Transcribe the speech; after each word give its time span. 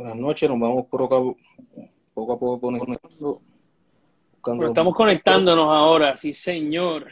Buenas 0.00 0.16
noches, 0.16 0.48
nos 0.48 0.58
vamos 0.58 0.86
poco 0.86 1.04
a 1.04 1.08
poco, 2.14 2.32
a 2.32 2.38
poco 2.38 2.58
conectando. 2.58 3.42
Bueno, 4.42 4.68
estamos 4.68 4.94
conectándonos 4.96 5.66
ahora, 5.68 6.16
sí 6.16 6.32
señor. 6.32 7.06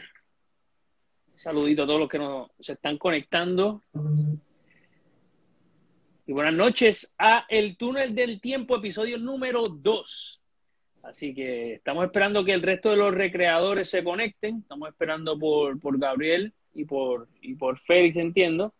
Saludito 1.35 1.83
a 1.83 1.85
todos 1.85 1.99
los 1.99 2.09
que 2.09 2.17
nos 2.17 2.49
se 2.59 2.73
están 2.73 2.97
conectando. 2.97 3.83
Y 6.25 6.33
buenas 6.33 6.55
noches 6.55 7.13
a 7.19 7.45
El 7.47 7.77
Túnel 7.77 8.15
del 8.15 8.41
Tiempo, 8.41 8.77
episodio 8.77 9.19
número 9.19 9.69
2. 9.69 10.41
Así 11.03 11.35
que 11.35 11.73
estamos 11.73 12.05
esperando 12.05 12.43
que 12.43 12.53
el 12.53 12.63
resto 12.63 12.89
de 12.89 12.97
los 12.97 13.13
recreadores 13.13 13.87
se 13.87 14.03
conecten. 14.03 14.61
Estamos 14.63 14.89
esperando 14.89 15.37
por, 15.37 15.79
por 15.79 15.99
Gabriel 15.99 16.55
y 16.73 16.85
por, 16.85 17.27
y 17.39 17.53
por 17.53 17.77
Félix, 17.77 18.17
entiendo. 18.17 18.73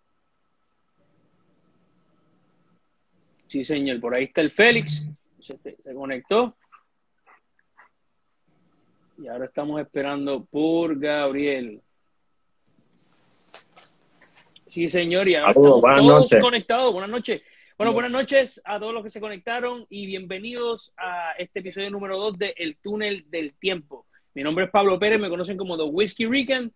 Sí, 3.49 3.65
señor, 3.65 3.99
por 3.99 4.13
ahí 4.13 4.25
está 4.25 4.41
el 4.41 4.51
Félix. 4.51 5.07
Se, 5.39 5.57
se, 5.57 5.93
conectó. 5.95 6.55
Y 9.17 9.27
ahora 9.27 9.45
estamos 9.45 9.81
esperando 9.81 10.45
por 10.45 10.99
Gabriel. 10.99 11.81
Sí, 14.67 14.87
señor, 14.87 15.27
y 15.27 15.33
ahora 15.33 15.49
estamos 15.53 15.81
todos 15.81 16.03
noches. 16.03 16.39
conectados. 16.39 16.93
Buenas 16.93 17.09
noches. 17.09 17.41
Bueno, 17.75 17.91
buenas 17.91 18.11
noches 18.11 18.61
a 18.65 18.79
todos 18.79 18.93
los 18.93 19.03
que 19.03 19.09
se 19.09 19.19
conectaron 19.19 19.83
y 19.89 20.05
bienvenidos 20.05 20.93
a 20.95 21.31
este 21.39 21.61
episodio 21.61 21.89
número 21.89 22.19
2 22.19 22.37
de 22.37 22.53
El 22.55 22.77
Túnel 22.77 23.25
del 23.31 23.55
Tiempo. 23.55 24.05
Mi 24.35 24.43
nombre 24.43 24.65
es 24.65 24.71
Pablo 24.71 24.99
Pérez, 24.99 25.19
me 25.19 25.27
conocen 25.27 25.57
como 25.57 25.75
The 25.75 25.85
Whiskey 25.85 26.27
Rican 26.27 26.71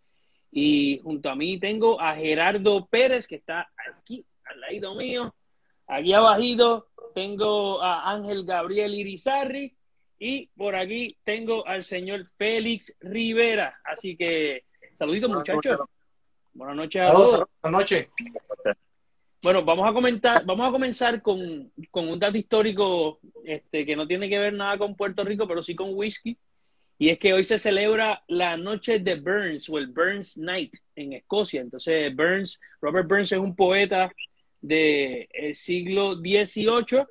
y 0.50 1.00
junto 1.04 1.30
a 1.30 1.36
mí 1.36 1.60
tengo 1.60 2.02
a 2.02 2.16
Gerardo 2.16 2.88
Pérez 2.88 3.28
que 3.28 3.36
está 3.36 3.70
aquí 3.78 4.26
al 4.46 4.82
lado 4.82 4.96
mío. 4.96 5.36
Aquí 5.88 6.14
abajito 6.14 6.88
tengo 7.14 7.81
a 7.81 8.12
Ángel 8.12 8.45
Gabriel 8.45 8.94
Irizarri 8.94 9.76
y 10.20 10.48
por 10.56 10.75
aquí 10.75 11.17
tengo 11.23 11.67
al 11.67 11.84
señor 11.84 12.25
Félix 12.38 12.95
Rivera. 13.02 13.80
Así 13.84 14.16
que, 14.16 14.64
saluditos 14.95 15.30
muchachos. 15.30 15.80
Buenas 16.53 16.75
noches 16.75 17.02
a 17.02 17.12
todos. 17.12 17.48
Buenas 17.62 17.81
noches. 17.81 18.08
Bueno, 19.42 19.62
vamos 19.66 19.90
a 19.90 19.94
comentar, 19.94 20.45
vamos 20.45 20.70
a 20.70 20.72
comenzar 20.72 21.22
con, 21.22 21.70
con, 21.92 22.08
un 22.08 22.18
dato 22.18 22.38
histórico 22.38 23.20
este, 23.44 23.86
que 23.86 23.95
no 23.95 24.08
tiene 24.08 24.30
que 24.30 24.40
ver 24.40 24.53
nada 24.53 24.78
con 24.78 24.95
Puerto 24.95 25.23
Rico, 25.25 25.45
pero 25.45 25.62
sí 25.62 25.75
con 25.75 25.90
whisky. 25.94 26.38
Y 26.97 27.09
es 27.09 27.20
que 27.20 27.34
hoy 27.34 27.44
se 27.44 27.59
celebra 27.59 28.23
la 28.28 28.56
noche 28.56 29.00
de 29.00 29.16
Burns 29.16 29.68
o 29.68 29.78
el 29.78 29.88
Burns 29.88 30.38
Night 30.38 30.73
en 30.95 31.12
Escocia. 31.12 31.59
Entonces, 31.59 32.16
Burns, 32.16 32.58
Robert 32.80 33.09
Burns 33.09 33.31
es 33.34 33.40
un 33.40 33.53
poeta 33.53 34.09
del 34.64 35.28
de 35.31 35.53
siglo 35.53 36.16
XVIII 36.16 37.06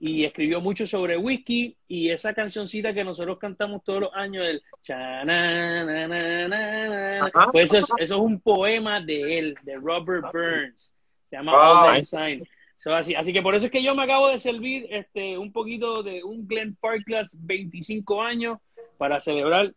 y 0.00 0.24
escribió 0.24 0.60
mucho 0.60 0.86
sobre 0.86 1.16
whisky 1.16 1.76
y 1.86 2.10
esa 2.10 2.34
cancioncita 2.34 2.92
que 2.92 3.04
nosotros 3.04 3.38
cantamos 3.38 3.84
todos 3.84 4.02
los 4.02 4.10
años, 4.14 4.44
el 4.44 4.62
pues 7.52 7.72
eso 7.72 7.78
es, 7.78 7.84
eso 7.98 8.14
es 8.14 8.20
un 8.20 8.40
poema 8.40 9.00
de 9.00 9.38
él, 9.38 9.56
de 9.62 9.76
Robert 9.76 10.24
Burns. 10.32 10.94
Se 11.30 11.36
llama 11.36 11.52
oh, 11.54 12.02
Sign. 12.02 12.46
So, 12.76 12.94
así, 12.94 13.14
así 13.14 13.32
que 13.32 13.40
por 13.40 13.54
eso 13.54 13.66
es 13.66 13.72
que 13.72 13.82
yo 13.82 13.94
me 13.94 14.02
acabo 14.02 14.28
de 14.28 14.38
servir 14.38 14.86
este, 14.90 15.38
un 15.38 15.52
poquito 15.52 16.02
de 16.02 16.22
un 16.22 16.46
Glen 16.46 16.76
Parklas 16.76 17.36
25 17.40 18.20
años 18.20 18.58
para 18.98 19.20
celebrar 19.20 19.72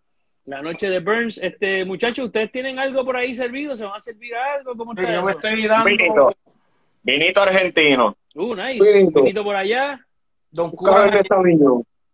la 0.45 0.61
noche 0.61 0.89
de 0.89 0.99
Burns. 0.99 1.37
Este, 1.37 1.85
muchachos, 1.85 2.25
¿ustedes 2.25 2.51
tienen 2.51 2.79
algo 2.79 3.05
por 3.05 3.15
ahí 3.15 3.33
servido? 3.33 3.75
¿Se 3.75 3.83
van 3.83 3.95
a 3.95 3.99
servir 3.99 4.35
algo? 4.35 4.75
¿Cómo 4.75 4.93
está 4.93 5.13
yo 5.13 5.23
me 5.23 5.31
estoy 5.31 5.67
dando... 5.67 6.35
Vinito 7.07 7.41
argentino. 7.41 8.17
Uh, 8.35 8.53
nice. 8.53 9.01
Vinito, 9.15 9.41
por 9.41 9.55
allá. 9.55 9.97
Don 10.51 10.71
Cuba. 10.71 11.09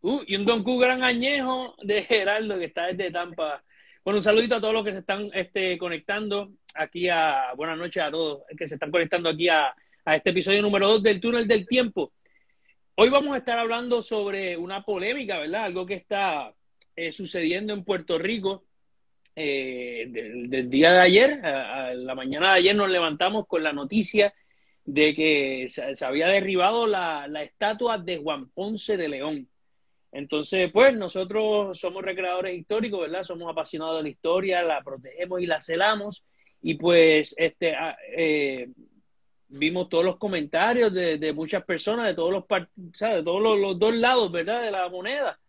Uh, 0.02 0.22
y 0.28 0.36
un 0.36 0.46
Don 0.46 0.64
Q 0.64 0.78
gran 0.78 1.04
añejo 1.04 1.74
de 1.82 2.04
Geraldo 2.04 2.60
que 2.60 2.66
está 2.66 2.86
desde 2.88 3.10
Tampa. 3.10 3.64
Bueno, 4.06 4.20
un 4.20 4.24
saludito 4.24 4.56
a 4.56 4.62
todos 4.62 4.74
los 4.76 4.86
que 4.86 4.92
se 4.92 5.00
están 5.00 5.32
este, 5.34 5.80
conectando 5.80 6.52
aquí 6.76 7.10
a. 7.10 7.54
Buenas 7.56 7.80
noches 7.80 8.04
a 8.04 8.12
todos 8.12 8.44
que 8.56 8.68
se 8.68 8.76
están 8.76 8.92
conectando 8.92 9.30
aquí 9.30 9.50
a, 9.50 9.74
a 10.06 10.16
este 10.16 10.30
episodio 10.30 10.62
número 10.62 10.88
2 10.90 11.02
del 11.02 11.20
Túnel 11.20 11.48
del 11.48 11.66
Tiempo. 11.66 12.12
Hoy 12.94 13.10
vamos 13.10 13.34
a 13.34 13.40
estar 13.40 13.58
hablando 13.58 14.04
sobre 14.04 14.56
una 14.58 14.84
polémica, 14.84 15.40
¿verdad? 15.40 15.64
Algo 15.64 15.88
que 15.88 15.96
está 15.96 16.54
eh, 16.96 17.12
sucediendo 17.12 17.74
en 17.74 17.84
Puerto 17.84 18.20
Rico. 18.20 18.66
Eh, 19.36 20.06
del, 20.10 20.48
del, 20.48 20.70
día 20.70 20.92
de 20.92 21.00
ayer, 21.00 21.44
a, 21.44 21.88
a 21.88 21.94
la 21.96 22.14
mañana 22.14 22.52
de 22.52 22.60
ayer 22.60 22.76
nos 22.76 22.88
levantamos 22.88 23.48
con 23.48 23.64
la 23.64 23.74
noticia 23.74 24.32
de 24.86 25.12
que 25.12 25.68
se, 25.70 26.06
había 26.06 26.28
derribado 26.28 26.88
la, 26.88 27.28
la, 27.28 27.44
estatua 27.44 27.98
de 27.98 28.18
Juan 28.18 28.50
Ponce 28.50 28.98
de 28.98 29.08
León. 29.08 29.48
Entonces, 30.12 30.72
pues 30.72 30.96
nosotros 30.96 31.80
somos 31.80 32.04
recreadores 32.04 32.58
históricos, 32.58 33.02
¿verdad? 33.02 33.24
Somos 33.24 33.50
apasionados 33.52 33.98
de 33.98 34.04
la 34.04 34.10
historia, 34.10 34.62
la 34.62 34.82
protegemos 34.82 35.42
y 35.42 35.46
la 35.46 35.60
celamos. 35.60 36.24
Y 36.62 36.76
pues, 36.76 37.34
este, 37.38 37.76
eh, 38.16 38.70
vimos 39.48 39.90
todos 39.90 40.06
los 40.06 40.18
comentarios 40.18 40.94
de, 40.94 41.18
de, 41.18 41.34
muchas 41.34 41.64
personas, 41.64 42.08
de 42.08 42.14
todos 42.14 42.32
los 42.32 42.44
de 42.76 43.24
todos 43.24 43.42
los, 43.42 43.60
los, 43.60 43.80
dos 43.80 43.96
lados, 43.96 44.32
¿verdad? 44.32 44.62
De 44.62 44.72
la 44.72 44.90
moneda. 44.90 45.40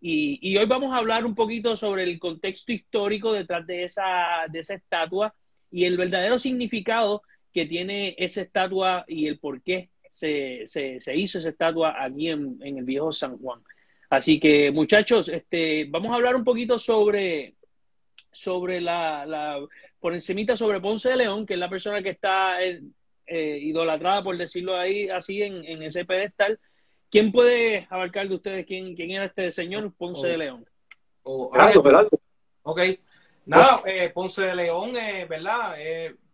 Y, 0.00 0.38
y, 0.40 0.56
hoy 0.56 0.66
vamos 0.66 0.92
a 0.92 0.98
hablar 0.98 1.24
un 1.24 1.34
poquito 1.34 1.76
sobre 1.76 2.02
el 2.02 2.18
contexto 2.18 2.72
histórico 2.72 3.32
detrás 3.32 3.66
de 3.66 3.84
esa, 3.84 4.46
de 4.50 4.58
esa 4.60 4.74
estatua 4.74 5.34
y 5.70 5.84
el 5.84 5.96
verdadero 5.96 6.38
significado 6.38 7.22
que 7.52 7.66
tiene 7.66 8.14
esa 8.18 8.42
estatua 8.42 9.04
y 9.06 9.26
el 9.26 9.38
por 9.38 9.62
qué 9.62 9.90
se, 10.10 10.66
se, 10.66 11.00
se 11.00 11.16
hizo 11.16 11.38
esa 11.38 11.48
estatua 11.48 12.02
aquí 12.02 12.28
en, 12.28 12.58
en, 12.62 12.78
el 12.78 12.84
viejo 12.84 13.12
San 13.12 13.38
Juan. 13.38 13.60
Así 14.10 14.38
que 14.38 14.70
muchachos, 14.70 15.28
este, 15.28 15.86
vamos 15.88 16.12
a 16.12 16.16
hablar 16.16 16.36
un 16.36 16.44
poquito 16.44 16.78
sobre, 16.78 17.54
sobre 18.30 18.80
la, 18.80 19.24
la, 19.24 19.58
por 19.98 20.12
encimita 20.12 20.54
sobre 20.54 20.80
Ponce 20.80 21.08
de 21.08 21.16
León, 21.16 21.46
que 21.46 21.54
es 21.54 21.60
la 21.60 21.70
persona 21.70 22.02
que 22.02 22.10
está 22.10 22.62
eh, 22.62 22.82
eh, 23.26 23.58
idolatrada, 23.62 24.22
por 24.22 24.36
decirlo 24.36 24.76
ahí 24.76 25.08
así, 25.08 25.42
en, 25.42 25.64
en, 25.64 25.82
ese 25.82 26.04
pedestal. 26.04 26.58
¿Quién 27.10 27.32
puede 27.32 27.86
abarcar 27.88 28.28
de 28.28 28.34
ustedes 28.34 28.66
quién, 28.66 28.94
quién 28.94 29.10
era 29.12 29.26
este 29.26 29.50
señor 29.50 29.94
Ponce 29.94 30.26
oh. 30.26 30.30
de 30.30 30.38
León? 30.38 30.66
Oh, 31.22 31.50
Gerardo, 31.52 32.10
Ok. 32.64 32.80
Nada, 33.46 33.82
eh, 33.86 34.10
Ponce 34.14 34.42
de 34.42 34.54
León, 34.54 34.96
eh, 34.96 35.26
¿verdad? 35.28 35.74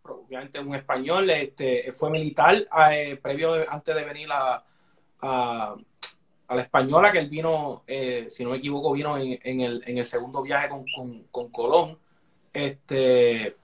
Obviamente 0.09 0.61
un 0.61 0.75
español, 0.75 1.31
este, 1.31 1.91
fue 1.93 2.11
militar 2.11 2.65
eh, 2.93 3.19
previo, 3.21 3.55
antes 3.71 3.95
de 3.95 4.05
venir 4.05 4.29
a, 4.33 4.65
a, 5.21 5.77
la 6.49 6.63
española, 6.63 7.13
que 7.13 7.19
él 7.19 7.29
vino, 7.29 7.83
eh, 7.87 8.27
si 8.29 8.43
no 8.43 8.51
me 8.51 8.57
equivoco, 8.57 8.93
vino 8.93 9.19
en, 9.19 9.39
en, 9.43 9.61
el, 9.61 9.83
en 9.87 9.99
el, 9.99 10.07
segundo 10.07 10.43
viaje 10.43 10.69
con, 10.69 10.85
con, 10.95 11.25
con 11.25 11.49
Colón. 11.51 11.99
Este, 12.53 13.57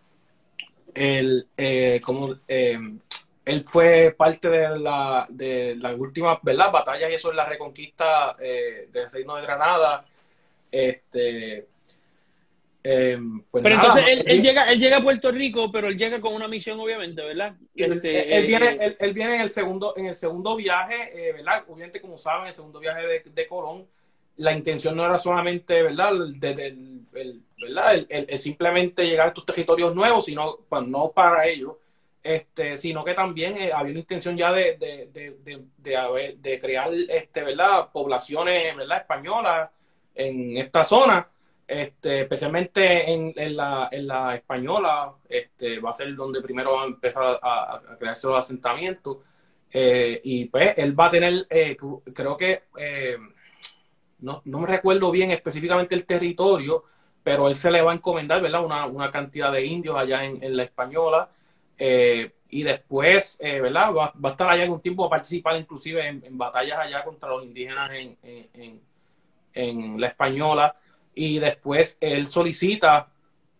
él, 0.94 1.48
eh, 1.56 2.00
como, 2.04 2.34
él 2.46 3.64
fue 3.64 4.14
parte 4.16 4.48
de, 4.48 4.78
la, 4.78 5.26
de 5.28 5.76
las 5.76 5.98
últimas 5.98 6.38
¿verdad? 6.42 6.70
batallas 6.70 7.10
y 7.10 7.14
eso 7.14 7.30
es 7.30 7.36
la 7.36 7.46
reconquista 7.46 8.34
del 8.34 9.10
reino 9.10 9.36
de 9.36 9.42
Granada. 9.42 10.04
Este, 10.70 11.66
eh, 12.86 13.18
pues 13.50 13.62
pero 13.62 13.76
nada, 13.76 13.88
entonces 13.88 14.12
él, 14.12 14.24
él, 14.26 14.42
llega, 14.42 14.70
él 14.70 14.78
llega 14.78 14.98
a 14.98 15.02
Puerto 15.02 15.32
Rico, 15.32 15.72
pero 15.72 15.88
él 15.88 15.96
llega 15.96 16.20
con 16.20 16.34
una 16.34 16.46
misión, 16.48 16.78
obviamente, 16.78 17.22
¿verdad? 17.22 17.54
Este, 17.74 18.36
él, 18.36 18.46
viene, 18.46 18.76
él, 18.78 18.96
él, 19.00 19.14
viene 19.14 19.36
en 19.36 19.40
el 19.40 19.48
segundo, 19.48 19.94
en 19.96 20.06
el 20.06 20.16
segundo 20.16 20.54
viaje, 20.54 21.10
eh, 21.14 21.32
¿verdad? 21.32 21.64
Obviamente, 21.66 22.02
como 22.02 22.18
saben, 22.18 22.48
el 22.48 22.52
segundo 22.52 22.80
viaje 22.80 23.06
de, 23.06 23.22
de 23.24 23.46
Colón, 23.48 23.86
la 24.36 24.52
intención 24.52 24.94
no 24.94 25.06
era 25.06 25.16
solamente, 25.16 25.82
¿verdad? 25.82 26.12
De, 26.34 26.54
de, 26.54 26.66
el, 26.66 27.42
¿verdad? 27.58 28.04
El, 28.06 28.38
simplemente 28.38 29.06
llegar 29.06 29.26
a 29.26 29.28
estos 29.28 29.46
territorios 29.46 29.94
nuevos, 29.94 30.26
sino 30.26 30.58
pues, 30.68 30.86
no 30.86 31.10
para 31.10 31.46
ello, 31.46 31.78
este, 32.22 32.76
sino 32.76 33.02
que 33.02 33.14
también 33.14 33.56
eh, 33.56 33.72
había 33.72 33.92
una 33.92 34.00
intención 34.00 34.36
ya 34.36 34.52
de, 34.52 34.76
de, 34.76 35.38
de, 35.42 36.34
de, 36.36 36.60
crear, 36.60 36.92
este, 37.08 37.44
¿verdad? 37.44 37.88
Poblaciones, 37.90 38.76
¿verdad? 38.76 38.98
Españolas 38.98 39.70
en 40.14 40.58
esta 40.58 40.84
zona 40.84 41.30
este, 41.66 42.22
especialmente 42.22 43.10
en, 43.10 43.56
la, 43.56 44.34
española, 44.34 45.14
este, 45.28 45.78
va 45.78 45.90
a 45.90 45.94
ser 45.94 46.14
donde 46.14 46.42
primero 46.42 46.74
va 46.74 46.82
a 46.82 46.86
empezar 46.86 47.38
a, 47.42 47.80
crearse 47.98 48.26
los 48.26 48.38
asentamientos. 48.38 49.18
Eh, 49.70 50.20
y 50.22 50.44
pues 50.46 50.76
él 50.78 50.98
va 50.98 51.06
a 51.06 51.10
tener, 51.10 51.46
eh, 51.50 51.76
creo 52.12 52.36
que, 52.36 52.64
eh, 52.78 53.16
no, 54.20 54.42
no, 54.44 54.60
me 54.60 54.66
recuerdo 54.66 55.10
bien 55.10 55.30
específicamente 55.30 55.94
el 55.94 56.06
territorio, 56.06 56.84
pero 57.22 57.48
él 57.48 57.56
se 57.56 57.70
le 57.70 57.82
va 57.82 57.92
a 57.92 57.94
encomendar, 57.94 58.40
¿verdad? 58.40 58.64
Una, 58.64 58.86
una 58.86 59.10
cantidad 59.10 59.50
de 59.50 59.64
indios 59.64 59.96
allá 59.96 60.24
en, 60.24 60.56
la 60.56 60.64
española. 60.64 61.30
Y 61.76 62.62
después, 62.62 63.38
¿verdad? 63.40 63.92
Va, 63.92 64.12
va, 64.22 64.28
a 64.28 64.32
estar 64.32 64.48
allá 64.48 64.70
un 64.70 64.80
tiempo 64.80 65.06
a 65.06 65.10
participar 65.10 65.56
inclusive 65.56 66.06
en, 66.06 66.22
en 66.24 66.38
batallas 66.38 66.78
allá 66.78 67.02
contra 67.02 67.30
los 67.30 67.42
indígenas 67.42 67.90
en, 67.94 68.16
en, 68.22 68.80
en 69.54 70.00
la 70.00 70.08
española 70.08 70.76
y 71.14 71.38
después 71.38 71.96
él 72.00 72.26
solicita 72.26 73.08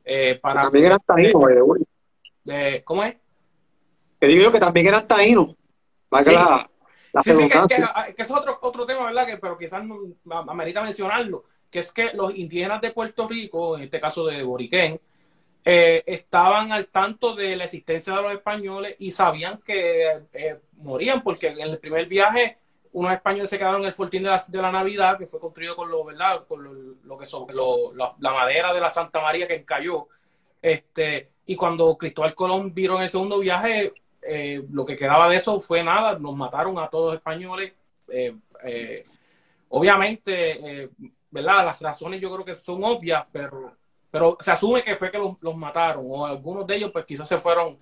eh, 0.05 0.39
para... 0.41 0.63
También 0.63 0.87
era 0.87 0.99
taíno, 0.99 1.41
de, 2.45 2.83
¿Cómo 2.85 3.05
es? 3.05 3.17
Que 4.21 4.27
digo 4.27 4.45
yo 4.45 4.53
que 4.53 4.61
también 4.61 4.87
era 4.87 5.07
taíno. 5.07 5.57
Sí. 6.23 6.33
La... 6.33 6.71
sí, 7.23 7.35
sí, 7.35 7.49
que, 7.49 7.59
que, 7.69 8.15
que, 8.15 8.23
es 8.23 8.31
otro, 8.31 8.59
otro 8.63 8.87
tema, 8.87 9.07
¿verdad? 9.07 9.27
Que, 9.27 9.37
pero 9.39 9.57
quizás 9.57 9.85
no, 9.85 9.99
amerita 10.49 10.83
mencionarlo, 10.83 11.45
que 11.71 11.81
es 11.81 11.93
que 11.93 12.13
los 12.13 12.35
indígenas 12.37 12.81
de 12.81 12.91
Puerto 12.91 13.27
Rico, 13.27 13.77
en 13.77 13.85
este 13.85 14.01
caso 14.01 14.27
de 14.27 14.43
Boriquén, 14.43 15.01
eh, 15.65 16.03
estaban 16.07 16.73
al 16.73 16.89
tanto 16.89 17.35
de 17.35 17.57
la 17.57 17.65
existencia 17.65 18.15
de 18.15 18.23
los 18.23 18.33
españoles 18.33 18.97
y 18.99 19.11
sabían 19.11 19.61
que 19.65 20.21
eh, 20.33 20.61
morían, 20.77 21.23
porque 21.23 21.49
en 21.49 21.61
el 21.61 21.79
primer 21.79 22.07
viaje 22.07 22.59
unos 22.95 23.13
españoles 23.13 23.51
se 23.51 23.59
quedaron 23.59 23.81
en 23.81 23.89
el 23.89 23.93
fortín 23.93 24.23
de 24.23 24.29
la, 24.29 24.43
de 24.47 24.63
la 24.63 24.71
Navidad, 24.71 25.19
que 25.19 25.27
fue 25.27 25.41
construido 25.41 25.75
con 25.75 25.91
lo, 25.91 26.05
¿verdad? 26.05 26.47
Con 26.47 26.97
lo, 27.03 27.19
que 27.19 27.27
son, 27.27 27.45
la, 27.97 28.15
la, 28.21 28.33
madera 28.33 28.73
de 28.73 28.81
la 28.81 28.91
Santa 28.91 29.21
María 29.21 29.49
que 29.49 29.57
encalló. 29.57 30.07
Este, 30.63 31.31
y 31.45 31.57
cuando 31.57 31.99
Cristóbal 31.99 32.37
Colón 32.37 32.73
vino 32.73 32.97
en 32.97 33.03
el 33.03 33.11
segundo 33.11 33.41
viaje, 33.41 33.93
eh, 34.23 34.65
lo 34.71 34.87
que 34.87 34.97
quedaba 34.97 35.29
de 35.29 35.37
eso 35.37 35.59
fue 35.59 35.83
nada, 35.83 36.17
nos 36.21 36.37
mataron 36.37 36.79
a 36.79 36.89
todos 36.89 37.07
los 37.07 37.15
españoles. 37.17 37.73
Eh, 38.07 38.37
eh, 38.65 39.05
obviamente, 39.71 40.89
¿verdad? 41.33 41.65
Las 41.65 41.81
razones 41.81 42.21
yo 42.21 42.33
creo 42.33 42.45
que 42.45 42.55
son 42.55 42.85
obvias, 42.85 43.25
pero, 43.33 43.73
pero 44.09 44.37
se 44.39 44.53
asume 44.53 44.85
que 44.85 44.95
fue 44.95 45.11
que 45.11 45.19
los, 45.19 45.35
los 45.41 45.57
mataron, 45.57 46.05
o 46.09 46.27
algunos 46.27 46.65
de 46.65 46.77
ellos 46.77 46.93
pues 46.93 47.05
quizás 47.07 47.27
se 47.27 47.39
fueron 47.39 47.77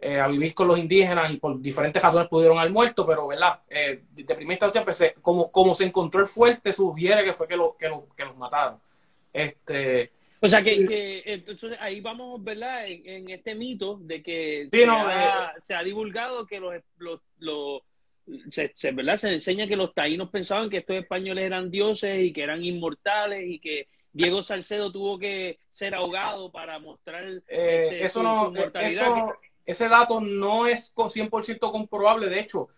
a 0.00 0.28
vivir 0.28 0.54
con 0.54 0.68
los 0.68 0.78
indígenas 0.78 1.30
y 1.32 1.38
por 1.38 1.60
diferentes 1.60 2.02
razones 2.02 2.28
pudieron 2.28 2.58
al 2.58 2.70
muerto, 2.70 3.06
pero 3.06 3.26
¿verdad? 3.26 3.60
de 3.68 4.24
primera 4.24 4.52
instancia, 4.52 4.84
pues, 4.84 5.14
como, 5.22 5.50
como 5.50 5.74
se 5.74 5.84
encontró 5.84 6.20
el 6.20 6.26
fuerte, 6.26 6.72
sugiere 6.72 7.24
que 7.24 7.32
fue 7.32 7.48
que, 7.48 7.56
lo, 7.56 7.76
que, 7.76 7.88
lo, 7.88 8.06
que 8.14 8.24
los 8.24 8.36
mataron. 8.36 8.78
Este, 9.32 10.12
o 10.40 10.48
sea 10.48 10.62
que, 10.62 11.22
entonces 11.24 11.78
ahí 11.80 12.00
vamos, 12.00 12.42
¿verdad? 12.42 12.86
En, 12.86 13.30
este 13.30 13.54
mito 13.54 13.98
de 14.00 14.22
que 14.22 14.62
eh, 14.62 14.86
se, 15.58 15.74
ha, 15.74 15.82
divulgado 15.82 16.46
que 16.46 16.60
los, 16.60 16.74
los, 17.38 17.82
se, 18.48 18.92
¿verdad? 18.92 19.16
se 19.16 19.32
enseña 19.32 19.66
que 19.66 19.76
los 19.76 19.94
taínos 19.94 20.30
pensaban 20.30 20.68
que 20.68 20.78
estos 20.78 20.96
españoles 20.96 21.44
eran 21.44 21.70
dioses 21.70 22.22
y 22.22 22.32
que 22.32 22.42
eran 22.42 22.62
inmortales 22.62 23.44
y 23.46 23.58
que 23.58 23.88
Diego 24.12 24.42
Salcedo 24.42 24.92
tuvo 24.92 25.18
que 25.18 25.58
ser 25.70 25.94
ahogado 25.94 26.52
para 26.52 26.78
mostrar 26.78 27.24
eh, 27.24 27.40
este, 27.48 28.04
eso 28.04 28.22
no, 28.22 28.50
mortalidad. 28.50 29.26
Ese 29.66 29.88
dato 29.88 30.20
no 30.20 30.66
es 30.66 30.94
100% 30.94 31.70
comprobable, 31.72 32.28
de 32.28 32.40
hecho, 32.40 32.68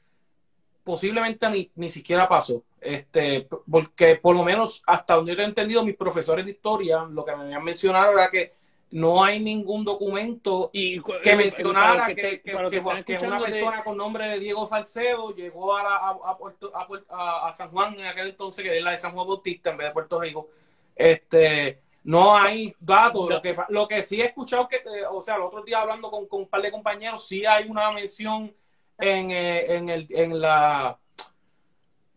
posiblemente 0.83 1.49
ni, 1.51 1.71
ni 1.77 1.91
siquiera 1.91 2.29
pasó. 2.29 2.63
Este, 2.81 3.47
porque 3.71 4.17
por 4.17 4.35
lo 4.35 4.43
menos 4.43 4.83
hasta 4.87 5.15
donde 5.15 5.37
yo 5.37 5.43
he 5.43 5.45
entendido, 5.45 5.85
mis 5.85 5.97
profesores 5.97 6.45
de 6.47 6.53
historia, 6.53 7.05
lo 7.05 7.25
que 7.25 7.37
me 7.37 7.45
habían 7.45 7.63
mencionado 7.63 8.13
era 8.13 8.31
que 8.31 8.55
no 8.91 9.23
hay 9.23 9.39
ningún 9.39 9.85
documento 9.85 10.71
y, 10.73 11.03
que 11.23 11.37
mencionara 11.37 12.07
que, 12.15 12.41
que, 12.41 12.55
una 12.55 13.39
persona 13.39 13.85
con 13.85 13.99
nombre 13.99 14.29
de 14.29 14.39
Diego 14.39 14.67
Salcedo 14.67 15.35
llegó 15.35 15.77
a, 15.77 16.09
a, 16.09 17.49
a, 17.49 17.53
San 17.53 17.71
Juan 17.71 18.01
en 18.01 18.07
aquel 18.07 18.29
entonces, 18.29 18.65
que 18.65 18.79
es 18.79 18.83
la 18.83 18.93
de 18.93 18.97
San 18.97 19.13
Juan 19.13 19.27
Bautista 19.27 19.71
en 19.71 19.77
vez 19.77 19.89
de 19.89 19.93
Puerto 19.93 20.19
Rico. 20.19 20.49
Este, 20.97 21.81
no 22.09 22.35
hay 22.35 22.75
datos. 22.81 23.29
Lo, 23.29 23.43
que, 23.43 23.55
lo 23.69 23.87
que 23.87 24.03
sí 24.03 24.19
he 24.23 24.25
escuchado, 24.25 24.67
que, 24.67 24.77
eh, 24.77 25.05
o 25.11 25.21
sea, 25.21 25.37
el 25.37 25.43
otro 25.43 25.63
día 25.63 25.83
hablando 25.83 26.11
con, 26.11 26.27
con 26.27 26.41
un 26.41 26.49
par 26.49 26.63
de 26.63 26.71
compañeros, 26.71 27.29
sí 27.29 27.45
hay 27.45 27.69
una 27.69 27.93
mención 27.93 28.51
en, 28.99 29.31
eh, 29.31 29.77
en, 29.77 29.91
el, 29.91 30.07
en 30.09 30.41
la 30.41 30.99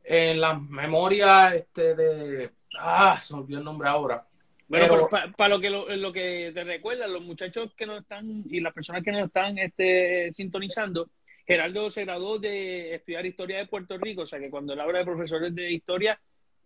en 0.04 0.42
la 0.42 0.58
memoria 0.58 1.54
este, 1.54 1.94
de 1.94 2.50
ah 2.80 3.20
se 3.22 3.34
me 3.34 3.42
olvidó 3.42 3.60
el 3.60 3.66
nombre 3.66 3.88
ahora 3.88 4.26
bueno 4.68 5.08
para 5.38 5.50
lo 5.50 5.60
que 5.60 5.70
lo, 5.70 6.12
que 6.12 6.52
te 6.54 6.64
recuerda 6.64 7.08
los 7.08 7.22
muchachos 7.22 7.74
que 7.76 7.86
nos 7.86 8.02
están 8.02 8.44
y 8.50 8.62
las 8.62 8.74
personas 8.74 9.04
que 9.04 9.12
nos 9.12 9.26
están 9.26 9.58
este, 9.60 10.34
sintonizando 10.34 11.10
Gerardo 11.46 11.92
se 11.92 12.06
graduó 12.06 12.40
de 12.40 12.96
estudiar 12.96 13.26
historia 13.26 13.60
de 13.60 13.68
Puerto 13.68 13.98
Rico 13.98 14.24
o 14.24 14.26
sea 14.26 14.40
que 14.40 14.50
cuando 14.50 14.74
él 14.74 14.80
habla 14.80 15.00
de 15.00 15.06
profesores 15.06 15.54
de 15.54 15.72
historia 15.72 16.20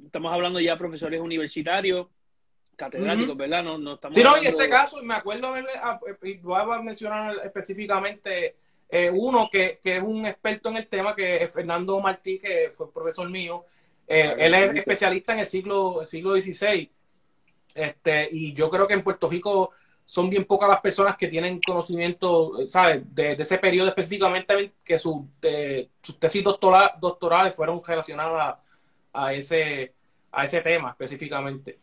estamos 0.03 0.31
hablando 0.31 0.59
ya 0.61 0.71
de 0.73 0.77
profesores 0.77 1.19
universitarios 1.19 2.07
catedráticos, 2.75 3.37
¿verdad? 3.37 3.63
No, 3.63 3.77
no 3.77 3.93
estamos 3.95 4.17
sí, 4.17 4.23
no, 4.23 4.37
y 4.37 4.41
en 4.41 4.53
este 4.53 4.69
caso, 4.69 5.01
me 5.03 5.15
acuerdo, 5.15 5.53
ah, 5.81 5.99
y 6.23 6.37
voy 6.37 6.61
a 6.61 6.81
mencionar 6.81 7.35
específicamente 7.43 8.55
eh, 8.89 9.09
uno 9.11 9.49
que, 9.51 9.79
que, 9.81 9.97
es 9.97 10.03
un 10.03 10.25
experto 10.25 10.69
en 10.69 10.77
el 10.77 10.87
tema, 10.87 11.15
que 11.15 11.43
es 11.43 11.53
Fernando 11.53 11.99
Martí, 11.99 12.39
que 12.39 12.71
fue 12.73 12.91
profesor 12.91 13.29
mío. 13.29 13.65
Eh, 14.07 14.35
él 14.37 14.53
es 14.53 14.75
especialista 14.75 15.33
en 15.33 15.39
el 15.39 15.45
siglo, 15.45 16.05
siglo 16.05 16.39
XVI. 16.39 16.91
Este, 17.73 18.29
y 18.31 18.53
yo 18.53 18.69
creo 18.69 18.87
que 18.87 18.93
en 18.93 19.03
Puerto 19.03 19.27
Rico 19.27 19.71
son 20.05 20.29
bien 20.29 20.45
pocas 20.45 20.69
las 20.69 20.81
personas 20.81 21.17
que 21.17 21.27
tienen 21.27 21.59
conocimiento, 21.59 22.69
¿sabes? 22.69 23.03
De, 23.13 23.33
ese 23.33 23.57
periodo 23.57 23.89
específicamente, 23.89 24.73
que 24.83 24.97
sus 24.99 25.25
tesis 26.19 26.43
doctorales 26.43 27.55
fueron 27.55 27.81
relacionadas 27.83 28.59
a, 29.11 29.33
ese, 29.33 29.93
a 30.31 30.43
ese 30.43 30.61
tema 30.61 30.91
específicamente. 30.91 31.79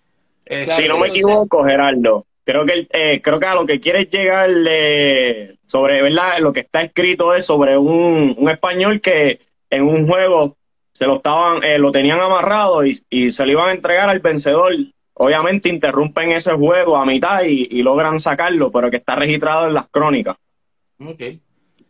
Si 0.70 0.88
no 0.88 0.98
me 0.98 1.08
equivoco, 1.08 1.64
Gerardo, 1.64 2.26
creo 2.44 2.66
que 2.66 2.86
eh, 2.90 3.20
creo 3.22 3.38
que 3.38 3.46
a 3.46 3.54
lo 3.54 3.66
que 3.66 3.80
quieres 3.80 4.10
llegar 4.10 4.50
sobre 5.66 6.02
verdad 6.02 6.38
lo 6.40 6.52
que 6.52 6.60
está 6.60 6.82
escrito 6.82 7.34
es 7.34 7.46
sobre 7.46 7.76
un, 7.78 8.34
un 8.36 8.50
español 8.50 9.00
que 9.00 9.40
en 9.70 9.84
un 9.84 10.06
juego 10.06 10.56
se 10.92 11.06
lo 11.06 11.16
estaban 11.16 11.62
eh, 11.64 11.78
lo 11.78 11.90
tenían 11.90 12.20
amarrado 12.20 12.84
y, 12.84 12.98
y, 13.08 13.30
se 13.30 13.46
lo 13.46 13.52
iban 13.52 13.68
a 13.68 13.72
entregar 13.72 14.08
al 14.08 14.20
vencedor. 14.20 14.72
Obviamente 15.14 15.68
interrumpen 15.68 16.32
ese 16.32 16.52
juego 16.52 16.96
a 16.96 17.04
mitad 17.04 17.42
y, 17.44 17.68
y 17.70 17.82
logran 17.82 18.18
sacarlo 18.20 18.70
pero 18.70 18.90
que 18.90 18.98
está 18.98 19.14
registrado 19.14 19.68
en 19.68 19.74
las 19.74 19.88
crónicas. 19.88 20.36
Okay. 20.98 21.40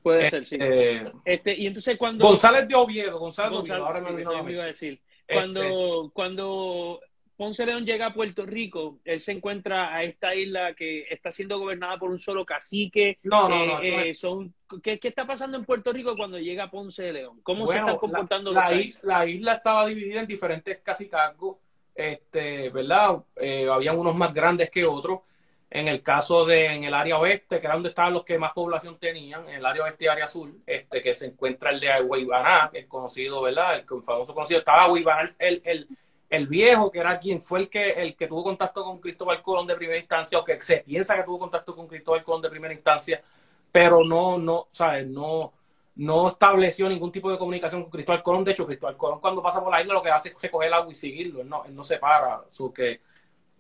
puede 0.03 0.31
ser 0.31 0.47
sí. 0.47 0.57
eh, 0.59 1.05
este 1.25 1.55
y 1.55 1.67
entonces 1.67 1.99
cuando 1.99 2.27
González 2.27 2.67
de 2.67 2.75
Oviedo 2.75 3.19
González, 3.19 3.53
de 3.53 3.59
Oviedo 3.59 3.87
ahora 3.87 4.01
me, 4.01 4.53
iba 4.53 4.63
a 4.63 4.67
decir. 4.67 5.01
cuando 5.29 5.63
este. 6.05 6.13
cuando 6.15 7.01
Ponce 7.43 7.67
León 7.67 7.85
llega 7.85 8.07
a 8.07 8.15
Puerto 8.15 8.47
Rico, 8.47 9.01
él 9.05 9.19
se 9.19 9.33
encuentra 9.33 9.93
a 9.93 10.05
esta 10.05 10.33
isla 10.33 10.75
que 10.75 11.07
está 11.11 11.33
siendo 11.33 11.59
gobernada 11.59 11.99
por 11.99 12.09
un 12.09 12.21
solo 12.21 12.47
cacique. 12.47 13.19
No, 13.25 13.49
no, 13.49 13.67
no. 13.67 13.81
Eh, 13.81 14.15
son, 14.15 14.55
¿qué, 14.81 15.01
está 15.03 15.27
pasando 15.27 15.59
en 15.59 15.65
Puerto 15.65 15.93
Rico 15.93 16.15
cuando 16.17 16.39
llega 16.39 16.71
Ponce 16.71 17.03
de 17.03 17.15
León? 17.15 17.41
¿Cómo 17.43 17.67
se 17.67 17.79
están 17.79 17.97
comportando 17.97 18.53
la, 18.53 18.71
la, 19.03 19.27
isla, 19.27 19.55
estaba 19.55 19.87
dividida 19.87 20.21
en 20.21 20.29
diferentes 20.29 20.79
cacicazgos, 20.85 21.57
este, 21.97 22.71
¿verdad? 22.71 23.25
Eh, 23.35 23.67
había 23.69 23.93
unos 23.93 24.15
más 24.15 24.33
grandes 24.33 24.71
que 24.71 24.85
otros. 24.85 25.23
En 25.69 25.89
el 25.89 26.01
caso 26.01 26.47
de 26.47 26.67
en 26.67 26.85
el 26.85 26.95
área 26.95 27.19
oeste, 27.19 27.59
que 27.59 27.67
era 27.67 27.75
donde 27.75 27.89
estaban 27.89 28.13
los 28.13 28.25
que 28.25 28.39
más 28.39 28.53
población 28.53 29.01
tenían, 29.01 29.49
en 29.49 29.57
el 29.57 29.67
área 29.67 29.83
oeste 29.83 30.05
y 30.05 30.07
área 30.07 30.27
azul, 30.27 30.63
este, 30.65 31.03
que 31.03 31.17
se 31.17 31.27
encuentra 31.27 31.71
el 31.71 31.81
de 31.81 31.91
Aguaybaná, 31.91 32.71
el 32.73 32.87
conocido, 32.87 33.43
¿verdad? 33.43 33.79
El 33.79 33.85
famoso 34.05 34.33
conocido, 34.33 34.61
estaba 34.61 34.85
Aguaybaná, 34.85 35.35
el, 35.41 35.61
el 35.65 35.89
el 36.33 36.47
viejo, 36.47 36.91
que 36.91 36.99
era 36.99 37.21
quien 37.21 37.43
fue 37.43 37.59
el 37.59 37.69
que, 37.69 37.91
el 37.91 38.17
que 38.17 38.27
tuvo 38.27 38.43
contacto 38.43 38.83
con 38.83 38.99
Cristóbal 38.99 39.43
Colón 39.43 39.67
de 39.67 39.75
primera 39.75 39.99
instancia, 39.99 40.39
o 40.39 40.45
que 40.45 40.59
se 40.63 40.79
piensa 40.79 41.15
que 41.15 41.25
tuvo 41.25 41.39
contacto 41.39 41.77
con 41.77 41.87
Cristóbal 41.87 42.25
Colón 42.25 42.41
de 42.41 42.49
primera 42.49 42.73
instancia, 42.73 43.23
pero 43.71 44.03
no, 44.03 44.39
no, 44.39 44.67
¿sabes? 44.71 45.07
No, 45.07 45.53
no 45.97 46.29
estableció 46.29 46.89
ningún 46.89 47.13
tipo 47.13 47.31
de 47.31 47.37
comunicación 47.37 47.83
con 47.83 47.91
Cristóbal 47.91 48.23
Colón. 48.23 48.45
De 48.45 48.53
hecho, 48.53 48.67
Cristóbal 48.67 48.97
Colón 48.97 49.21
cuando 49.21 49.43
pasa 49.43 49.63
por 49.63 49.71
la 49.71 49.83
isla 49.83 49.93
lo 49.93 50.03
que 50.03 50.11
hace 50.11 50.31
es 50.31 50.41
recoger 50.41 50.69
el 50.69 50.75
agua 50.75 50.91
y 50.91 50.95
seguirlo, 50.95 51.43
él 51.43 51.49
no, 51.51 51.67
él 51.67 51.75
no 51.75 51.85
se 51.85 51.99
para. 51.99 52.43
Su 52.49 52.73
que 52.73 53.03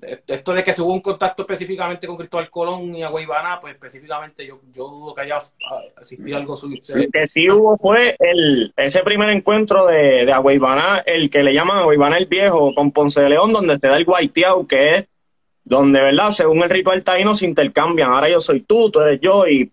esto 0.03 0.53
de 0.53 0.65
que 0.65 0.73
se 0.73 0.83
hubo 0.83 0.93
un 0.93 1.01
contacto 1.01 1.43
específicamente 1.43 2.07
con 2.07 2.17
Cristóbal 2.17 2.51
Colón 2.51 2.95
y 2.97 3.03
Aguaybana, 3.03 3.61
pues 3.61 3.75
específicamente 3.75 4.45
yo, 4.47 4.61
yo 4.73 4.89
dudo 4.89 5.15
que 5.15 5.23
haya 5.23 5.39
asistido 5.97 6.37
algo. 6.37 6.55
El 6.95 7.11
que 7.13 7.29
sí 7.29 7.49
hubo 7.49 7.77
fue 7.77 8.17
el, 8.19 8.73
ese 8.77 9.03
primer 9.03 9.31
encuentro 9.31 9.87
de, 9.87 10.27
de 10.27 11.03
el 11.07 11.31
que 11.31 11.43
le 11.43 11.55
llaman 11.55 11.79
Aguaybana 11.79 12.19
el 12.19 12.27
Viejo 12.27 12.75
con 12.75 12.91
Ponce 12.91 13.21
de 13.21 13.29
León, 13.29 13.53
donde 13.53 13.79
te 13.79 13.89
da 13.89 13.97
el 13.97 14.05
guaiteado, 14.05 14.67
que 14.67 14.97
es 14.97 15.09
donde, 15.65 16.01
¿verdad? 16.01 16.31
Según 16.31 16.63
el 16.63 16.71
ritual 16.71 17.05
taíno 17.05 17.35
se 17.35 17.47
intercambian. 17.47 18.13
Ahora 18.13 18.29
yo 18.29 18.41
soy 18.41 18.61
tú, 18.61 18.91
tú 18.91 19.01
eres 19.01 19.21
yo, 19.21 19.47
y 19.47 19.71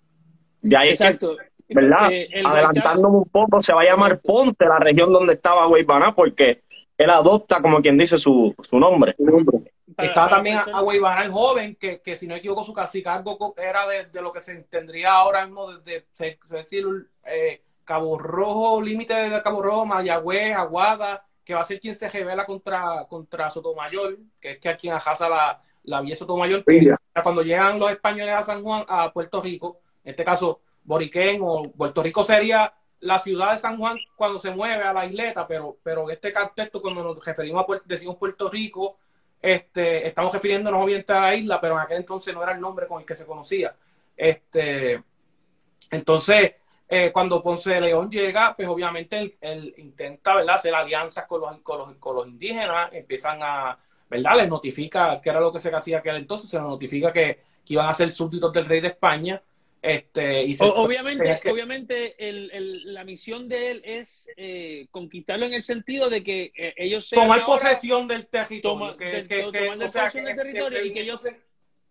de 0.61 0.77
ahí 0.77 0.89
Exacto. 0.89 1.37
¿verdad? 1.67 2.11
Eh, 2.11 2.29
Adelantándome 2.43 3.17
un 3.17 3.29
poco, 3.29 3.61
se 3.61 3.73
va 3.73 3.81
a 3.81 3.85
llamar 3.85 4.19
Ponce, 4.19 4.65
la 4.65 4.79
región 4.79 5.11
donde 5.11 5.33
estaba 5.33 5.63
Aguaybana, 5.63 6.13
porque 6.13 6.59
él 6.97 7.09
adopta, 7.09 7.61
como 7.61 7.81
quien 7.81 7.97
dice, 7.97 8.17
su, 8.17 8.53
su 8.61 8.79
nombre. 8.79 9.15
Su 9.17 9.25
nombre. 9.25 9.71
Estaba 10.01 10.29
también 10.29 10.57
a 10.57 11.23
el 11.23 11.31
joven, 11.31 11.75
que, 11.75 12.01
que 12.01 12.15
si 12.15 12.27
no 12.27 12.33
me 12.33 12.39
equivoco, 12.39 12.63
su 12.63 12.73
cacicargo 12.73 13.53
era 13.57 13.87
de, 13.87 14.05
de, 14.05 14.21
lo 14.21 14.31
que 14.31 14.41
se 14.41 14.55
tendría 14.63 15.13
ahora 15.13 15.45
mismo 15.45 15.73
desde, 15.73 16.07
se, 16.13 16.37
decir, 16.49 16.85
eh, 17.25 17.61
Cabo 17.83 18.17
Rojo, 18.17 18.81
límite 18.81 19.13
de 19.13 19.41
Cabo 19.41 19.61
Rojo, 19.61 19.85
Mayagüez, 19.85 20.55
Aguada, 20.55 21.25
que 21.43 21.53
va 21.53 21.61
a 21.61 21.65
ser 21.65 21.79
quien 21.79 21.95
se 21.95 22.09
revela 22.09 22.45
contra, 22.45 23.05
contra 23.09 23.49
Sotomayor, 23.49 24.17
que 24.39 24.51
es 24.51 24.59
que 24.59 24.69
a 24.69 24.77
quien 24.77 24.93
ajaza 24.93 25.27
la, 25.27 25.61
la 25.83 26.01
vía 26.01 26.15
Sotomayor, 26.15 26.63
que 26.63 26.93
cuando 27.23 27.41
llegan 27.41 27.79
los 27.79 27.91
españoles 27.91 28.35
a 28.35 28.43
San 28.43 28.63
Juan, 28.63 28.85
a 28.87 29.11
Puerto 29.11 29.41
Rico, 29.41 29.79
en 30.03 30.11
este 30.11 30.23
caso 30.23 30.61
Boriquén 30.83 31.39
o 31.41 31.63
Puerto 31.71 32.01
Rico 32.03 32.23
sería 32.23 32.73
la 33.01 33.19
ciudad 33.19 33.53
de 33.53 33.57
San 33.57 33.77
Juan 33.77 33.97
cuando 34.15 34.39
se 34.39 34.51
mueve 34.51 34.83
a 34.83 34.93
la 34.93 35.05
isleta, 35.05 35.47
pero, 35.47 35.77
pero 35.81 36.03
en 36.03 36.11
este 36.11 36.33
contexto, 36.33 36.81
cuando 36.81 37.03
nos 37.03 37.23
referimos 37.23 37.65
a 37.67 37.81
decimos 37.85 38.17
Puerto 38.17 38.49
Rico, 38.49 38.97
este, 39.41 40.07
estamos 40.07 40.33
refiriéndonos 40.33 40.83
obviamente 40.83 41.13
a 41.13 41.19
la 41.21 41.35
isla, 41.35 41.61
pero 41.61 41.75
en 41.75 41.81
aquel 41.81 41.97
entonces 41.97 42.33
no 42.33 42.43
era 42.43 42.53
el 42.53 42.61
nombre 42.61 42.87
con 42.87 42.99
el 42.99 43.05
que 43.05 43.15
se 43.15 43.25
conocía. 43.25 43.75
Este, 44.15 45.01
entonces, 45.91 46.53
eh, 46.87 47.11
cuando 47.11 47.41
Ponce 47.41 47.71
de 47.71 47.81
León 47.81 48.09
llega, 48.09 48.55
pues 48.55 48.67
obviamente 48.67 49.37
él, 49.41 49.73
intenta, 49.77 50.35
¿verdad?, 50.35 50.55
hacer 50.55 50.73
alianzas 50.73 51.25
con 51.25 51.41
los, 51.41 51.57
con 51.61 51.77
los, 51.77 51.95
con 51.97 52.15
los 52.15 52.27
indígenas, 52.27 52.91
empiezan 52.91 53.39
a, 53.41 53.77
¿verdad?, 54.09 54.37
les 54.37 54.49
notifica, 54.49 55.21
que 55.21 55.29
era 55.29 55.39
lo 55.39 55.53
que 55.53 55.59
se 55.59 55.69
hacía 55.69 55.99
aquel 55.99 56.17
entonces, 56.17 56.49
se 56.49 56.57
les 56.57 56.65
notifica 56.65 57.13
que, 57.13 57.39
que 57.65 57.73
iban 57.73 57.87
a 57.87 57.93
ser 57.93 58.11
súbditos 58.11 58.51
del 58.51 58.65
rey 58.65 58.81
de 58.81 58.89
España, 58.89 59.41
este, 59.81 60.43
y 60.43 60.57
obviamente, 60.59 61.39
obviamente 61.49 62.15
la 62.19 63.03
misión 63.05 63.47
de 63.47 63.71
él 63.71 63.81
es 63.85 64.27
eh, 64.35 64.87
conquistarlo 64.91 65.45
en 65.45 65.53
el 65.53 65.63
sentido 65.63 66.09
de 66.09 66.23
que 66.23 66.51
eh, 66.55 66.73
ellos 66.75 67.07
sean 67.07 67.21
tomar 67.23 67.45
posesión 67.45 68.07
del 68.07 68.27
territorio, 68.27 68.97
que, 68.97 69.77
posesión 69.79 70.25
del 70.25 70.35
territorio 70.35 70.83
y 70.83 70.91
que 70.91 71.01
ellos 71.01 71.25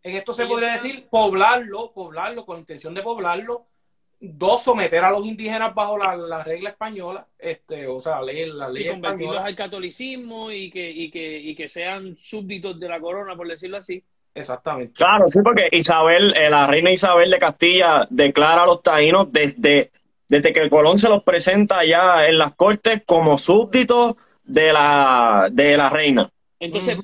en 0.02 0.16
esto 0.16 0.32
se 0.32 0.46
podría 0.46 0.72
decir 0.72 1.08
poblarlo, 1.10 1.92
poblarlo 1.92 2.44
con 2.44 2.58
intención 2.58 2.94
de 2.94 3.02
poblarlo, 3.02 3.66
dos 4.20 4.62
someter 4.62 5.02
a 5.04 5.10
los 5.10 5.24
indígenas 5.24 5.74
bajo 5.74 5.96
la, 5.96 6.42
regla 6.44 6.70
española, 6.70 7.26
este, 7.38 7.86
o 7.86 8.00
sea, 8.00 8.16
la 8.16 8.32
ley, 8.32 8.46
la 8.50 8.68
ley 8.68 8.86
y 8.86 8.90
convertirlos 8.90 9.38
al 9.38 9.56
catolicismo 9.56 10.52
y 10.52 10.70
que, 10.70 10.90
y 10.90 11.10
que 11.10 11.38
y 11.38 11.54
que 11.54 11.68
sean 11.68 12.16
súbditos 12.16 12.78
de 12.78 12.88
la 12.88 13.00
corona, 13.00 13.34
por 13.34 13.48
decirlo 13.48 13.78
así. 13.78 14.04
Exactamente. 14.34 14.94
Claro, 14.94 15.28
sí, 15.28 15.40
porque 15.42 15.68
Isabel, 15.72 16.34
eh, 16.36 16.48
la 16.48 16.66
reina 16.66 16.90
Isabel 16.90 17.30
de 17.30 17.38
Castilla 17.38 18.06
declara 18.08 18.62
a 18.62 18.66
los 18.66 18.82
taínos 18.82 19.32
desde, 19.32 19.90
desde 20.28 20.52
que 20.52 20.68
Colón 20.68 20.98
se 20.98 21.08
los 21.08 21.24
presenta 21.24 21.84
ya 21.84 22.26
en 22.26 22.38
las 22.38 22.54
cortes 22.54 23.02
como 23.04 23.36
súbditos 23.38 24.16
de 24.44 24.72
la, 24.72 25.48
de 25.50 25.76
la 25.76 25.90
reina. 25.90 26.30
Entonces, 26.60 26.98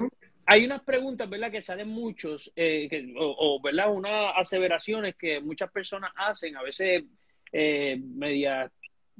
hay 0.47 0.65
unas 0.65 0.83
preguntas, 0.83 1.29
¿verdad?, 1.29 1.51
que 1.51 1.63
salen 1.63 1.89
muchos, 1.89 2.53
eh, 2.55 2.89
o, 3.19 3.61
¿verdad?, 3.63 3.93
unas 3.93 4.33
aseveraciones 4.37 5.17
que 5.17 5.41
muchas 5.41 5.71
personas 5.71 6.13
hacen, 6.17 6.57
a 6.57 6.63
veces 6.63 7.05
eh, 7.51 7.99
medias 8.01 8.71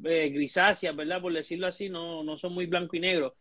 eh, 0.05 0.29
grisáceas, 0.29 0.95
¿verdad?, 0.95 1.21
por 1.21 1.33
decirlo 1.33 1.67
así, 1.67 1.89
no, 1.89 2.23
no 2.23 2.37
son 2.37 2.53
muy 2.53 2.67
blanco 2.67 2.97
y 2.97 3.01
negro. 3.01 3.35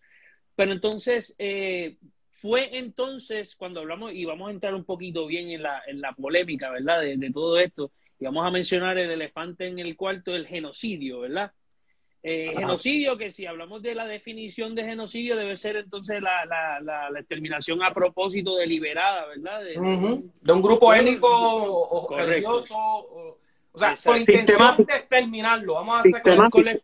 Pero 0.55 0.71
entonces, 0.71 1.35
eh, 1.37 1.97
fue 2.43 2.77
entonces 2.77 3.55
cuando 3.55 3.79
hablamos, 3.79 4.13
y 4.13 4.25
vamos 4.25 4.49
a 4.49 4.51
entrar 4.51 4.75
un 4.75 4.83
poquito 4.83 5.25
bien 5.25 5.49
en 5.51 5.63
la, 5.63 5.81
en 5.87 6.01
la 6.01 6.11
polémica, 6.11 6.69
¿verdad? 6.71 6.99
De, 6.99 7.31
todo 7.33 7.57
esto, 7.57 7.89
y 8.19 8.25
vamos 8.25 8.45
a 8.45 8.51
mencionar 8.51 8.97
el 8.97 9.09
elefante 9.09 9.65
en 9.65 9.79
el 9.79 9.95
cuarto, 9.95 10.35
el 10.35 10.45
genocidio, 10.45 11.21
¿verdad? 11.21 11.53
Eh, 12.21 12.53
genocidio, 12.53 13.17
que 13.17 13.31
si 13.31 13.45
hablamos 13.45 13.81
de 13.81 13.95
la 13.95 14.05
definición 14.07 14.75
de 14.75 14.83
genocidio, 14.83 15.37
debe 15.37 15.55
ser 15.55 15.77
entonces 15.77 16.21
la, 16.21 16.43
la, 16.45 16.81
la, 17.09 17.17
exterminación 17.17 17.81
a 17.81 17.93
propósito 17.93 18.57
deliberada, 18.57 19.25
¿verdad? 19.27 19.63
De, 19.63 19.79
un 19.79 20.61
grupo 20.61 20.93
étnico 20.93 21.29
o 21.29 22.17
religioso, 22.17 22.75
o, 22.75 23.39
sea, 23.73 23.95
con 24.03 24.17
intención 24.17 24.85
de 24.85 24.95
exterminarlo. 24.97 25.75
Vamos 25.75 25.95
a 25.95 25.97
hacer 25.99 26.81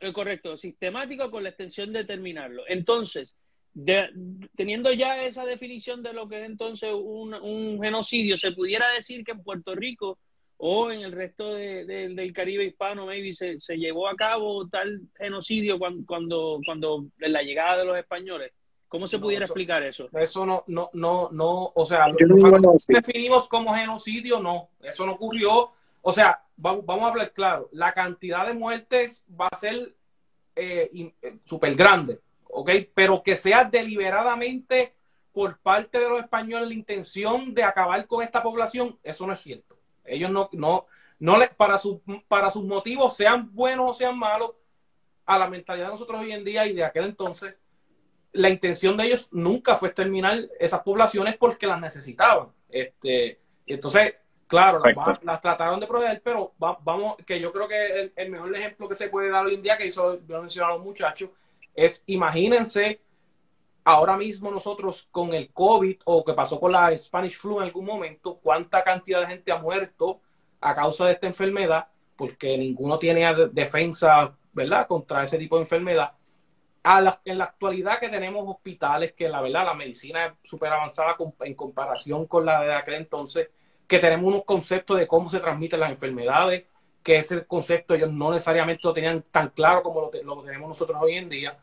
eh, 0.00 0.12
correcto, 0.12 0.58
sistemático 0.58 1.30
con 1.30 1.44
la 1.44 1.48
extensión 1.48 1.94
de 1.94 2.04
terminarlo. 2.04 2.64
Entonces, 2.68 3.38
teniendo 4.54 4.92
ya 4.92 5.22
esa 5.22 5.44
definición 5.44 6.02
de 6.02 6.12
lo 6.12 6.28
que 6.28 6.40
es 6.40 6.46
entonces 6.46 6.90
un, 6.92 7.78
genocidio, 7.80 8.36
se 8.36 8.52
pudiera 8.52 8.90
decir 8.92 9.24
que 9.24 9.32
en 9.32 9.42
Puerto 9.42 9.74
Rico 9.74 10.18
o 10.58 10.92
en 10.92 11.00
el 11.00 11.12
resto 11.12 11.54
del 11.54 12.32
Caribe 12.32 12.64
hispano, 12.64 13.06
maybe 13.06 13.32
se, 13.32 13.58
llevó 13.76 14.08
a 14.08 14.14
cabo 14.14 14.68
tal 14.68 15.00
genocidio 15.16 15.78
cuando, 15.78 16.04
cuando, 16.06 16.60
cuando 16.64 17.06
en 17.18 17.32
la 17.32 17.42
llegada 17.42 17.78
de 17.78 17.84
los 17.84 17.98
españoles. 17.98 18.52
¿Cómo 18.86 19.08
se 19.08 19.18
pudiera 19.18 19.46
explicar 19.46 19.82
eso? 19.82 20.10
Eso 20.12 20.44
no, 20.44 20.64
no, 20.66 20.90
no, 20.92 21.30
no, 21.32 21.72
o 21.74 21.84
sea, 21.86 22.08
definimos 22.86 23.48
como 23.48 23.74
genocidio, 23.74 24.38
no, 24.38 24.68
eso 24.82 25.06
no 25.06 25.12
ocurrió. 25.12 25.72
O 26.02 26.12
sea, 26.12 26.42
vamos, 26.56 26.84
vamos 26.84 27.04
a 27.04 27.08
hablar 27.08 27.32
claro, 27.32 27.70
la 27.72 27.94
cantidad 27.94 28.46
de 28.46 28.52
muertes 28.52 29.24
va 29.28 29.48
a 29.50 29.56
ser 29.56 29.94
eh, 30.54 30.90
eh 31.22 31.38
súper 31.46 31.74
grande 31.74 32.20
¿ok? 32.52 32.70
Pero 32.94 33.22
que 33.22 33.34
sea 33.34 33.64
deliberadamente 33.64 34.94
por 35.32 35.58
parte 35.58 35.98
de 35.98 36.08
los 36.08 36.20
españoles 36.20 36.68
la 36.68 36.74
intención 36.74 37.54
de 37.54 37.64
acabar 37.64 38.06
con 38.06 38.22
esta 38.22 38.42
población, 38.42 38.98
eso 39.02 39.26
no 39.26 39.32
es 39.32 39.40
cierto. 39.40 39.78
Ellos 40.04 40.30
no, 40.30 40.50
no, 40.52 40.86
no 41.18 41.38
le, 41.38 41.48
para, 41.48 41.78
su, 41.78 42.02
para 42.28 42.50
sus 42.50 42.64
motivos, 42.64 43.16
sean 43.16 43.52
buenos 43.54 43.90
o 43.90 43.94
sean 43.94 44.18
malos, 44.18 44.52
a 45.24 45.38
la 45.38 45.48
mentalidad 45.48 45.86
de 45.86 45.92
nosotros 45.92 46.20
hoy 46.20 46.32
en 46.32 46.44
día 46.44 46.66
y 46.66 46.74
de 46.74 46.84
aquel 46.84 47.04
entonces, 47.04 47.54
la 48.32 48.48
intención 48.50 48.96
de 48.96 49.06
ellos 49.06 49.28
nunca 49.30 49.76
fue 49.76 49.88
exterminar 49.88 50.36
esas 50.58 50.80
poblaciones 50.80 51.36
porque 51.36 51.66
las 51.66 51.80
necesitaban. 51.80 52.48
Este, 52.68 53.38
entonces, 53.66 54.16
claro, 54.46 54.82
las, 55.22 55.40
trataron 55.40 55.80
de 55.80 55.86
proteger, 55.86 56.20
pero 56.22 56.52
vamos, 56.58 57.16
que 57.24 57.38
yo 57.40 57.52
creo 57.52 57.68
que 57.68 58.12
el, 58.14 58.30
mejor 58.30 58.54
ejemplo 58.56 58.88
que 58.88 58.96
se 58.96 59.08
puede 59.08 59.30
dar 59.30 59.46
hoy 59.46 59.54
en 59.54 59.62
día, 59.62 59.78
que 59.78 59.86
hizo, 59.86 60.18
lo 60.26 60.40
mencionado 60.40 60.76
los 60.76 60.84
muchachos, 60.84 61.30
es 61.74 62.02
imagínense 62.06 63.00
ahora 63.84 64.16
mismo 64.16 64.50
nosotros 64.50 65.08
con 65.10 65.34
el 65.34 65.52
COVID 65.52 66.00
o 66.04 66.24
que 66.24 66.34
pasó 66.34 66.60
con 66.60 66.72
la 66.72 66.96
Spanish 66.96 67.36
flu 67.36 67.58
en 67.58 67.64
algún 67.64 67.84
momento, 67.84 68.38
cuánta 68.42 68.84
cantidad 68.84 69.20
de 69.20 69.26
gente 69.26 69.52
ha 69.52 69.58
muerto 69.58 70.20
a 70.60 70.74
causa 70.74 71.06
de 71.06 71.12
esta 71.12 71.26
enfermedad, 71.26 71.88
porque 72.16 72.56
ninguno 72.56 72.98
tiene 72.98 73.34
defensa, 73.52 74.32
¿verdad?, 74.52 74.86
contra 74.86 75.24
ese 75.24 75.38
tipo 75.38 75.56
de 75.56 75.62
enfermedad. 75.62 76.12
en 77.24 77.38
la 77.38 77.44
actualidad 77.44 77.98
que 77.98 78.08
tenemos 78.08 78.44
hospitales, 78.46 79.12
que 79.12 79.28
la 79.28 79.40
verdad 79.40 79.64
la 79.64 79.74
medicina 79.74 80.26
es 80.26 80.32
súper 80.42 80.72
avanzada 80.72 81.16
en 81.40 81.54
comparación 81.54 82.26
con 82.26 82.44
la 82.46 82.62
de 82.62 82.74
aquel 82.74 82.94
entonces, 82.94 83.50
que 83.86 83.98
tenemos 83.98 84.26
unos 84.26 84.44
conceptos 84.44 84.98
de 84.98 85.06
cómo 85.06 85.28
se 85.28 85.40
transmiten 85.40 85.80
las 85.80 85.90
enfermedades, 85.90 86.64
que 87.02 87.18
ese 87.18 87.44
concepto 87.46 87.94
ellos 87.94 88.12
no 88.12 88.30
necesariamente 88.30 88.82
lo 88.84 88.92
tenían 88.92 89.22
tan 89.22 89.50
claro 89.50 89.82
como 89.82 90.00
lo, 90.00 90.42
tenemos 90.42 90.68
nosotros 90.68 90.98
hoy 91.00 91.14
en 91.14 91.28
día. 91.28 91.58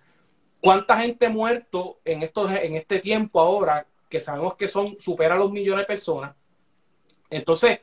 ¿Cuánta 0.60 0.98
gente 1.00 1.30
muerto 1.30 2.00
en, 2.04 2.24
estos, 2.24 2.52
en 2.52 2.76
este 2.76 3.00
tiempo 3.00 3.40
ahora, 3.40 3.88
que 4.10 4.20
sabemos 4.20 4.56
que 4.56 4.68
son 4.68 5.00
supera 5.00 5.36
los 5.36 5.52
millones 5.52 5.84
de 5.84 5.88
personas? 5.88 6.36
Entonces, 7.30 7.80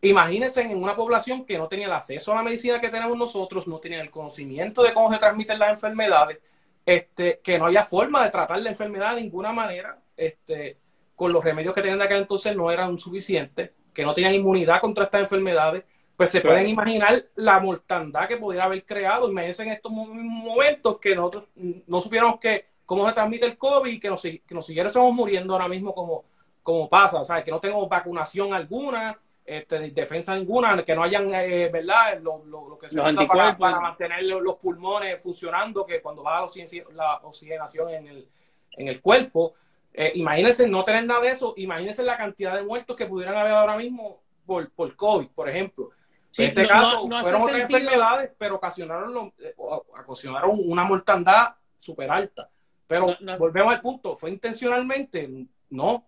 imagínense 0.00 0.62
en 0.62 0.82
una 0.82 0.96
población 0.96 1.44
que 1.44 1.58
no 1.58 1.68
tenía 1.68 1.86
el 1.86 1.92
acceso 1.92 2.32
a 2.32 2.36
la 2.36 2.42
medicina 2.42 2.80
que 2.80 2.88
tenemos 2.88 3.16
nosotros, 3.16 3.68
no 3.68 3.78
tenía 3.78 4.00
el 4.00 4.10
conocimiento 4.10 4.82
de 4.82 4.92
cómo 4.92 5.12
se 5.12 5.18
transmiten 5.18 5.58
las 5.58 5.70
enfermedades, 5.70 6.38
este, 6.84 7.40
que 7.42 7.58
no 7.58 7.66
haya 7.66 7.84
forma 7.84 8.24
de 8.24 8.30
tratar 8.30 8.60
la 8.60 8.70
enfermedad 8.70 9.14
de 9.14 9.22
ninguna 9.22 9.52
manera, 9.52 10.00
este, 10.16 10.78
con 11.14 11.32
los 11.32 11.44
remedios 11.44 11.74
que 11.74 11.82
tenían 11.82 11.98
de 11.98 12.06
aquel 12.06 12.18
entonces 12.18 12.56
no 12.56 12.70
eran 12.70 12.96
suficientes, 12.98 13.70
que 13.92 14.04
no 14.04 14.14
tenían 14.14 14.34
inmunidad 14.34 14.80
contra 14.80 15.04
estas 15.04 15.22
enfermedades, 15.22 15.84
pues 16.18 16.30
se 16.30 16.40
pueden 16.40 16.66
imaginar 16.66 17.26
la 17.36 17.60
mortandad 17.60 18.26
que 18.26 18.36
podría 18.36 18.64
haber 18.64 18.84
creado. 18.84 19.30
Imagínense 19.30 19.62
en 19.62 19.68
estos 19.68 19.92
momentos 19.92 20.98
que 20.98 21.14
nosotros 21.14 21.44
no 21.54 22.00
supiéramos 22.00 22.40
que, 22.40 22.66
cómo 22.84 23.06
se 23.06 23.14
transmite 23.14 23.46
el 23.46 23.56
COVID 23.56 23.88
y 23.88 24.00
que 24.00 24.10
nos, 24.10 24.20
que 24.22 24.42
nos 24.50 24.66
siguiéramos 24.66 25.14
muriendo 25.14 25.52
ahora 25.52 25.68
mismo 25.68 25.94
como, 25.94 26.24
como 26.60 26.88
pasa, 26.88 27.20
o 27.20 27.24
sea, 27.24 27.44
que 27.44 27.52
no 27.52 27.60
tenemos 27.60 27.88
vacunación 27.88 28.52
alguna, 28.52 29.16
este, 29.46 29.90
defensa 29.90 30.34
ninguna, 30.34 30.84
que 30.84 30.92
no 30.96 31.04
hayan, 31.04 31.32
eh, 31.34 31.70
¿verdad? 31.72 32.18
Lo, 32.20 32.44
lo, 32.44 32.76
que 32.76 32.88
se 32.88 33.00
usa 33.00 33.24
para, 33.56 33.78
mantener 33.78 34.24
los 34.24 34.56
pulmones 34.56 35.22
funcionando, 35.22 35.86
que 35.86 36.02
cuando 36.02 36.24
baja 36.24 36.46
la 36.94 37.20
oxigenación 37.22 37.90
en 37.90 38.08
el, 38.08 38.28
en 38.72 38.88
el 38.88 39.00
cuerpo. 39.00 39.54
Eh, 39.94 40.10
imagínense 40.16 40.66
no 40.66 40.84
tener 40.84 41.06
nada 41.06 41.20
de 41.20 41.28
eso, 41.28 41.54
imagínense 41.56 42.02
la 42.02 42.16
cantidad 42.16 42.56
de 42.56 42.64
muertos 42.64 42.96
que 42.96 43.06
pudieran 43.06 43.36
haber 43.36 43.52
ahora 43.52 43.76
mismo 43.76 44.18
por, 44.44 44.68
por 44.72 44.96
COVID, 44.96 45.28
por 45.28 45.48
ejemplo 45.48 45.92
en 46.38 46.48
este 46.48 46.68
caso 46.68 47.08
fueron 47.08 47.42
otras 47.42 47.60
enfermedades, 47.60 48.30
pero 48.38 48.56
ocasionaron, 48.56 49.32
eh, 49.38 49.54
ocasionaron 49.56 50.58
una 50.64 50.84
mortandad 50.84 51.48
súper 51.76 52.10
alta. 52.10 52.48
Pero 52.86 53.16
volvemos 53.38 53.74
al 53.74 53.80
punto, 53.80 54.16
¿fue 54.16 54.30
intencionalmente? 54.30 55.28
No, 55.70 56.04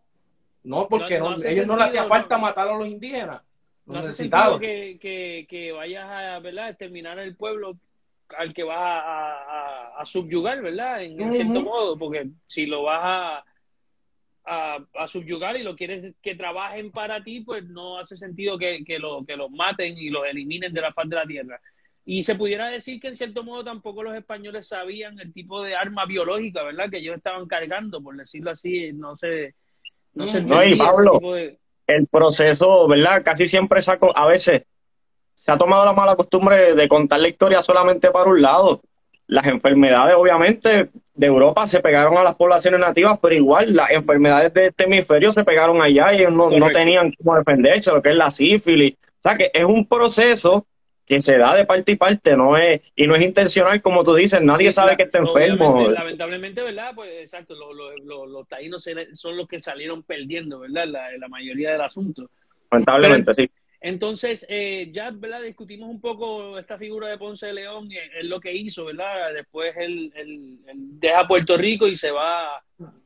no, 0.64 0.88
porque 0.88 1.20
ellos 1.44 1.66
no 1.66 1.76
le 1.76 1.84
hacía 1.84 2.06
falta 2.06 2.38
matar 2.38 2.68
a 2.68 2.76
los 2.76 2.86
indígenas. 2.86 3.42
No, 3.86 3.98
hace 3.98 4.12
sentido 4.12 4.58
que, 4.58 4.98
que, 5.00 5.46
que, 5.48 5.72
vayas 5.72 6.08
a 6.08 6.38
¿verdad? 6.38 6.76
terminar 6.76 7.18
el 7.18 7.34
pueblo 7.34 7.76
al 8.38 8.54
que 8.54 8.62
vas 8.62 8.78
a, 8.78 10.00
a, 10.00 10.06
subyugar, 10.06 10.62
¿verdad? 10.62 11.02
En, 11.02 11.16
cierto 11.32 11.62
modo, 11.62 11.98
porque 11.98 12.30
si 12.46 12.66
lo 12.66 12.84
vas 12.84 13.00
a, 13.02 13.44
a, 14.44 15.06
subyugar 15.06 15.56
y 15.56 15.62
lo 15.62 15.76
quieres 15.76 16.14
que 16.22 16.34
trabajen 16.34 16.90
para 16.90 17.22
ti, 17.22 17.40
pues 17.40 17.64
no 17.64 17.98
hace 17.98 18.16
sentido 18.16 18.58
que, 18.58 18.84
que, 18.84 18.98
lo, 18.98 19.24
que 19.24 19.36
los 19.36 19.50
maten 19.50 19.96
y 19.96 20.10
los 20.10 20.26
eliminen 20.26 20.72
de 20.72 20.80
la 20.80 20.92
faz 20.92 21.08
de 21.08 21.16
la 21.16 21.26
tierra. 21.26 21.60
Y 22.04 22.22
se 22.22 22.34
pudiera 22.34 22.68
decir 22.68 23.00
que 23.00 23.08
en 23.08 23.16
cierto 23.16 23.44
modo 23.44 23.62
tampoco 23.64 24.02
los 24.02 24.14
españoles 24.16 24.66
sabían 24.66 25.18
el 25.20 25.32
tipo 25.32 25.62
de 25.62 25.76
arma 25.76 26.06
biológica, 26.06 26.62
¿verdad? 26.62 26.90
Que 26.90 26.98
ellos 26.98 27.16
estaban 27.16 27.46
cargando, 27.46 28.02
por 28.02 28.16
decirlo 28.16 28.50
así, 28.50 28.92
no 28.92 29.16
sé. 29.16 29.54
No, 30.14 30.26
sé 30.26 30.42
no 30.42 30.64
y 30.64 30.76
Pablo, 30.76 31.20
el 31.86 32.06
proceso, 32.06 32.88
¿verdad? 32.88 33.22
Casi 33.22 33.46
siempre 33.46 33.82
saco, 33.82 34.16
a 34.16 34.26
veces 34.26 34.62
se 35.34 35.52
ha 35.52 35.58
tomado 35.58 35.84
la 35.84 35.92
mala 35.92 36.16
costumbre 36.16 36.74
de 36.74 36.88
contar 36.88 37.20
la 37.20 37.28
historia 37.28 37.62
solamente 37.62 38.10
para 38.10 38.30
un 38.30 38.42
lado 38.42 38.80
las 39.26 39.46
enfermedades, 39.46 40.16
obviamente, 40.16 40.90
de 41.20 41.26
Europa 41.26 41.66
se 41.66 41.80
pegaron 41.80 42.16
a 42.16 42.22
las 42.22 42.34
poblaciones 42.34 42.80
nativas, 42.80 43.18
pero 43.20 43.34
igual 43.34 43.76
las 43.76 43.90
enfermedades 43.90 44.54
de 44.54 44.68
este 44.68 44.84
hemisferio 44.84 45.30
se 45.32 45.44
pegaron 45.44 45.82
allá 45.82 46.14
y 46.14 46.20
ellos 46.20 46.32
no, 46.32 46.70
tenían 46.70 47.12
cómo 47.12 47.36
defenderse, 47.36 47.92
lo 47.92 48.00
que 48.00 48.08
es 48.08 48.16
la 48.16 48.30
sífilis. 48.30 48.94
O 48.94 49.22
sea 49.22 49.36
que 49.36 49.50
es 49.52 49.64
un 49.66 49.86
proceso 49.86 50.66
que 51.04 51.20
se 51.20 51.36
da 51.36 51.54
de 51.54 51.66
parte 51.66 51.92
y 51.92 51.96
parte, 51.96 52.34
no 52.38 52.56
es, 52.56 52.80
y 52.96 53.06
no 53.06 53.16
es 53.16 53.22
intencional, 53.22 53.82
como 53.82 54.02
tú 54.02 54.14
dices, 54.14 54.40
nadie 54.40 54.72
sabe 54.72 54.96
que 54.96 55.02
está 55.02 55.18
enfermo. 55.18 55.90
Lamentablemente, 55.90 56.62
¿verdad? 56.62 56.92
Pues 56.94 57.10
exacto, 57.20 57.54
los, 57.54 58.48
taínos 58.48 58.88
son 59.12 59.36
los 59.36 59.46
que 59.46 59.60
salieron 59.60 60.02
perdiendo, 60.02 60.60
¿verdad? 60.60 60.86
La, 60.86 61.18
la 61.18 61.28
mayoría 61.28 61.72
del 61.72 61.82
asunto. 61.82 62.30
Lamentablemente, 62.70 63.34
sí. 63.34 63.50
Entonces, 63.82 64.44
eh, 64.50 64.90
ya, 64.92 65.10
¿verdad? 65.10 65.40
Discutimos 65.40 65.88
un 65.88 66.00
poco 66.02 66.58
esta 66.58 66.76
figura 66.76 67.08
de 67.08 67.16
Ponce 67.16 67.46
de 67.46 67.54
León, 67.54 67.88
es 67.90 68.26
lo 68.26 68.38
que 68.38 68.52
hizo, 68.52 68.84
¿verdad? 68.84 69.32
Después 69.32 69.74
él, 69.78 70.12
deja 70.74 71.26
Puerto 71.26 71.56
Rico 71.56 71.86
y 71.86 71.96
se 71.96 72.10
va... 72.10 72.62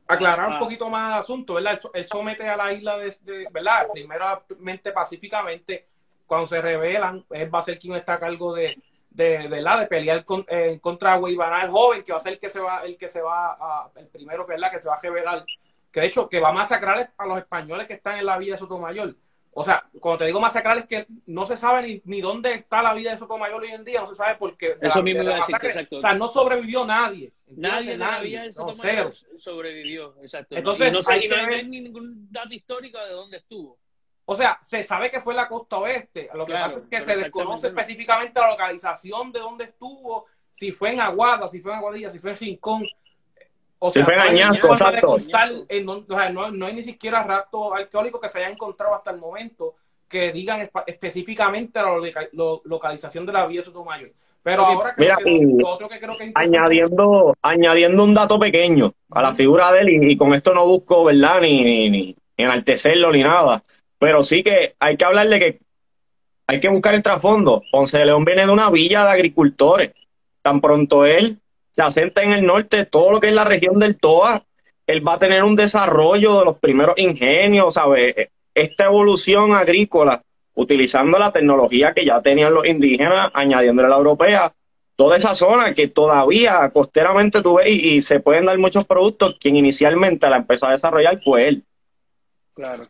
Aclarar 0.07 0.51
un 0.51 0.59
poquito 0.59 0.89
más 0.89 1.13
el 1.13 1.19
asunto, 1.19 1.55
¿verdad? 1.55 1.79
Él, 1.93 2.05
somete 2.05 2.47
a 2.47 2.57
la 2.57 2.73
isla, 2.73 2.97
de, 2.97 3.47
¿verdad? 3.51 3.87
Primeramente 3.91 4.91
pacíficamente, 4.91 5.87
cuando 6.27 6.45
se 6.45 6.61
rebelan, 6.61 7.25
él 7.31 7.53
va 7.53 7.59
a 7.59 7.63
ser 7.63 7.79
quien 7.79 7.95
está 7.95 8.13
a 8.15 8.19
cargo 8.19 8.53
de, 8.53 8.77
de, 9.09 9.47
¿verdad? 9.47 9.79
de 9.79 9.87
pelear 9.87 10.23
con, 10.25 10.45
eh, 10.47 10.77
contra 10.81 11.15
Guaybaná, 11.15 11.63
el 11.63 11.71
joven, 11.71 12.03
que 12.03 12.11
va 12.11 12.17
a 12.17 12.21
ser 12.21 12.33
el 12.33 12.39
que 12.39 12.49
se 12.49 12.59
va, 12.59 12.83
el 12.85 12.97
que 12.97 13.07
se 13.07 13.21
va 13.21 13.53
a, 13.53 13.89
el 13.95 14.07
primero, 14.07 14.45
¿verdad? 14.45 14.71
Que 14.71 14.79
se 14.79 14.89
va 14.89 14.95
a 14.95 15.01
rebelar, 15.01 15.45
que 15.91 16.01
de 16.01 16.05
hecho, 16.05 16.29
que 16.29 16.39
va 16.39 16.49
a 16.49 16.53
masacrar 16.53 17.11
a 17.17 17.25
los 17.25 17.37
españoles 17.37 17.87
que 17.87 17.93
están 17.93 18.19
en 18.19 18.25
la 18.25 18.37
villa 18.37 18.53
de 18.53 18.59
Sotomayor 18.59 19.15
o 19.57 19.63
sea, 19.63 19.87
cuando 20.01 20.17
te 20.17 20.25
digo 20.25 20.41
masacrar 20.41 20.77
es 20.77 20.85
que 20.85 21.07
no 21.27 21.45
se 21.45 21.55
sabe 21.55 21.81
ni, 21.81 22.01
ni 22.03 22.19
dónde 22.19 22.53
está 22.55 22.83
la 22.83 22.93
vida 22.93 23.11
de 23.11 23.17
Sotomayor 23.17 23.61
hoy 23.61 23.71
en 23.71 23.85
día, 23.85 24.01
no 24.01 24.05
se 24.05 24.13
sabe 24.13 24.35
por 24.35 24.57
qué. 24.57 24.77
Eso 24.81 25.01
mismo 25.01 25.23
iba 25.23 25.35
a 25.35 25.37
decir, 25.37 25.55
exacto. 25.55 25.95
O 25.95 26.01
sea, 26.01 26.13
no 26.13 26.27
sobrevivió 26.27 26.85
nadie. 26.85 27.31
Nadie, 27.47 27.97
nadie 27.97 28.41
de 28.41 28.51
Sotomayor 28.51 29.13
sobrevivió, 29.37 30.13
exacto. 30.21 30.57
Entonces, 30.57 30.91
no, 30.91 30.99
hay, 31.07 31.29
no 31.29 31.35
hay 31.37 31.65
ningún 31.65 32.27
dato 32.29 32.53
histórico 32.53 32.99
de 32.99 33.11
dónde 33.11 33.37
estuvo. 33.37 33.79
O 34.25 34.35
sea, 34.35 34.57
se 34.61 34.83
sabe 34.83 35.09
que 35.09 35.21
fue 35.21 35.33
la 35.33 35.47
costa 35.47 35.77
oeste. 35.77 36.29
Lo 36.33 36.45
que 36.45 36.51
pasa 36.51 36.77
es 36.77 36.87
que 36.87 36.99
se 36.99 37.15
desconoce 37.15 37.67
específicamente 37.67 38.37
la 38.41 38.51
localización 38.51 39.31
de 39.31 39.39
dónde 39.39 39.63
estuvo, 39.63 40.25
si 40.51 40.73
fue 40.73 40.91
en 40.91 40.99
Aguada, 40.99 41.47
si 41.47 41.61
fue 41.61 41.71
en 41.71 41.77
Aguadilla, 41.77 42.09
si 42.09 42.19
fue 42.19 42.31
en 42.31 42.37
Rincón. 42.37 42.85
O 43.79 43.91
sea, 43.91 44.05
no, 46.31 46.65
hay 46.65 46.73
ni 46.73 46.83
siquiera 46.83 47.23
rato 47.23 47.73
arqueológico 47.73 48.19
que 48.19 48.29
se 48.29 48.39
haya 48.39 48.49
encontrado 48.49 48.95
hasta 48.95 49.11
el 49.11 49.17
momento 49.17 49.75
que 50.07 50.31
digan 50.31 50.69
específicamente 50.87 51.79
la 51.81 52.59
localización 52.63 53.25
de 53.25 53.33
la 53.33 53.45
vía 53.47 53.59
de 53.59 53.65
Sotomayor. 53.65 54.11
Pero 54.43 54.63
ahora 54.63 54.93
Mira, 54.97 55.17
lo 55.25 55.67
otro 55.69 55.89
que 55.89 55.99
creo 55.99 56.15
que 56.15 56.31
añadiendo, 56.35 57.35
añadiendo 57.41 58.03
un 58.03 58.13
dato 58.13 58.37
pequeño 58.37 58.93
a 59.09 59.21
la 59.23 59.33
figura 59.33 59.71
de 59.71 59.79
él, 59.79 60.11
y, 60.11 60.15
con 60.15 60.35
esto 60.35 60.53
no 60.53 60.67
busco, 60.67 61.05
¿verdad? 61.05 61.41
Ni, 61.41 61.63
ni, 61.63 61.89
ni, 61.89 62.15
enaltecerlo 62.37 63.11
ni 63.11 63.23
nada. 63.23 63.63
Pero 63.97 64.23
sí 64.23 64.43
que 64.43 64.75
hay 64.79 64.97
que 64.97 65.05
hablarle 65.05 65.39
que 65.39 65.59
hay 66.47 66.59
que 66.59 66.69
buscar 66.69 66.93
el 66.93 67.01
trasfondo. 67.01 67.63
Ponce 67.71 67.97
de 67.97 68.05
León 68.05 68.23
viene 68.23 68.45
de 68.45 68.51
una 68.51 68.69
villa 68.69 69.03
de 69.03 69.11
agricultores. 69.11 69.93
Tan 70.43 70.61
pronto 70.61 71.05
él 71.05 71.39
se 71.75 71.81
asenta 71.81 72.23
en 72.23 72.31
el 72.31 72.45
norte, 72.45 72.85
todo 72.85 73.11
lo 73.11 73.19
que 73.19 73.27
es 73.27 73.33
la 73.33 73.43
región 73.43 73.79
del 73.79 73.97
Toa, 73.97 74.43
él 74.87 75.05
va 75.05 75.13
a 75.13 75.19
tener 75.19 75.43
un 75.43 75.55
desarrollo 75.55 76.39
de 76.39 76.45
los 76.45 76.57
primeros 76.59 76.97
ingenios, 76.97 77.73
¿sabes? 77.73 78.29
Esta 78.53 78.85
evolución 78.85 79.53
agrícola, 79.53 80.21
utilizando 80.53 81.19
la 81.19 81.31
tecnología 81.31 81.93
que 81.93 82.05
ya 82.05 82.21
tenían 82.21 82.53
los 82.53 82.65
indígenas, 82.65 83.31
añadiéndole 83.33 83.89
la 83.89 83.97
europea, 83.97 84.53
toda 84.95 85.17
esa 85.17 85.35
zona 85.35 85.73
que 85.73 85.89
todavía 85.89 86.69
costeramente 86.69 87.41
tuve 87.41 87.69
y, 87.69 87.95
y 87.95 88.01
se 88.01 88.21
pueden 88.21 88.45
dar 88.45 88.57
muchos 88.57 88.85
productos, 88.85 89.37
quien 89.39 89.57
inicialmente 89.57 90.29
la 90.29 90.37
empezó 90.37 90.67
a 90.67 90.71
desarrollar 90.71 91.21
fue 91.21 91.49
él. 91.49 91.63
Claro. 92.53 92.87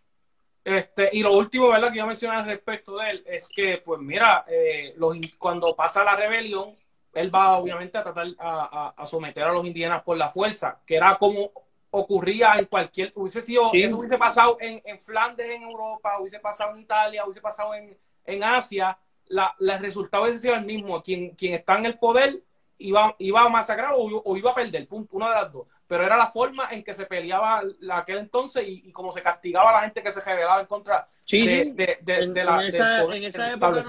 Este, 0.63 1.09
y 1.11 1.21
lo 1.21 1.33
último, 1.33 1.69
¿verdad? 1.69 1.91
Que 1.91 1.99
yo 1.99 2.07
mencionar 2.07 2.45
respecto 2.45 2.97
de 2.97 3.11
él 3.11 3.23
es 3.27 3.47
que, 3.47 3.81
pues 3.85 4.01
mira, 4.01 4.45
eh, 4.47 4.93
los, 4.97 5.15
cuando 5.37 5.75
pasa 5.75 6.03
la 6.03 6.15
rebelión, 6.15 6.75
él 7.15 7.33
va 7.33 7.57
obviamente 7.57 7.97
a 7.97 8.03
tratar 8.03 8.27
a, 8.37 9.05
someter 9.05 9.43
a 9.43 9.53
los 9.53 9.65
indígenas 9.65 10.03
por 10.03 10.17
la 10.17 10.29
fuerza, 10.29 10.79
que 10.85 10.97
era 10.97 11.17
como 11.17 11.51
ocurría 11.91 12.55
en 12.59 12.65
cualquier, 12.65 13.13
hubiese 13.15 13.41
sido, 13.41 13.71
eso 13.73 13.97
hubiese 13.97 14.17
pasado 14.17 14.57
en, 14.59 14.81
en, 14.83 14.99
Flandes 14.99 15.49
en 15.49 15.63
Europa, 15.63 16.19
hubiese 16.19 16.39
pasado 16.39 16.75
en 16.75 16.81
Italia, 16.81 17.23
hubiese 17.23 17.39
pasado 17.39 17.73
en, 17.73 17.97
en 18.25 18.43
Asia, 18.43 18.97
la, 19.27 19.55
el 19.59 19.79
resultado 19.79 20.23
hubiese 20.23 20.39
sido 20.39 20.55
el 20.55 20.65
mismo, 20.65 21.01
quien, 21.01 21.31
quien 21.31 21.53
está 21.53 21.77
en 21.77 21.85
el 21.85 21.97
poder 21.97 22.43
iba, 22.77 23.15
iba 23.19 23.41
a 23.41 23.49
masacrar 23.49 23.93
o, 23.95 24.37
iba 24.37 24.51
a 24.51 24.55
perder, 24.55 24.87
punto, 24.87 25.15
una 25.15 25.29
de 25.29 25.35
las 25.35 25.51
dos. 25.53 25.67
Pero 25.87 26.03
era 26.03 26.17
la 26.17 26.27
forma 26.27 26.69
en 26.71 26.83
que 26.83 26.93
se 26.93 27.05
peleaba 27.05 27.61
aquel 27.91 28.17
entonces 28.17 28.67
y, 28.67 28.89
y 28.89 28.91
como 28.91 29.11
se 29.11 29.21
castigaba 29.21 29.69
a 29.69 29.73
la 29.73 29.81
gente 29.81 30.01
que 30.01 30.11
se 30.11 30.19
rebelaba 30.19 30.61
en 30.61 30.67
contra 30.67 31.07
de, 31.29 32.43
la... 32.43 32.61
En 32.61 33.23
esa, 33.23 33.53
época 33.53 33.83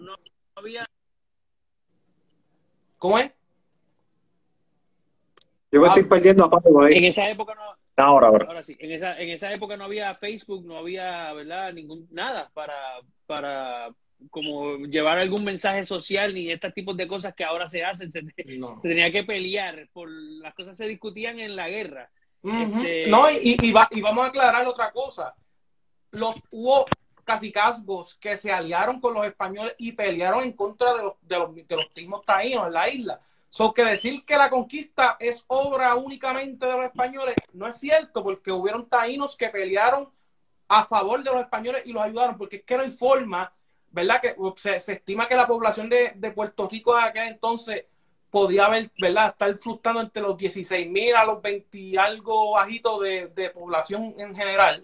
no 0.00 0.14
había 0.54 0.88
¿Cómo 3.02 3.18
es? 3.18 3.32
Yo 5.72 5.80
me 5.80 5.88
estoy 5.88 6.04
perdiendo 6.04 6.44
a 6.44 6.86
ahí. 6.86 6.98
En 6.98 7.04
esa 7.04 7.28
época 7.28 7.52
no. 7.52 7.62
Ahora, 7.96 8.28
ahora. 8.28 8.46
ahora 8.46 8.62
sí. 8.62 8.76
En 8.78 8.92
esa, 8.92 9.18
en 9.18 9.30
esa 9.30 9.52
época 9.52 9.76
no 9.76 9.86
había 9.86 10.14
Facebook, 10.14 10.64
no 10.64 10.76
había, 10.76 11.32
¿verdad? 11.32 11.72
Ningún, 11.72 12.06
nada 12.12 12.48
para, 12.54 13.00
para 13.26 13.88
como 14.30 14.76
llevar 14.86 15.18
algún 15.18 15.42
mensaje 15.42 15.82
social 15.82 16.32
ni 16.32 16.52
estos 16.52 16.72
tipos 16.74 16.96
de 16.96 17.08
cosas 17.08 17.34
que 17.34 17.42
ahora 17.42 17.66
se 17.66 17.84
hacen. 17.84 18.12
Se, 18.12 18.22
tenía 18.80 19.10
que 19.10 19.24
pelear, 19.24 19.88
por 19.92 20.08
las 20.08 20.54
cosas 20.54 20.76
se 20.76 20.86
discutían 20.86 21.40
en 21.40 21.56
la 21.56 21.68
guerra. 21.68 22.08
Este, 22.44 23.08
no, 23.08 23.28
y, 23.28 23.56
y, 23.60 23.74
y, 23.90 24.00
vamos 24.00 24.26
a 24.26 24.28
aclarar 24.28 24.64
otra 24.64 24.92
cosa. 24.92 25.34
Los 26.12 26.40
hubo 26.52 26.86
cacicazgos 27.24 28.14
que 28.16 28.36
se 28.36 28.52
aliaron 28.52 29.00
con 29.00 29.14
los 29.14 29.26
españoles 29.26 29.74
y 29.78 29.92
pelearon 29.92 30.42
en 30.42 30.52
contra 30.52 30.94
de 30.94 31.02
los, 31.02 31.14
de 31.22 31.38
los, 31.38 31.54
de 31.54 31.76
los 31.76 32.24
taínos 32.24 32.66
en 32.66 32.72
la 32.72 32.88
isla. 32.88 33.20
So 33.48 33.74
que 33.74 33.84
decir 33.84 34.24
que 34.24 34.36
la 34.36 34.48
conquista 34.48 35.16
es 35.20 35.44
obra 35.46 35.94
únicamente 35.94 36.64
de 36.64 36.72
los 36.72 36.84
españoles 36.84 37.34
no 37.52 37.66
es 37.66 37.76
cierto, 37.76 38.22
porque 38.22 38.50
hubieron 38.50 38.88
taínos 38.88 39.36
que 39.36 39.50
pelearon 39.50 40.08
a 40.68 40.84
favor 40.84 41.22
de 41.22 41.30
los 41.30 41.40
españoles 41.42 41.82
y 41.84 41.92
los 41.92 42.02
ayudaron, 42.02 42.38
porque 42.38 42.56
es 42.56 42.62
que 42.64 42.76
no 42.76 42.82
hay 42.82 42.90
forma, 42.90 43.52
¿verdad? 43.90 44.22
Que 44.22 44.34
se, 44.56 44.92
estima 44.94 45.28
que 45.28 45.34
la 45.34 45.46
población 45.46 45.90
de, 45.90 46.12
de, 46.16 46.30
Puerto 46.30 46.66
Rico 46.66 46.98
en 46.98 47.04
aquel 47.04 47.28
entonces 47.28 47.84
podía 48.30 48.64
haber, 48.64 48.90
¿verdad? 48.98 49.32
Estar 49.32 49.58
fluctando 49.58 50.00
entre 50.00 50.22
los 50.22 50.38
16 50.38 50.90
mil 50.90 51.14
a 51.14 51.26
los 51.26 51.42
20 51.42 51.78
y 51.78 51.96
algo 51.98 52.52
bajitos 52.52 53.02
de, 53.02 53.28
de 53.28 53.50
población 53.50 54.14
en 54.16 54.34
general. 54.34 54.82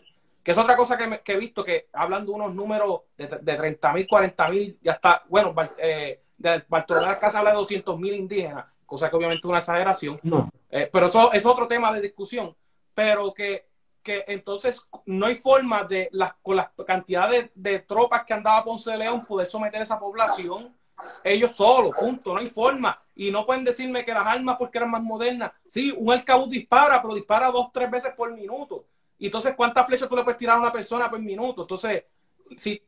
Que 0.48 0.52
es 0.52 0.58
otra 0.58 0.78
cosa 0.78 0.96
que, 0.96 1.20
he 1.34 1.37
visto, 1.37 1.62
que 1.62 1.90
hablan 1.92 2.24
de 2.24 2.32
unos 2.32 2.54
números 2.54 3.02
de, 3.18 3.26
de 3.26 3.54
30 3.54 3.92
mil, 3.92 4.08
40 4.08 4.48
mil, 4.48 4.78
ya 4.80 4.92
está, 4.92 5.22
bueno, 5.28 5.54
eh, 5.76 6.22
de 6.38 6.64
Bartolomé 6.66 7.11
de 7.11 7.18
Casa 7.18 7.40
habla 7.40 7.50
de 7.50 7.58
200 7.58 8.00
mil 8.00 8.14
indígenas, 8.14 8.64
cosa 8.87 9.11
que 9.11 9.16
obviamente 9.16 9.40
es 9.40 9.50
una 9.50 9.58
exageración, 9.58 10.18
eh, 10.70 10.88
pero 10.90 11.04
eso 11.04 11.34
es 11.34 11.44
otro 11.44 11.68
tema 11.68 11.92
de 11.92 12.00
discusión, 12.00 12.56
pero 12.94 13.34
que, 13.34 13.66
que 14.02 14.24
entonces 14.26 14.88
no 15.04 15.26
hay 15.26 15.34
forma 15.34 15.84
de, 15.84 16.08
las, 16.12 16.32
con 16.40 16.56
la 16.56 16.72
cantidad 16.87 17.28
de, 17.54 17.78
tropas 17.80 18.24
que 18.24 18.32
andaba 18.32 18.64
Ponce 18.64 18.90
de 18.90 18.96
León, 18.96 19.26
poder 19.26 19.46
someter 19.46 19.80
a 19.80 19.82
esa 19.82 20.00
población 20.00 20.74
ellos 21.24 21.50
solos, 21.52 21.94
punto, 21.94 22.32
no 22.32 22.40
hay 22.40 22.48
forma. 22.48 22.98
Y 23.14 23.30
no 23.30 23.44
pueden 23.44 23.64
decirme 23.64 24.02
que 24.02 24.14
las 24.14 24.26
armas 24.26 24.56
porque 24.58 24.78
eran 24.78 24.90
más 24.90 25.02
modernas. 25.02 25.52
Sí, 25.68 25.94
un 25.94 26.11
arcabuz 26.11 26.48
dispara, 26.48 27.02
pero 27.02 27.14
dispara 27.14 27.50
dos, 27.50 27.70
tres 27.70 27.90
veces 27.90 28.14
por 28.16 28.32
minuto. 28.32 28.87
Y 29.18 29.26
entonces, 29.26 29.54
¿cuántas 29.57 29.87
flechas 29.87 30.09
tú 30.09 30.16
le 30.16 30.22
puedes 30.22 30.38
tirar 30.38 30.57
a 30.57 30.61
una 30.61 30.72
persona 30.72 31.11
por 31.11 31.18
minuto? 31.20 31.62
Entonces, 31.62 32.04
si, 32.57 32.81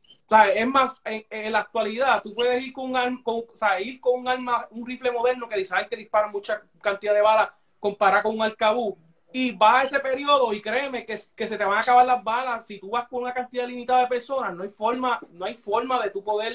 es 0.55 0.67
más, 0.67 1.01
en, 1.03 1.51
la 1.51 1.59
actualidad, 1.59 2.23
tú 2.23 2.33
puedes 2.33 2.63
ir 2.63 2.71
con 2.71 2.89
un 2.89 2.97
arma, 2.97 3.21
con, 3.23 3.43
sea, 3.53 3.79
ir 3.81 3.99
con 3.99 4.21
un 4.21 4.27
arma, 4.27 4.65
un 4.71 4.87
rifle 4.87 5.11
moderno 5.11 5.49
que 5.49 5.57
dice 5.57 5.75
que 5.89 5.97
dispara 5.97 6.27
mucha 6.29 6.61
cantidad 6.81 7.13
de 7.13 7.21
balas 7.21 7.49
comparado 7.79 8.23
con 8.23 8.35
un 8.35 8.43
arcabuz. 8.43 8.95
Y 9.33 9.51
vas 9.51 9.75
a 9.75 9.83
ese 9.83 9.99
periodo 9.99 10.51
y 10.51 10.61
créeme 10.61 11.05
que, 11.05 11.17
que, 11.35 11.47
se 11.47 11.57
te 11.57 11.63
van 11.63 11.77
a 11.77 11.81
acabar 11.81 12.05
las 12.05 12.21
balas. 12.23 12.65
Si 12.65 12.79
tú 12.79 12.89
vas 12.89 13.07
con 13.07 13.23
una 13.23 13.33
cantidad 13.33 13.65
limitada 13.65 14.01
de 14.01 14.07
personas, 14.07 14.53
no 14.53 14.63
hay 14.63 14.69
forma, 14.69 15.19
no 15.31 15.45
hay 15.45 15.55
forma 15.55 16.01
de 16.03 16.09
tu 16.09 16.21
poder, 16.21 16.53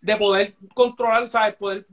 de 0.00 0.16
poder 0.16 0.54
controlar, 0.74 1.28
¿sabes? 1.30 1.54
Poder 1.56 1.86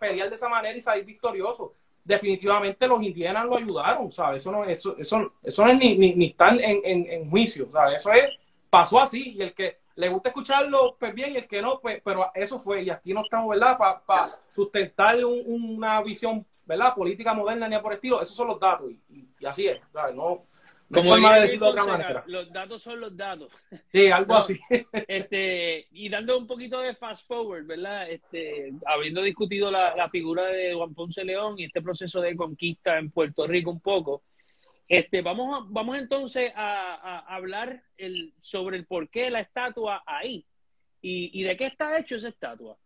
pelear 0.00 0.28
de 0.28 0.34
esa 0.34 0.48
manera 0.48 0.76
y 0.76 0.80
salir 0.80 1.04
victorioso 1.04 1.74
definitivamente 2.08 2.88
los 2.88 3.02
indígenas 3.02 3.44
lo 3.44 3.58
ayudaron, 3.58 4.10
¿sabes? 4.10 4.42
Eso 4.42 4.50
no, 4.50 4.64
eso, 4.64 4.96
eso, 4.96 5.34
eso 5.42 5.64
no 5.64 5.70
es 5.70 5.78
ni, 5.78 5.94
ni, 5.94 6.26
estar 6.26 6.58
en, 6.58 6.80
en, 6.82 7.28
juicio, 7.28 7.68
¿sabes? 7.70 8.00
Eso 8.00 8.10
es, 8.12 8.30
pasó 8.70 8.98
así, 8.98 9.34
y 9.36 9.42
el 9.42 9.52
que 9.52 9.76
le 9.94 10.08
gusta 10.08 10.30
escucharlo, 10.30 10.96
pues 10.98 11.14
bien, 11.14 11.34
y 11.34 11.36
el 11.36 11.46
que 11.46 11.60
no, 11.60 11.78
pues, 11.80 12.00
pero 12.02 12.30
eso 12.34 12.58
fue, 12.58 12.82
y 12.82 12.88
aquí 12.88 13.12
no 13.12 13.24
estamos, 13.24 13.50
¿verdad? 13.50 13.76
Para 14.06 14.38
sustentar 14.54 15.22
una 15.22 16.00
visión, 16.00 16.46
¿verdad? 16.64 16.94
Política 16.94 17.34
moderna 17.34 17.68
ni 17.68 17.78
por 17.78 17.92
estilo, 17.92 18.22
esos 18.22 18.34
son 18.34 18.48
los 18.48 18.58
datos, 18.58 18.90
y, 18.90 19.28
y 19.38 19.44
así 19.44 19.68
es, 19.68 19.78
¿sabes? 19.92 20.14
No, 20.14 20.44
como 20.92 21.16
de 21.16 21.58
otra 21.60 21.84
manera. 21.84 22.24
Los 22.26 22.50
datos 22.50 22.82
son 22.82 23.00
los 23.00 23.16
datos. 23.16 23.52
Sí, 23.92 24.10
algo 24.10 24.36
así. 24.36 24.58
Este, 25.08 25.86
y 25.92 26.08
dando 26.08 26.38
un 26.38 26.46
poquito 26.46 26.80
de 26.80 26.94
fast 26.94 27.26
forward, 27.26 27.66
¿verdad? 27.66 28.10
Este, 28.10 28.72
habiendo 28.86 29.22
discutido 29.22 29.70
la, 29.70 30.08
figura 30.10 30.46
de 30.46 30.74
Juan 30.74 30.94
Ponce 30.94 31.24
León 31.24 31.58
y 31.58 31.64
este 31.64 31.82
proceso 31.82 32.20
de 32.20 32.36
conquista 32.36 32.98
en 32.98 33.10
Puerto 33.10 33.46
Rico 33.46 33.70
un 33.70 33.80
poco, 33.80 34.22
este, 34.88 35.20
vamos, 35.20 35.66
vamos 35.70 35.98
entonces 35.98 36.50
a, 36.54 37.18
hablar 37.34 37.82
el, 37.96 38.32
sobre 38.40 38.78
el 38.78 38.86
porqué 38.86 39.24
de 39.24 39.30
la 39.30 39.40
estatua 39.40 40.02
ahí 40.06 40.46
y, 41.02 41.30
y 41.38 41.42
de 41.42 41.56
qué 41.56 41.66
está 41.66 41.98
hecho 41.98 42.16
esa 42.16 42.28
estatua. 42.28 42.78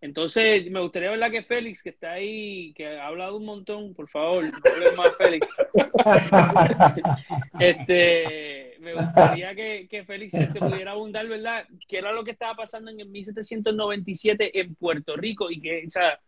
Entonces, 0.00 0.70
me 0.70 0.80
gustaría 0.80 1.10
verla 1.10 1.30
que 1.30 1.42
Félix, 1.42 1.82
que 1.82 1.88
está 1.90 2.12
ahí, 2.12 2.72
que 2.74 2.98
ha 2.98 3.06
hablado 3.08 3.36
un 3.36 3.44
montón, 3.44 3.94
por 3.94 4.08
favor, 4.08 4.44
no 4.44 4.50
hable 4.72 4.92
más 4.96 5.16
Félix. 5.16 5.48
este, 7.58 8.76
me 8.78 8.94
gustaría 8.94 9.54
que, 9.56 9.88
que 9.90 10.04
Félix 10.04 10.32
te 10.32 10.44
este, 10.44 10.60
pudiera 10.60 10.92
abundar, 10.92 11.26
¿verdad? 11.26 11.66
¿Qué 11.88 11.98
era 11.98 12.12
lo 12.12 12.22
que 12.22 12.30
estaba 12.30 12.54
pasando 12.54 12.92
en 12.92 13.00
el 13.00 13.08
1797 13.08 14.60
en 14.60 14.76
Puerto 14.76 15.16
Rico? 15.16 15.50
Y 15.50 15.60
que, 15.60 15.84
o 15.84 15.90
sea, 15.90 16.20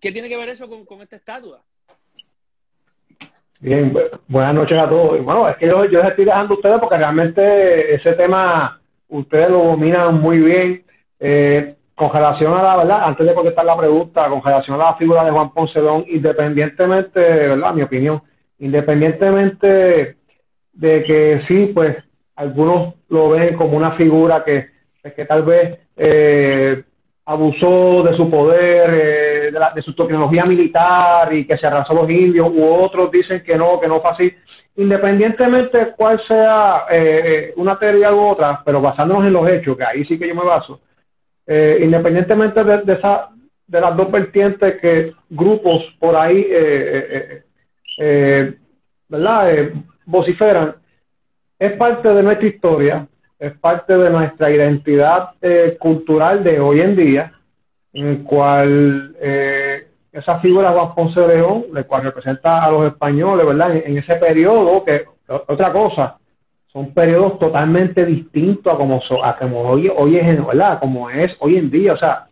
¿qué 0.00 0.12
tiene 0.12 0.28
que 0.28 0.36
ver 0.36 0.50
eso 0.50 0.68
con, 0.68 0.86
con 0.86 1.02
esta 1.02 1.16
estatua? 1.16 1.60
Bien, 3.58 3.92
buenas 4.28 4.54
noches 4.54 4.78
a 4.78 4.88
todos. 4.88 5.20
Bueno, 5.24 5.48
es 5.48 5.56
que 5.56 5.66
yo, 5.66 5.84
yo 5.86 5.98
les 5.98 6.10
estoy 6.10 6.26
dejando 6.26 6.54
a 6.54 6.56
ustedes 6.56 6.78
porque 6.78 6.96
realmente 6.96 7.92
ese 7.92 8.12
tema 8.12 8.80
ustedes 9.08 9.50
lo 9.50 9.64
dominan 9.64 10.20
muy 10.20 10.38
bien. 10.38 10.84
Eh, 11.18 11.74
con 11.98 12.12
relación 12.12 12.56
a 12.56 12.62
la 12.62 12.76
verdad, 12.76 13.00
antes 13.06 13.26
de 13.26 13.34
contestar 13.34 13.64
la 13.64 13.76
pregunta, 13.76 14.28
con 14.28 14.40
relación 14.40 14.80
a 14.80 14.84
la 14.84 14.94
figura 14.94 15.24
de 15.24 15.32
Juan 15.32 15.52
Ponce 15.52 15.80
independientemente, 16.06 17.20
¿verdad? 17.20 17.74
Mi 17.74 17.82
opinión, 17.82 18.22
independientemente 18.60 20.16
de 20.74 21.02
que 21.02 21.42
sí, 21.48 21.72
pues 21.74 21.96
algunos 22.36 22.94
lo 23.08 23.30
ven 23.30 23.56
como 23.56 23.76
una 23.76 23.96
figura 23.96 24.44
que, 24.44 24.68
que 25.16 25.24
tal 25.24 25.42
vez 25.42 25.76
eh, 25.96 26.84
abusó 27.24 28.04
de 28.04 28.16
su 28.16 28.30
poder, 28.30 28.90
eh, 28.94 29.50
de, 29.50 29.60
de, 29.74 29.82
su 29.82 29.92
tecnología 29.96 30.44
militar 30.44 31.34
y 31.34 31.48
que 31.48 31.58
se 31.58 31.66
arrasó 31.66 31.94
los 31.94 32.08
indios, 32.08 32.48
u 32.48 32.64
otros 32.64 33.10
dicen 33.10 33.42
que 33.42 33.56
no, 33.56 33.80
que 33.80 33.88
no 33.88 34.00
fue 34.00 34.10
así. 34.12 34.32
Independientemente 34.76 35.78
de 35.78 35.90
cuál 35.96 36.22
sea 36.28 36.84
eh, 36.92 37.52
una 37.56 37.76
teoría 37.76 38.14
u 38.14 38.20
otra, 38.20 38.62
pero 38.64 38.80
basándonos 38.80 39.26
en 39.26 39.32
los 39.32 39.48
hechos, 39.48 39.76
que 39.76 39.84
ahí 39.84 40.04
sí 40.04 40.16
que 40.16 40.28
yo 40.28 40.36
me 40.36 40.44
baso, 40.44 40.80
eh, 41.50 41.80
independientemente 41.82 42.62
de, 42.62 42.92
esa, 42.92 43.30
de 43.66 43.80
las 43.80 43.96
dos 43.96 44.12
vertientes 44.12 44.78
que 44.82 45.14
grupos 45.30 45.82
por 45.98 46.14
ahí, 46.14 46.46
eh, 46.46 47.42
eh, 47.96 48.54
¿verdad?, 49.08 49.70
vociferan, 50.04 50.74
es 51.58 51.72
parte 51.72 52.06
de 52.06 52.22
nuestra 52.22 52.46
historia, 52.46 53.08
es 53.38 53.56
parte 53.58 53.96
de 53.96 54.10
nuestra 54.10 54.50
identidad 54.50 55.30
cultural 55.78 56.44
de 56.44 56.60
hoy 56.60 56.80
en 56.80 56.96
día, 56.96 57.32
en 57.94 58.24
cual 58.24 59.16
esa 60.12 60.38
figura 60.40 60.72
Juan 60.72 60.94
Ponce 60.94 61.20
de 61.20 61.28
León, 61.28 61.64
el 61.74 61.86
cual 61.86 62.02
representa 62.02 62.62
a 62.62 62.70
los 62.70 62.92
españoles, 62.92 63.46
¿verdad? 63.46 63.74
En, 63.76 63.96
ese 63.96 64.16
periodo, 64.16 64.84
que 64.84 65.04
otra 65.28 65.72
cosa, 65.72 66.18
son 66.78 66.94
periodos 66.94 67.40
totalmente 67.40 68.06
distintos 68.06 68.72
a 68.72 68.76
como, 68.76 69.02
a 69.24 69.36
como 69.36 69.62
hoy, 69.62 69.90
hoy 69.96 70.16
es, 70.16 70.46
¿verdad? 70.46 70.78
Como 70.78 71.10
es 71.10 71.32
hoy 71.40 71.56
en 71.56 71.70
día. 71.72 71.94
O 71.94 71.98
sea, 71.98 72.28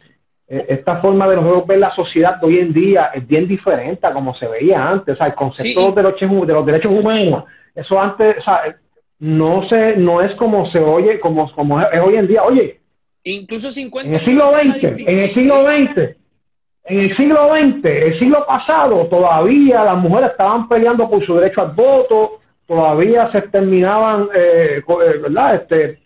eh, 0.46 0.66
esta 0.68 1.00
forma 1.00 1.26
de 1.28 1.34
nosotros 1.34 1.66
ver 1.66 1.80
la 1.80 1.92
sociedad 1.96 2.36
de 2.36 2.46
hoy 2.46 2.58
en 2.60 2.72
día 2.72 3.10
es 3.12 3.26
bien 3.26 3.48
diferente 3.48 4.06
a 4.06 4.12
como 4.12 4.36
se 4.36 4.46
veía 4.46 4.88
antes. 4.88 5.14
O 5.14 5.16
sea, 5.16 5.26
el 5.26 5.34
concepto 5.34 5.90
de, 5.90 6.02
los, 6.04 6.20
de 6.20 6.52
los 6.52 6.64
derechos 6.64 6.92
humanos, 6.92 7.42
eso 7.74 8.00
antes, 8.00 8.36
o 8.38 8.42
sea, 8.44 8.76
no 9.18 9.68
se, 9.68 9.96
no 9.96 10.22
es 10.22 10.32
como 10.36 10.70
se 10.70 10.78
oye, 10.78 11.18
como, 11.18 11.50
como 11.52 11.80
es, 11.80 12.00
hoy 12.00 12.14
en 12.14 12.28
día. 12.28 12.44
Oye, 12.44 12.78
incluso 13.24 13.72
50 13.72 14.08
en 14.08 14.14
el 14.14 14.24
siglo 14.24 14.52
XX, 14.52 14.84
en 14.84 15.18
el 15.18 15.34
siglo 15.34 15.64
XX, 15.64 16.16
en 16.84 16.98
el 17.00 17.16
siglo 17.16 17.48
XX, 17.48 17.84
el 17.84 18.18
siglo 18.20 18.46
pasado, 18.46 19.06
todavía 19.06 19.82
las 19.82 19.96
mujeres 19.96 20.30
estaban 20.30 20.68
peleando 20.68 21.10
por 21.10 21.26
su 21.26 21.34
derecho 21.34 21.62
al 21.62 21.72
voto, 21.72 22.38
todavía 22.66 23.30
se 23.32 23.38
exterminaban, 23.38 24.28
eh, 24.34 24.82
eh, 24.86 25.18
¿verdad? 25.22 25.54
Este, 25.54 25.98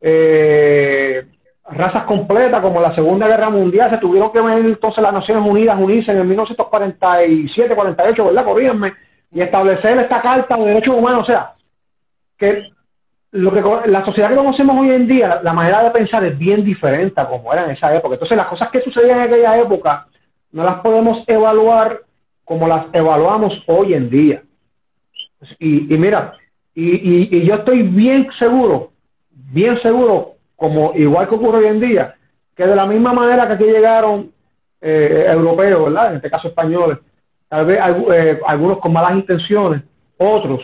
eh, 0.00 1.24
razas 1.70 2.04
completas 2.04 2.60
como 2.60 2.80
la 2.80 2.94
Segunda 2.94 3.26
Guerra 3.26 3.50
Mundial, 3.50 3.90
se 3.90 3.98
tuvieron 3.98 4.32
que 4.32 4.40
venir 4.40 4.66
entonces 4.66 5.02
las 5.02 5.12
Naciones 5.12 5.48
Unidas 5.48 5.78
unirse 5.78 6.10
en 6.10 6.18
el 6.18 6.24
1947, 6.24 7.74
48, 7.74 8.24
¿verdad? 8.26 8.44
Corríganme, 8.44 8.92
y 9.30 9.40
establecer 9.40 9.98
esta 9.98 10.20
Carta 10.20 10.56
de 10.56 10.64
Derechos 10.66 10.94
Humanos, 10.94 11.22
o 11.22 11.26
sea, 11.26 11.52
que 12.36 12.70
lo 13.30 13.50
que 13.50 13.88
la 13.88 14.04
sociedad 14.04 14.28
que 14.28 14.36
conocemos 14.36 14.76
hoy 14.78 14.90
en 14.90 15.06
día, 15.06 15.40
la 15.42 15.54
manera 15.54 15.82
de 15.82 15.90
pensar 15.90 16.22
es 16.24 16.36
bien 16.36 16.64
diferente 16.64 17.18
a 17.18 17.26
como 17.26 17.50
era 17.50 17.64
en 17.64 17.70
esa 17.70 17.94
época. 17.94 18.14
Entonces, 18.14 18.36
las 18.36 18.48
cosas 18.48 18.70
que 18.70 18.82
sucedían 18.82 19.20
en 19.20 19.26
aquella 19.26 19.58
época 19.58 20.06
no 20.50 20.64
las 20.64 20.80
podemos 20.80 21.24
evaluar 21.26 22.00
como 22.44 22.68
las 22.68 22.86
evaluamos 22.92 23.54
hoy 23.66 23.94
en 23.94 24.10
día. 24.10 24.42
Y, 25.58 25.96
mira, 25.98 26.34
y, 26.74 27.44
yo 27.44 27.56
estoy 27.56 27.82
bien 27.82 28.28
seguro, 28.38 28.92
bien 29.30 29.80
seguro, 29.82 30.34
como 30.56 30.92
igual 30.94 31.28
que 31.28 31.34
ocurre 31.34 31.58
hoy 31.58 31.66
en 31.66 31.80
día, 31.80 32.14
que 32.56 32.66
de 32.66 32.76
la 32.76 32.86
misma 32.86 33.12
manera 33.12 33.46
que 33.46 33.54
aquí 33.54 33.64
llegaron 33.64 34.30
eh, 34.80 35.26
europeos, 35.28 35.84
¿verdad? 35.84 36.10
En 36.10 36.16
este 36.16 36.30
caso 36.30 36.48
españoles, 36.48 36.98
tal 37.48 37.66
vez 37.66 37.78
eh, 38.14 38.40
algunos 38.46 38.78
con 38.78 38.92
malas 38.92 39.14
intenciones, 39.14 39.82
otros 40.18 40.60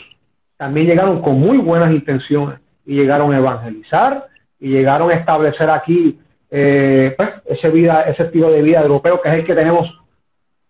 también 0.56 0.86
llegaron 0.86 1.22
con 1.22 1.38
muy 1.38 1.58
buenas 1.58 1.92
intenciones 1.92 2.58
y 2.84 2.94
llegaron 2.94 3.32
a 3.32 3.38
evangelizar 3.38 4.26
y 4.58 4.70
llegaron 4.70 5.10
a 5.10 5.14
establecer 5.14 5.70
aquí 5.70 6.18
eh, 6.50 7.14
pues, 7.16 7.30
ese, 7.46 7.68
vida, 7.70 8.02
ese 8.02 8.24
estilo 8.24 8.50
de 8.50 8.62
vida 8.62 8.80
europeo 8.80 9.20
que 9.20 9.28
es 9.28 9.34
el 9.36 9.44
que 9.44 9.54
tenemos 9.54 9.88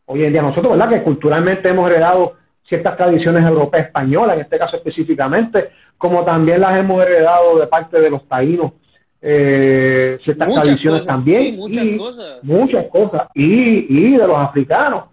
hoy 0.06 0.24
en 0.24 0.32
día 0.32 0.42
nosotros, 0.42 0.72
¿verdad? 0.72 0.90
Que 0.90 1.02
culturalmente 1.02 1.68
hemos 1.68 1.90
heredado 1.90 2.37
ciertas 2.68 2.96
tradiciones 2.96 3.44
europeas 3.44 3.86
españolas, 3.86 4.36
en 4.36 4.42
este 4.42 4.58
caso 4.58 4.76
específicamente, 4.76 5.70
como 5.96 6.24
también 6.24 6.60
las 6.60 6.78
hemos 6.78 7.02
heredado 7.02 7.58
de 7.58 7.66
parte 7.66 8.00
de 8.00 8.10
los 8.10 8.26
taínos, 8.28 8.72
eh, 9.20 10.18
ciertas 10.22 10.52
tradiciones 10.52 11.04
también. 11.04 11.56
muchas 11.56 11.86
cosas. 11.98 12.44
Muchas 12.44 12.86
cosas. 12.86 13.22
Y, 13.34 13.86
y 13.88 14.16
de 14.16 14.26
los 14.26 14.38
africanos. 14.38 15.04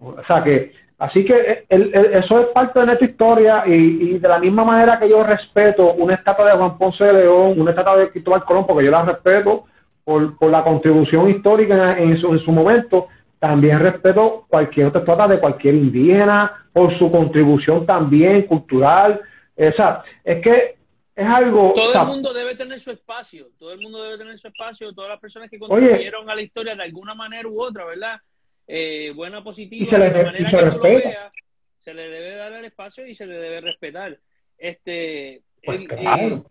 O 0.00 0.16
sea 0.26 0.42
que, 0.42 0.72
así 0.98 1.24
que 1.24 1.64
eso 1.68 2.40
es 2.40 2.46
parte 2.48 2.80
de 2.80 2.86
nuestra 2.86 3.06
historia 3.06 3.62
y, 3.66 4.18
de 4.18 4.28
la 4.28 4.38
misma 4.38 4.64
manera 4.64 4.98
que 4.98 5.08
yo 5.08 5.22
respeto 5.22 5.92
una 5.94 6.14
estatua 6.14 6.50
de 6.50 6.58
Juan 6.58 6.76
Ponce 6.76 7.04
de 7.04 7.12
León, 7.12 7.60
una 7.60 7.70
estatua 7.70 7.96
de 7.96 8.10
Cristóbal 8.10 8.44
Colón, 8.44 8.66
porque 8.66 8.84
yo 8.84 8.90
la 8.90 9.04
respeto 9.04 9.64
por, 10.04 10.36
por 10.38 10.50
la 10.50 10.64
contribución 10.64 11.30
histórica 11.30 11.98
en, 11.98 12.18
su, 12.20 12.32
en 12.32 12.40
su 12.40 12.52
momento, 12.52 13.08
también 13.38 13.80
respeto 13.80 14.44
cualquier 14.48 14.88
otra 14.88 15.00
estatua 15.00 15.28
de 15.28 15.40
cualquier 15.40 15.74
indígena, 15.74 16.65
por 16.76 16.98
su 16.98 17.10
contribución 17.10 17.86
también 17.86 18.42
cultural. 18.42 19.22
O 19.56 19.72
sea, 19.72 20.04
es 20.22 20.42
que 20.42 20.76
es 21.14 21.26
algo... 21.26 21.72
Todo 21.74 22.02
el 22.02 22.06
mundo 22.06 22.34
debe 22.34 22.54
tener 22.54 22.78
su 22.78 22.90
espacio, 22.90 23.46
todo 23.58 23.72
el 23.72 23.80
mundo 23.80 24.02
debe 24.02 24.18
tener 24.18 24.38
su 24.38 24.48
espacio, 24.48 24.92
todas 24.92 25.08
las 25.08 25.18
personas 25.18 25.48
que 25.48 25.58
contribuyeron 25.58 26.28
a 26.28 26.34
la 26.34 26.42
historia 26.42 26.76
de 26.76 26.82
alguna 26.82 27.14
manera 27.14 27.48
u 27.48 27.62
otra, 27.62 27.86
¿verdad? 27.86 28.20
Eh, 28.66 29.10
buena, 29.16 29.42
positiva, 29.42 29.90
se 29.90 29.96
le, 29.96 30.10
de 30.10 30.22
manera 30.22 30.50
se 30.50 30.80
que 30.80 30.88
veas, 30.88 31.32
se 31.80 31.94
le 31.94 32.10
debe 32.10 32.36
dar 32.36 32.52
el 32.52 32.66
espacio 32.66 33.06
y 33.06 33.14
se 33.14 33.24
le 33.24 33.38
debe 33.38 33.62
respetar. 33.62 34.18
Este, 34.58 35.40
pues 35.64 35.88
claro. 35.88 36.44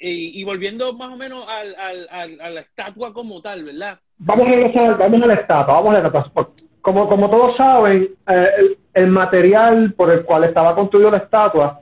y, 0.00 0.42
volviendo 0.42 0.92
más 0.94 1.12
o 1.12 1.16
menos 1.16 1.46
al, 1.48 1.76
al, 2.10 2.40
a 2.40 2.50
la 2.50 2.60
estatua 2.62 3.12
como 3.12 3.40
tal, 3.40 3.62
¿verdad? 3.66 4.00
Vamos 4.18 4.48
a, 4.48 4.96
vamos 4.96 5.22
a 5.22 5.26
la 5.26 5.34
estatua, 5.34 5.74
vamos 5.74 5.94
a 5.94 6.00
la 6.00 6.08
estatua 6.08 6.50
como, 6.82 7.08
como 7.08 7.30
todos 7.30 7.56
saben, 7.56 8.08
eh, 8.26 8.76
el, 8.94 9.06
material 9.08 9.92
por 9.96 10.10
el 10.10 10.24
cual 10.24 10.44
estaba 10.44 10.74
construida 10.74 11.10
la 11.10 11.18
estatua 11.18 11.80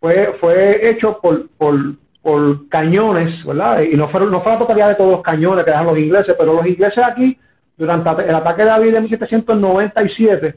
fue, 0.00 0.34
fue 0.40 0.90
hecho 0.90 1.18
por, 1.20 1.48
por, 1.56 1.76
por 2.22 2.68
cañones, 2.68 3.44
¿verdad? 3.44 3.82
Y 3.82 3.96
no, 3.96 4.08
fueron, 4.08 4.30
no 4.30 4.42
fue 4.42 4.52
la 4.52 4.58
totalidad 4.58 4.88
de 4.88 4.94
todos 4.96 5.12
los 5.12 5.22
cañones 5.22 5.64
que 5.64 5.70
dejan 5.70 5.86
los 5.86 5.98
ingleses, 5.98 6.34
pero 6.38 6.54
los 6.54 6.66
ingleses 6.66 7.02
aquí, 7.04 7.38
durante 7.76 8.10
el 8.24 8.34
ataque 8.34 8.62
de 8.62 8.68
David 8.68 8.92
de 8.92 9.00
1797, 9.00 10.54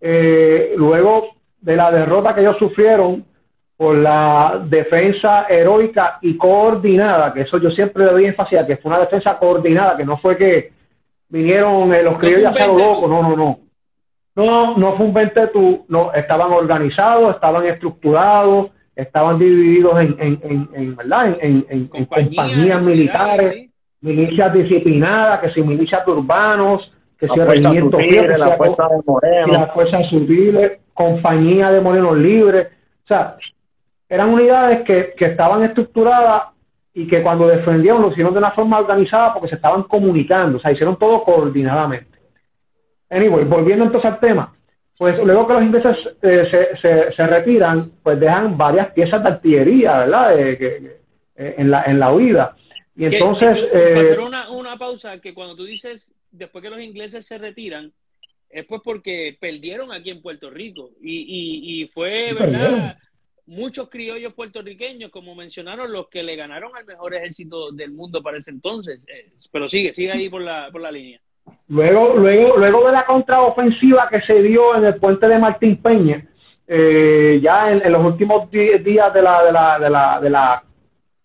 eh, 0.00 0.74
luego 0.76 1.28
de 1.60 1.76
la 1.76 1.90
derrota 1.90 2.34
que 2.34 2.40
ellos 2.40 2.56
sufrieron 2.58 3.24
por 3.76 3.96
la 3.96 4.60
defensa 4.64 5.46
heroica 5.48 6.18
y 6.20 6.36
coordinada, 6.36 7.32
que 7.32 7.42
eso 7.42 7.58
yo 7.58 7.70
siempre 7.70 8.04
le 8.04 8.10
doy 8.10 8.24
énfasis 8.26 8.58
a 8.58 8.66
que 8.66 8.76
fue 8.76 8.90
una 8.90 9.00
defensa 9.00 9.38
coordinada, 9.38 9.96
que 9.96 10.04
no 10.04 10.18
fue 10.18 10.36
que 10.36 10.72
vinieron 11.28 11.94
eh, 11.94 12.02
los 12.02 12.18
criollos 12.18 12.60
a 12.60 12.66
locos, 12.66 13.08
no, 13.08 13.22
no, 13.22 13.36
no. 13.36 13.58
No, 14.38 14.76
no 14.76 14.96
fue 14.96 15.06
un 15.06 15.12
20 15.12 15.46
tú, 15.48 15.84
no, 15.88 16.12
estaban 16.12 16.52
organizados, 16.52 17.34
estaban 17.34 17.66
estructurados, 17.66 18.70
estaban 18.94 19.36
divididos 19.36 20.00
en, 20.00 20.16
en, 20.20 20.68
en, 20.74 20.96
¿verdad? 20.96 21.36
en, 21.40 21.66
en 21.68 21.88
compañías 21.88 22.80
militares, 22.80 23.68
milicias 24.00 24.52
disciplinadas, 24.52 25.40
que 25.40 25.50
si 25.50 25.60
milicias 25.60 26.06
urbanos, 26.06 26.88
que 27.18 27.26
si 27.26 27.40
regimientos 27.40 28.00
libres, 28.00 28.38
la 28.38 28.56
fuerza 28.56 28.86
de 28.88 29.02
Moreno. 29.04 29.52
la 29.54 29.66
fuerza 29.68 30.04
sutiles, 30.04 30.78
compañía 30.94 31.72
de 31.72 31.80
morenos 31.80 32.16
libres, 32.16 32.68
o 33.04 33.08
sea, 33.08 33.36
eran 34.08 34.28
unidades 34.28 34.82
que, 34.82 35.14
que 35.16 35.24
estaban 35.26 35.64
estructuradas 35.64 36.44
y 36.94 37.08
que 37.08 37.24
cuando 37.24 37.48
defendieron 37.48 38.02
lo 38.02 38.12
hicieron 38.12 38.32
de 38.34 38.38
una 38.38 38.52
forma 38.52 38.78
organizada 38.78 39.34
porque 39.34 39.48
se 39.48 39.56
estaban 39.56 39.82
comunicando, 39.82 40.58
o 40.58 40.60
sea, 40.60 40.70
hicieron 40.70 40.96
todo 40.96 41.24
coordinadamente. 41.24 42.17
Anyway, 43.10 43.44
volviendo 43.44 43.84
entonces 43.84 44.10
al 44.10 44.20
tema, 44.20 44.54
pues 44.98 45.16
luego 45.18 45.46
que 45.46 45.52
los 45.54 45.62
ingleses 45.62 46.10
eh, 46.22 46.76
se, 46.80 47.12
se, 47.12 47.26
retiran, 47.26 47.84
pues 48.02 48.18
dejan 48.18 48.58
varias 48.58 48.92
piezas 48.92 49.22
de 49.22 49.28
artillería, 49.28 49.98
¿verdad? 49.98 50.38
Eh, 50.38 51.00
en, 51.36 51.70
la, 51.70 51.84
en 51.84 51.98
la 52.00 52.12
huida. 52.12 52.56
Y 52.96 53.04
entonces... 53.04 53.56
eh, 53.72 53.94
hacer 54.00 54.20
una, 54.20 54.50
una 54.50 54.76
pausa, 54.76 55.20
que 55.20 55.32
cuando 55.32 55.54
tú 55.54 55.64
dices, 55.64 56.12
después 56.32 56.62
que 56.62 56.70
los 56.70 56.80
ingleses 56.80 57.24
se 57.24 57.38
retiran, 57.38 57.92
es 58.50 58.64
pues 58.66 58.80
porque 58.82 59.36
perdieron 59.38 59.92
aquí 59.92 60.10
en 60.10 60.20
Puerto 60.22 60.50
Rico. 60.50 60.90
Y, 61.00 61.18
y, 61.20 61.82
y 61.82 61.86
fue, 61.86 62.32
¿verdad? 62.32 62.96
Muchos 63.46 63.88
criollos 63.88 64.34
puertorriqueños, 64.34 65.10
como 65.10 65.34
mencionaron, 65.34 65.92
los 65.92 66.08
que 66.08 66.22
le 66.22 66.36
ganaron 66.36 66.76
al 66.76 66.84
mejor 66.84 67.14
ejército 67.14 67.70
del 67.72 67.92
mundo 67.92 68.22
para 68.22 68.38
ese 68.38 68.50
entonces. 68.50 69.00
Eh, 69.06 69.32
pero 69.52 69.68
sigue, 69.68 69.94
sigue 69.94 70.12
ahí 70.12 70.28
por 70.28 70.42
la, 70.42 70.68
por 70.70 70.80
la 70.80 70.90
línea. 70.90 71.20
Luego, 71.68 72.14
luego, 72.16 72.56
luego 72.56 72.86
de 72.86 72.92
la 72.92 73.04
contraofensiva 73.04 74.08
que 74.08 74.22
se 74.22 74.42
dio 74.42 74.74
en 74.74 74.86
el 74.86 74.94
puente 74.96 75.28
de 75.28 75.38
Martín 75.38 75.76
Peña, 75.82 76.24
eh, 76.66 77.40
ya 77.42 77.70
en, 77.70 77.92
los 77.92 78.04
últimos 78.04 78.50
días 78.50 79.12
de 79.12 79.22
la, 79.22 79.44
de, 79.44 79.52
la, 79.52 79.78
de, 79.78 79.90
la, 79.90 80.20
de 80.20 80.30
la 80.30 80.62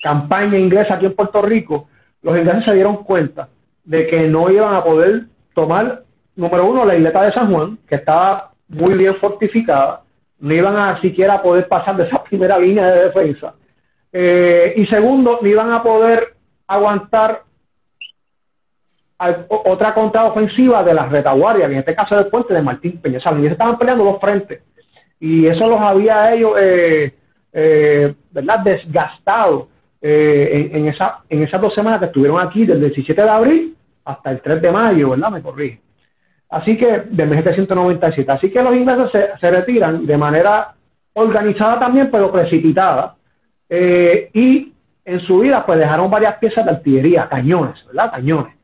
campaña 0.02 0.58
inglesa 0.58 0.96
aquí 0.96 1.06
en 1.06 1.16
Puerto 1.16 1.42
Rico, 1.42 1.88
los 2.22 2.38
ingleses 2.38 2.66
se 2.66 2.74
dieron 2.74 3.04
cuenta 3.04 3.50
de 3.84 4.08
que 4.08 4.28
no 4.28 4.50
iban 4.50 4.76
a 4.76 4.84
poder 4.84 5.24
tomar, 5.54 6.04
número 6.36 6.66
uno, 6.66 6.86
la 6.86 6.96
isleta 6.96 7.24
de 7.24 7.34
San 7.34 7.52
Juan, 7.52 7.78
que 7.88 7.96
estaba 7.96 8.52
muy 8.68 8.96
bien 8.96 9.16
fortificada, 9.16 10.02
no 10.40 10.54
iban 10.54 10.76
a 10.76 11.00
siquiera 11.02 11.42
poder 11.42 11.68
pasar 11.68 11.96
de 11.96 12.04
esa 12.04 12.24
primera 12.30 12.58
línea 12.58 12.88
de 12.88 13.04
defensa. 13.06 13.54
Eh, 14.12 14.74
y 14.78 14.86
segundo, 14.88 15.40
no 15.42 15.48
iban 15.48 15.72
a 15.72 15.82
poder 15.82 16.36
aguantar 16.68 17.44
otra 19.48 19.94
contraofensiva 19.94 20.84
de 20.84 20.94
las 20.94 21.12
retaguardias, 21.12 21.70
en 21.72 21.78
este 21.78 21.96
caso 21.96 22.16
del 22.16 22.28
puente 22.28 22.54
de 22.54 22.62
Martín 22.62 23.00
Peña. 23.02 23.20
O 23.20 23.22
sea, 23.22 23.38
estaban 23.40 23.78
peleando 23.78 24.04
dos 24.04 24.20
frentes 24.20 24.62
y 25.24 25.48
eso 25.48 25.70
los 25.70 25.80
había 25.80 26.34
ellos, 26.34 26.52
eh, 26.60 27.14
eh, 27.54 28.14
¿verdad?, 28.32 28.60
desgastado 28.60 29.70
eh, 30.02 30.70
en, 30.74 30.88
esa, 30.90 31.20
en 31.30 31.44
esas 31.44 31.62
dos 31.62 31.74
semanas 31.74 32.00
que 32.00 32.08
estuvieron 32.08 32.46
aquí, 32.46 32.66
desde 32.66 32.88
el 32.88 32.94
17 32.94 33.22
de 33.22 33.30
abril 33.30 33.78
hasta 34.04 34.32
el 34.32 34.42
3 34.42 34.62
de 34.62 34.72
mayo, 34.72 35.12
¿verdad? 35.12 35.32
Me 35.32 35.42
corrige. 35.42 35.80
Así 36.50 36.76
que, 36.76 37.04
de 37.10 37.26
1797. 37.26 38.30
Así 38.30 38.52
que 38.52 38.62
los 38.62 38.76
ingleses 38.76 39.12
se, 39.40 39.50
retiran 39.50 40.06
de 40.06 40.18
manera 40.18 40.74
organizada 41.14 41.80
también, 41.80 42.10
pero 42.12 42.30
precipitada. 42.30 43.16
y 43.70 44.74
en 45.06 45.20
su 45.22 45.40
vida, 45.40 45.66
pues 45.66 45.80
dejaron 45.80 46.12
varias 46.12 46.38
piezas 46.38 46.66
de 46.66 46.72
artillería, 46.72 47.30
cañones, 47.30 47.76
¿verdad? 47.88 48.12
Cañones. 48.12 48.56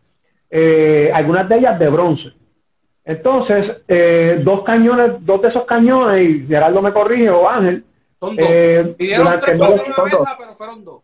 Algunas 0.51 1.47
de 1.47 1.57
ellas 1.57 1.79
de 1.79 1.89
bronce. 1.89 2.39
Entonces, 3.09 3.77
eh, 3.87 4.39
dos 4.43 4.63
cañones, 4.63 5.25
dos 5.25 5.41
de 5.41 5.47
esos 5.47 5.65
cañones, 5.65 6.29
y 6.29 6.45
Gerardo 6.45 6.79
me 6.79 6.93
corrige, 6.93 7.27
o 7.31 7.49
Ángel. 7.49 7.83
Son 8.19 8.35
dos. 8.35 8.45
Eh, 8.47 8.93
Pidieron 8.95 9.39
tres 9.39 9.55
una 9.55 10.37
pero 10.37 10.53
fueron 10.53 10.85
dos. 10.85 11.01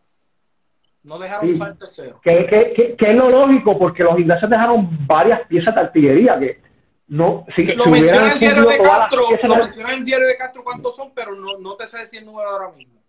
No 1.02 1.18
dejaron 1.18 1.50
usar 1.50 1.70
el 1.70 1.78
tercero. 1.78 2.20
Que, 2.22 2.46
que, 2.46 2.94
que, 2.96 3.10
es 3.10 3.16
lo 3.16 3.28
lógico, 3.28 3.76
porque 3.76 4.04
los 4.04 4.20
ingleses 4.20 4.48
dejaron 4.48 4.88
varias 5.04 5.48
piezas 5.48 5.74
de 5.74 5.80
artillería 5.80 6.38
que 6.38 6.60
no. 7.08 7.44
Si, 7.56 7.64
lo 7.64 7.86
menciona 7.86 8.34
el 8.34 8.38
diario 8.38 8.68
de 8.68 8.78
Castro, 8.78 9.22
lo 9.42 9.56
menciona 9.56 9.94
el 9.94 10.04
diario 10.04 10.26
de 10.28 10.36
Castro 10.36 10.62
cuántos 10.62 10.94
son, 10.94 11.10
pero 11.12 11.34
no, 11.34 11.58
no 11.58 11.74
te 11.74 11.88
sé 11.88 11.98
decir 11.98 12.20
el 12.20 12.26
número 12.26 12.48
ahora 12.50 12.70
mismo. 12.70 13.00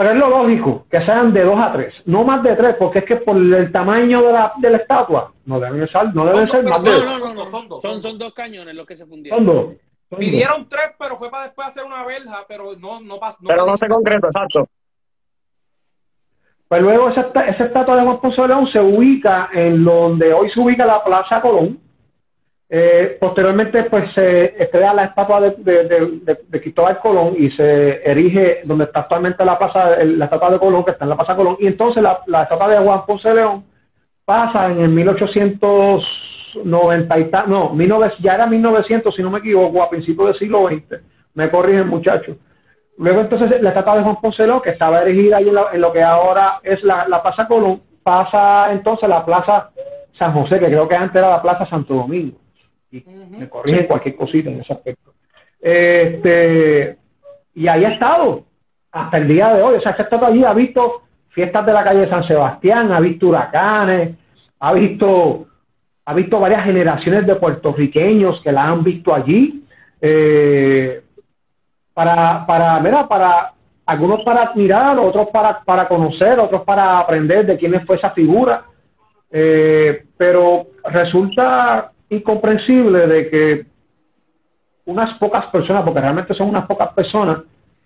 Pero 0.00 0.12
es 0.12 0.16
lo 0.16 0.30
lógico, 0.30 0.86
que 0.90 1.04
sean 1.04 1.30
de 1.34 1.44
dos 1.44 1.60
a 1.60 1.74
tres, 1.74 1.92
no 2.06 2.24
más 2.24 2.42
de 2.42 2.56
tres, 2.56 2.74
porque 2.78 3.00
es 3.00 3.04
que 3.04 3.16
por 3.16 3.36
el 3.36 3.70
tamaño 3.70 4.22
de 4.22 4.32
la, 4.32 4.54
de 4.56 4.70
la 4.70 4.78
estatua 4.78 5.34
no 5.44 5.60
deben 5.60 5.86
ser, 5.88 6.14
no 6.14 6.24
deben 6.24 6.50
ser 6.50 6.64
más 6.64 6.82
de 6.82 6.90
dos. 6.90 7.04
No, 7.04 7.34
no, 7.34 7.46
son 7.46 7.68
dos. 7.68 7.82
Son, 7.82 8.18
dos 8.18 8.32
cañones 8.32 8.74
los 8.74 8.86
que 8.86 8.96
se 8.96 9.04
fundieron. 9.04 9.44
Son 9.44 9.54
dos. 9.54 10.18
Pidieron 10.18 10.66
tres, 10.70 10.92
pero 10.98 11.18
fue 11.18 11.30
para 11.30 11.44
después 11.44 11.68
hacer 11.68 11.84
una 11.84 12.02
verja, 12.06 12.46
pero 12.48 12.74
no, 12.78 12.98
no 13.02 13.18
pasó. 13.18 13.36
pero 13.46 13.66
no 13.66 13.76
se 13.76 13.88
concretó, 13.88 14.28
exacto. 14.28 14.66
Pues 16.66 16.80
luego 16.80 17.10
esa, 17.10 17.20
esa 17.20 17.64
estatua 17.64 17.96
de 17.96 18.02
Juan 18.02 18.20
Ponce 18.22 18.48
León 18.48 18.68
se 18.72 18.80
ubica 18.80 19.50
en 19.52 19.84
donde 19.84 20.32
hoy 20.32 20.50
se 20.50 20.60
ubica 20.60 20.86
la 20.86 21.04
Plaza 21.04 21.42
Colón, 21.42 21.78
eh, 22.72 23.16
posteriormente, 23.18 23.82
pues 23.84 24.04
se 24.14 24.62
estrella 24.62 24.92
la 24.94 25.06
estatua 25.06 25.40
de, 25.40 25.56
de, 25.58 26.60
Cristóbal 26.60 27.00
Colón 27.00 27.34
y 27.36 27.50
se 27.50 28.08
erige 28.08 28.60
donde 28.62 28.84
está 28.84 29.00
actualmente 29.00 29.44
la 29.44 29.58
plaza, 29.58 29.96
la 30.04 30.26
estatua 30.26 30.52
de 30.52 30.60
Colón, 30.60 30.84
que 30.84 30.92
está 30.92 31.04
en 31.04 31.08
la 31.08 31.16
Plaza 31.16 31.34
Colón, 31.34 31.56
y 31.58 31.66
entonces 31.66 32.00
la, 32.00 32.20
la 32.26 32.44
estatua 32.44 32.68
de 32.68 32.78
Juan 32.78 33.04
Ponce 33.06 33.34
León 33.34 33.64
pasa 34.24 34.70
en 34.70 34.82
el 34.82 34.90
1890 34.90 37.18
y 37.18 37.28
no, 37.48 37.74
ya 38.20 38.34
era 38.34 38.46
1900, 38.46 39.16
si 39.16 39.22
no 39.22 39.30
me 39.30 39.40
equivoco, 39.40 39.82
a 39.82 39.90
principios 39.90 40.28
del 40.28 40.38
siglo 40.38 40.68
XX, 40.68 41.00
me 41.34 41.50
corrigen 41.50 41.88
muchachos. 41.88 42.36
Luego 42.98 43.22
entonces 43.22 43.60
la 43.60 43.70
estatua 43.70 43.96
de 43.96 44.04
Juan 44.04 44.20
Ponce 44.20 44.46
León, 44.46 44.60
que 44.62 44.70
estaba 44.70 45.02
erigida 45.02 45.38
ahí 45.38 45.48
en, 45.48 45.58
en 45.72 45.80
lo 45.80 45.92
que 45.92 46.04
ahora 46.04 46.60
es 46.62 46.80
la, 46.84 47.08
la 47.08 47.20
Plaza 47.20 47.48
Colón, 47.48 47.82
pasa 48.04 48.70
entonces 48.70 49.02
a 49.02 49.08
la 49.08 49.24
Plaza 49.24 49.70
San 50.16 50.32
José, 50.34 50.60
que 50.60 50.66
creo 50.66 50.86
que 50.86 50.94
antes 50.94 51.16
era 51.16 51.30
la 51.30 51.42
Plaza 51.42 51.66
Santo 51.66 51.94
Domingo 51.94 52.39
y 52.90 53.04
me 53.38 53.48
corrigen 53.48 53.86
cualquier 53.86 54.16
cosita 54.16 54.50
en 54.50 54.60
ese 54.60 54.72
aspecto. 54.72 55.12
Este, 55.60 56.96
y 57.54 57.68
ahí 57.68 57.84
ha 57.84 57.90
estado 57.90 58.44
hasta 58.92 59.18
el 59.18 59.28
día 59.28 59.54
de 59.54 59.62
hoy. 59.62 59.76
O 59.76 59.80
sea, 59.80 59.94
que 59.94 60.02
estado 60.02 60.26
allí 60.26 60.44
ha 60.44 60.52
visto 60.52 61.02
fiestas 61.28 61.64
de 61.66 61.72
la 61.72 61.84
calle 61.84 62.00
de 62.00 62.10
San 62.10 62.26
Sebastián, 62.26 62.92
ha 62.92 63.00
visto 63.00 63.28
huracanes, 63.28 64.16
ha 64.58 64.72
visto, 64.72 65.46
ha 66.04 66.14
visto 66.14 66.40
varias 66.40 66.64
generaciones 66.64 67.26
de 67.26 67.36
puertorriqueños 67.36 68.40
que 68.42 68.52
la 68.52 68.64
han 68.64 68.82
visto 68.82 69.14
allí. 69.14 69.64
Eh, 70.00 71.02
para, 71.94 72.46
para, 72.46 72.80
mira, 72.80 73.06
para 73.06 73.52
algunos 73.86 74.22
para 74.22 74.42
admirar, 74.42 74.98
otros 74.98 75.28
para, 75.32 75.60
para 75.60 75.88
conocer, 75.88 76.38
otros 76.38 76.62
para 76.62 76.98
aprender 76.98 77.44
de 77.44 77.58
quién 77.58 77.84
fue 77.86 77.96
esa 77.96 78.10
figura. 78.10 78.64
Eh, 79.32 80.04
pero 80.16 80.66
resulta 80.84 81.89
incomprensible 82.10 83.06
de 83.06 83.30
que 83.30 83.66
unas 84.84 85.16
pocas 85.18 85.46
personas, 85.46 85.84
porque 85.84 86.00
realmente 86.00 86.34
son 86.34 86.48
unas 86.48 86.66
pocas 86.66 86.92
personas, 86.92 87.38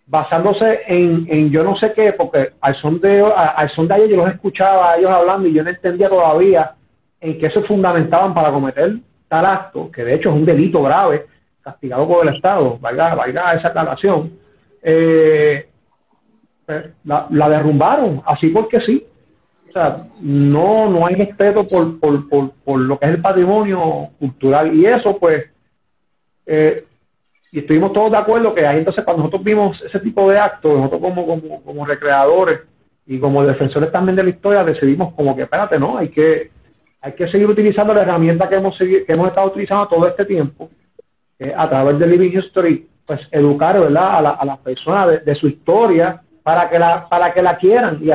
basándose 0.06 0.80
en, 0.87 1.26
en 1.30 1.50
yo 1.50 1.62
no 1.62 1.76
sé 1.76 1.92
qué, 1.94 2.12
porque 2.12 2.50
al 2.60 2.74
son 2.80 3.00
de 3.00 3.22
al 3.22 3.70
son 3.70 3.88
de 3.88 3.94
ayer 3.94 4.10
yo 4.10 4.16
los 4.16 4.34
escuchaba 4.34 4.92
a 4.92 4.96
ellos 4.96 5.10
hablando 5.10 5.48
y 5.48 5.54
yo 5.54 5.62
no 5.62 5.70
entendía 5.70 6.08
todavía 6.08 6.72
en 7.20 7.38
qué 7.38 7.50
se 7.50 7.62
fundamentaban 7.62 8.34
para 8.34 8.50
cometer 8.50 8.96
tal 9.28 9.46
acto, 9.46 9.90
que 9.90 10.04
de 10.04 10.14
hecho 10.14 10.30
es 10.30 10.34
un 10.34 10.44
delito 10.44 10.82
grave, 10.82 11.26
castigado 11.62 12.06
por 12.06 12.26
el 12.26 12.34
Estado, 12.34 12.78
valga, 12.78 13.14
valga 13.14 13.54
esa 13.54 13.68
aclaración, 13.68 14.32
eh, 14.82 15.66
pues, 16.66 16.84
la, 17.04 17.26
la 17.30 17.48
derrumbaron, 17.48 18.22
así 18.26 18.48
porque 18.48 18.80
sí 18.82 19.06
sea, 19.74 20.06
no, 20.20 20.88
no 20.88 21.06
hay 21.06 21.16
respeto 21.16 21.66
por, 21.66 21.98
por, 22.00 22.28
por, 22.28 22.50
por, 22.64 22.80
lo 22.80 22.98
que 22.98 23.06
es 23.06 23.12
el 23.12 23.20
patrimonio 23.20 24.10
cultural. 24.18 24.74
Y 24.74 24.87
eso, 24.87 25.18
pues, 25.18 25.44
eh, 26.46 26.80
y 27.52 27.58
estuvimos 27.58 27.92
todos 27.92 28.12
de 28.12 28.18
acuerdo 28.18 28.54
que 28.54 28.66
ahí 28.66 28.78
entonces 28.78 29.04
cuando 29.04 29.24
nosotros 29.24 29.44
vimos 29.44 29.80
ese 29.82 30.00
tipo 30.00 30.30
de 30.30 30.38
actos, 30.38 30.76
nosotros 30.76 31.00
como, 31.00 31.26
como, 31.26 31.62
como 31.62 31.87
recreadores 31.87 32.60
y 33.06 33.18
como 33.18 33.44
defensores 33.44 33.92
también 33.92 34.16
de 34.16 34.24
la 34.24 34.30
historia, 34.30 34.64
decidimos 34.64 35.14
como 35.14 35.37
que, 35.37 35.42
espérate, 35.42 35.78
no, 35.78 35.98
hay 35.98 36.08
que, 36.08 36.50
hay 37.00 37.12
que 37.12 37.28
seguir 37.28 37.48
utilizando 37.48 37.92
la 37.92 38.02
herramienta 38.02 38.48
que 38.48 38.56
hemos, 38.56 38.76
que 38.78 39.04
hemos 39.06 39.28
estado 39.28 39.48
utilizando 39.48 39.87
todo 39.88 40.08
este 40.08 40.24
tiempo, 40.24 40.68
eh, 41.38 41.52
a 41.56 41.68
través 41.68 41.98
del 41.98 42.10
Living 42.10 42.38
History, 42.38 42.88
pues 43.06 43.20
educar, 43.30 43.78
¿verdad?, 43.78 44.18
a, 44.18 44.22
la, 44.22 44.30
a 44.30 44.44
las 44.44 44.58
personas 44.58 45.24
de 45.24 45.34
su 45.34 45.46
historia, 45.46 46.23
para 46.44 46.68
que 46.68 46.78
la, 46.78 47.09
para 47.09 47.33
que 47.33 47.42
la 47.42 47.57
quieran 47.57 47.98
y, 48.02 48.11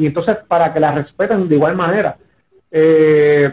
y 0.00 0.06
entonces 0.06 0.38
para 0.48 0.72
que 0.72 0.80
la 0.80 0.92
respeten 0.92 1.48
de 1.48 1.56
igual 1.56 1.74
manera. 1.74 2.16
Eh, 2.70 3.52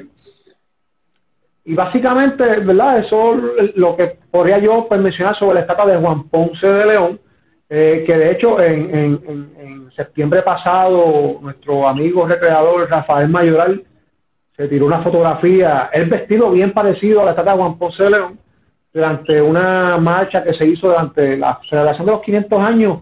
y 1.65 1.73
básicamente, 1.73 2.43
¿verdad? 2.59 2.99
Eso 2.99 3.35
es 3.57 3.75
lo 3.75 3.97
que 3.97 4.17
podría 4.29 4.59
yo 4.59 4.87
pues, 4.87 5.01
mencionar 5.01 5.37
sobre 5.37 5.55
la 5.55 5.61
estatua 5.61 5.87
de 5.87 5.97
Juan 5.97 6.29
Ponce 6.29 6.65
de 6.65 6.85
León, 6.85 7.19
eh, 7.67 8.03
que 8.05 8.15
de 8.15 8.31
hecho 8.31 8.61
en, 8.61 8.95
en, 8.95 9.53
en, 9.57 9.91
septiembre 9.91 10.41
pasado 10.41 11.39
nuestro 11.41 11.85
amigo 11.85 12.25
recreador 12.25 12.89
Rafael 12.89 13.27
Mayoral 13.27 13.83
se 14.55 14.69
tiró 14.69 14.85
una 14.85 15.03
fotografía, 15.03 15.89
el 15.91 16.09
vestido 16.09 16.49
bien 16.51 16.71
parecido 16.71 17.21
a 17.21 17.25
la 17.25 17.31
estatua 17.31 17.53
de 17.53 17.59
Juan 17.59 17.77
Ponce 17.77 18.03
de 18.03 18.09
León, 18.11 18.39
durante 18.93 19.41
una 19.41 19.97
marcha 19.97 20.43
que 20.43 20.53
se 20.53 20.65
hizo 20.65 20.87
durante 20.87 21.37
la 21.37 21.59
celebración 21.69 22.05
de 22.05 22.11
los 22.13 22.21
500 22.21 22.61
años 22.61 22.99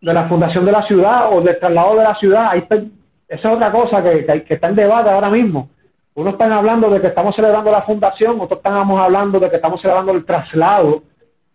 de 0.00 0.12
la 0.12 0.28
fundación 0.28 0.64
de 0.64 0.72
la 0.72 0.82
ciudad 0.86 1.32
o 1.32 1.40
del 1.40 1.58
traslado 1.58 1.96
de 1.96 2.04
la 2.04 2.14
ciudad. 2.16 2.48
Ahí 2.50 2.64
esa 3.28 3.48
es 3.48 3.54
otra 3.54 3.70
cosa 3.70 4.02
que, 4.02 4.24
que, 4.44 4.54
está 4.54 4.68
en 4.68 4.76
debate 4.76 5.10
ahora 5.10 5.30
mismo. 5.30 5.68
Unos 6.14 6.34
están 6.34 6.52
hablando 6.52 6.88
de 6.90 7.00
que 7.00 7.08
estamos 7.08 7.36
celebrando 7.36 7.70
la 7.70 7.82
fundación, 7.82 8.40
otros 8.40 8.58
estamos 8.58 9.00
hablando 9.00 9.38
de 9.38 9.50
que 9.50 9.56
estamos 9.56 9.80
celebrando 9.80 10.12
el 10.12 10.24
traslado 10.24 11.02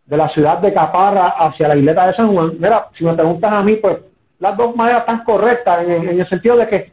de 0.06 0.18
la 0.18 0.30
ciudad 0.30 0.60
de 0.60 0.74
Caparra 0.74 1.30
hacia 1.30 1.68
la 1.68 1.76
isleta 1.76 2.08
de 2.08 2.16
San 2.16 2.34
Juan. 2.34 2.54
Mira, 2.60 2.88
si 2.98 3.04
me 3.04 3.14
preguntas 3.14 3.52
a 3.52 3.64
mí, 3.64 3.76
pues 3.78 3.98
las 4.40 4.56
dos 4.56 4.76
maneras 4.76 5.02
están 5.02 5.24
correctas 5.24 5.88
en, 5.88 6.20
el 6.20 6.30
sentido 6.30 6.58
de 6.58 6.68
que 6.68 6.92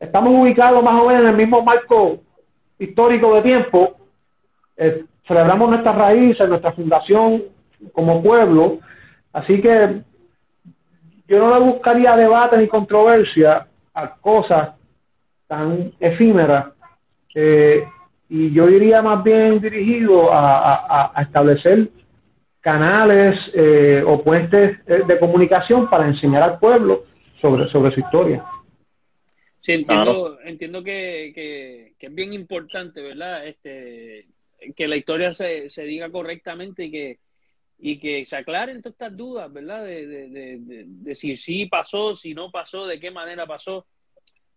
estamos 0.00 0.32
ubicados 0.34 0.82
más 0.82 0.94
o 1.00 1.06
menos 1.06 1.22
en 1.22 1.28
el 1.28 1.36
mismo 1.36 1.62
marco 1.62 2.18
histórico 2.78 3.34
de 3.34 3.42
tiempo. 3.42 3.96
Eh, 4.76 5.04
celebramos 5.26 5.70
nuestras 5.70 5.96
raíces, 5.96 6.48
nuestra 6.48 6.72
fundación 6.72 7.42
como 7.92 8.22
pueblo. 8.22 8.78
Así 9.32 9.60
que 9.60 10.02
yo 11.32 11.38
no 11.38 11.58
le 11.58 11.64
buscaría 11.64 12.14
debate 12.14 12.58
ni 12.58 12.68
controversia 12.68 13.66
a 13.94 14.16
cosas 14.16 14.74
tan 15.46 15.90
efímeras 15.98 16.74
eh, 17.34 17.84
y 18.28 18.52
yo 18.52 18.66
diría 18.66 19.00
más 19.00 19.24
bien 19.24 19.58
dirigido 19.58 20.28
a, 20.30 21.10
establecer 21.22 21.88
canales 22.60 23.34
eh, 23.54 24.02
o 24.06 24.22
puentes 24.22 24.78
eh, 24.86 25.04
de 25.06 25.18
comunicación 25.18 25.88
para 25.88 26.06
enseñar 26.06 26.42
al 26.42 26.58
pueblo 26.58 27.04
sobre, 27.40 27.66
sobre 27.70 27.94
su 27.94 28.00
historia. 28.00 28.44
Sí, 29.60 29.72
entiendo, 29.72 30.38
entiendo 30.44 30.84
que, 30.84 31.32
que, 31.34 32.06
es 32.06 32.14
bien 32.14 32.34
importante, 32.34 33.00
¿verdad? 33.00 33.46
Este, 33.46 34.26
que 34.76 34.86
la 34.86 34.96
historia 34.96 35.32
se, 35.32 35.70
se 35.70 35.84
diga 35.84 36.10
correctamente 36.10 36.84
y 36.84 36.90
que, 36.90 37.18
y 37.84 37.98
que 37.98 38.24
se 38.24 38.36
aclaren 38.36 38.80
todas 38.80 38.94
estas 38.94 39.16
dudas, 39.16 39.52
¿verdad? 39.52 39.84
De, 39.84 40.06
de, 40.06 40.58
de, 40.86 41.14
si 41.16 41.36
sí 41.36 41.66
pasó, 41.66 42.14
si 42.14 42.32
no 42.32 42.48
pasó, 42.48 42.86
de 42.86 43.00
qué 43.00 43.10
manera 43.10 43.44
pasó. 43.44 43.84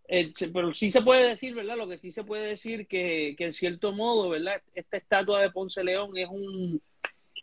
Eh, 0.08 0.32
pero 0.54 0.72
sí 0.76 0.92
se 0.92 1.02
puede 1.02 1.30
decir, 1.30 1.56
¿verdad? 1.56 1.76
Lo 1.76 1.88
que 1.88 1.98
sí 1.98 2.12
se 2.12 2.24
puede 2.24 2.46
decir 2.46 2.86
que, 2.86 3.34
que 3.36 3.46
en 3.46 3.54
cierto 3.54 3.94
modo, 3.94 4.30
¿verdad? 4.30 4.62
Esta 4.76 4.98
estatua 4.98 5.42
de 5.42 5.50
Ponce 5.50 5.84
León 5.84 6.16
es 6.16 6.30
un 6.30 6.80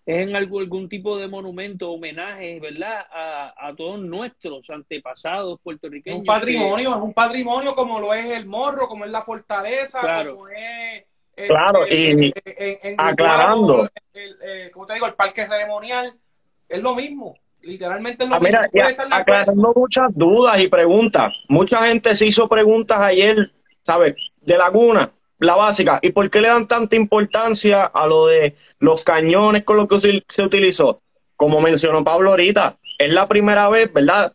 es 0.07 0.29
en 0.29 0.37
algún, 0.37 0.62
algún 0.62 0.88
tipo 0.88 1.18
de 1.18 1.27
monumento, 1.27 1.90
homenaje, 1.90 2.61
¿verdad? 2.61 3.05
A, 3.11 3.68
a 3.68 3.75
todos 3.75 4.01
nuestros 4.01 4.71
antepasados 4.71 5.61
puertorriqueños. 5.62 6.21
Un 6.21 6.25
patrimonio, 6.25 6.90
es 6.90 7.03
un 7.03 7.12
patrimonio 7.12 7.75
como 7.75 7.99
lo 7.99 8.14
es 8.14 8.27
el 8.27 8.47
morro, 8.47 8.87
como 8.87 9.05
es 9.05 9.11
la 9.11 9.23
fortaleza, 9.23 10.01
como 10.29 10.49
es 10.49 11.05
Claro, 11.35 11.87
y 11.88 12.33
aclarando. 12.99 13.88
El, 14.12 14.71
como 14.71 14.87
te 14.87 14.95
digo, 14.95 15.07
el 15.07 15.14
parque 15.14 15.47
ceremonial 15.47 16.14
es 16.68 16.83
lo 16.83 16.95
mismo. 16.95 17.37
Literalmente 17.62 18.25
es 18.25 18.31
lo 18.31 18.37
ah, 18.37 18.40
mismo. 18.40 18.61
aclarando 19.11 19.73
muchas 19.75 20.09
dudas 20.14 20.61
y 20.61 20.68
preguntas. 20.68 21.45
Mucha 21.49 21.87
gente 21.87 22.14
se 22.16 22.27
hizo 22.27 22.49
preguntas 22.49 23.01
ayer, 23.01 23.51
¿sabes? 23.87 24.16
De 24.40 24.59
Laguna, 24.59 25.11
la 25.38 25.55
básica. 25.55 25.99
¿Y 26.03 26.11
por 26.11 26.29
qué 26.31 26.40
le 26.40 26.49
dan 26.49 26.66
tanta 26.66 26.97
importancia 26.97 27.85
a 27.85 28.07
lo 28.07 28.27
de 28.27 28.55
los 28.79 29.03
cañones 29.05 29.64
con 29.64 29.77
lo 29.77 29.88
que 29.88 30.23
se 30.29 30.42
utilizó? 30.42 31.01
Como 31.37 31.61
mencionó 31.61 32.05
Pablo 32.05 32.31
ahorita, 32.31 32.77
es 32.99 33.11
la 33.11 33.27
primera 33.27 33.68
vez, 33.68 33.92
¿verdad? 33.92 34.33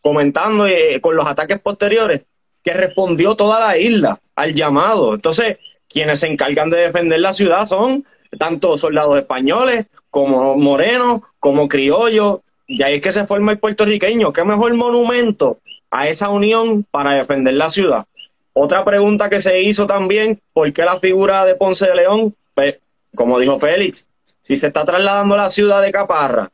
Comentando 0.00 0.66
eh, 0.66 1.00
con 1.00 1.16
los 1.16 1.26
ataques 1.26 1.60
posteriores, 1.60 2.22
que 2.62 2.72
respondió 2.72 3.36
toda 3.36 3.60
la 3.60 3.78
isla 3.78 4.18
al 4.34 4.54
llamado. 4.54 5.14
Entonces, 5.14 5.58
quienes 5.96 6.20
se 6.20 6.26
encargan 6.26 6.68
de 6.68 6.76
defender 6.76 7.18
la 7.20 7.32
ciudad 7.32 7.64
son 7.64 8.04
tanto 8.38 8.76
soldados 8.76 9.18
españoles 9.18 9.86
como 10.10 10.54
morenos, 10.54 11.22
como 11.40 11.68
criollos, 11.68 12.40
y 12.66 12.82
ahí 12.82 12.96
es 12.96 13.02
que 13.02 13.12
se 13.12 13.26
forma 13.26 13.52
el 13.52 13.58
puertorriqueño. 13.58 14.30
¿Qué 14.30 14.44
mejor 14.44 14.74
monumento 14.74 15.56
a 15.90 16.06
esa 16.06 16.28
unión 16.28 16.84
para 16.90 17.14
defender 17.14 17.54
la 17.54 17.70
ciudad? 17.70 18.04
Otra 18.52 18.84
pregunta 18.84 19.30
que 19.30 19.40
se 19.40 19.62
hizo 19.62 19.86
también, 19.86 20.38
¿por 20.52 20.70
qué 20.70 20.84
la 20.84 20.98
figura 20.98 21.46
de 21.46 21.54
Ponce 21.54 21.86
de 21.86 21.94
León? 21.94 22.34
Pues, 22.52 22.78
como 23.14 23.38
dijo 23.38 23.58
Félix, 23.58 24.06
si 24.42 24.58
se 24.58 24.66
está 24.66 24.84
trasladando 24.84 25.34
la 25.34 25.48
ciudad 25.48 25.80
de 25.80 25.92
Caparra 25.92 26.50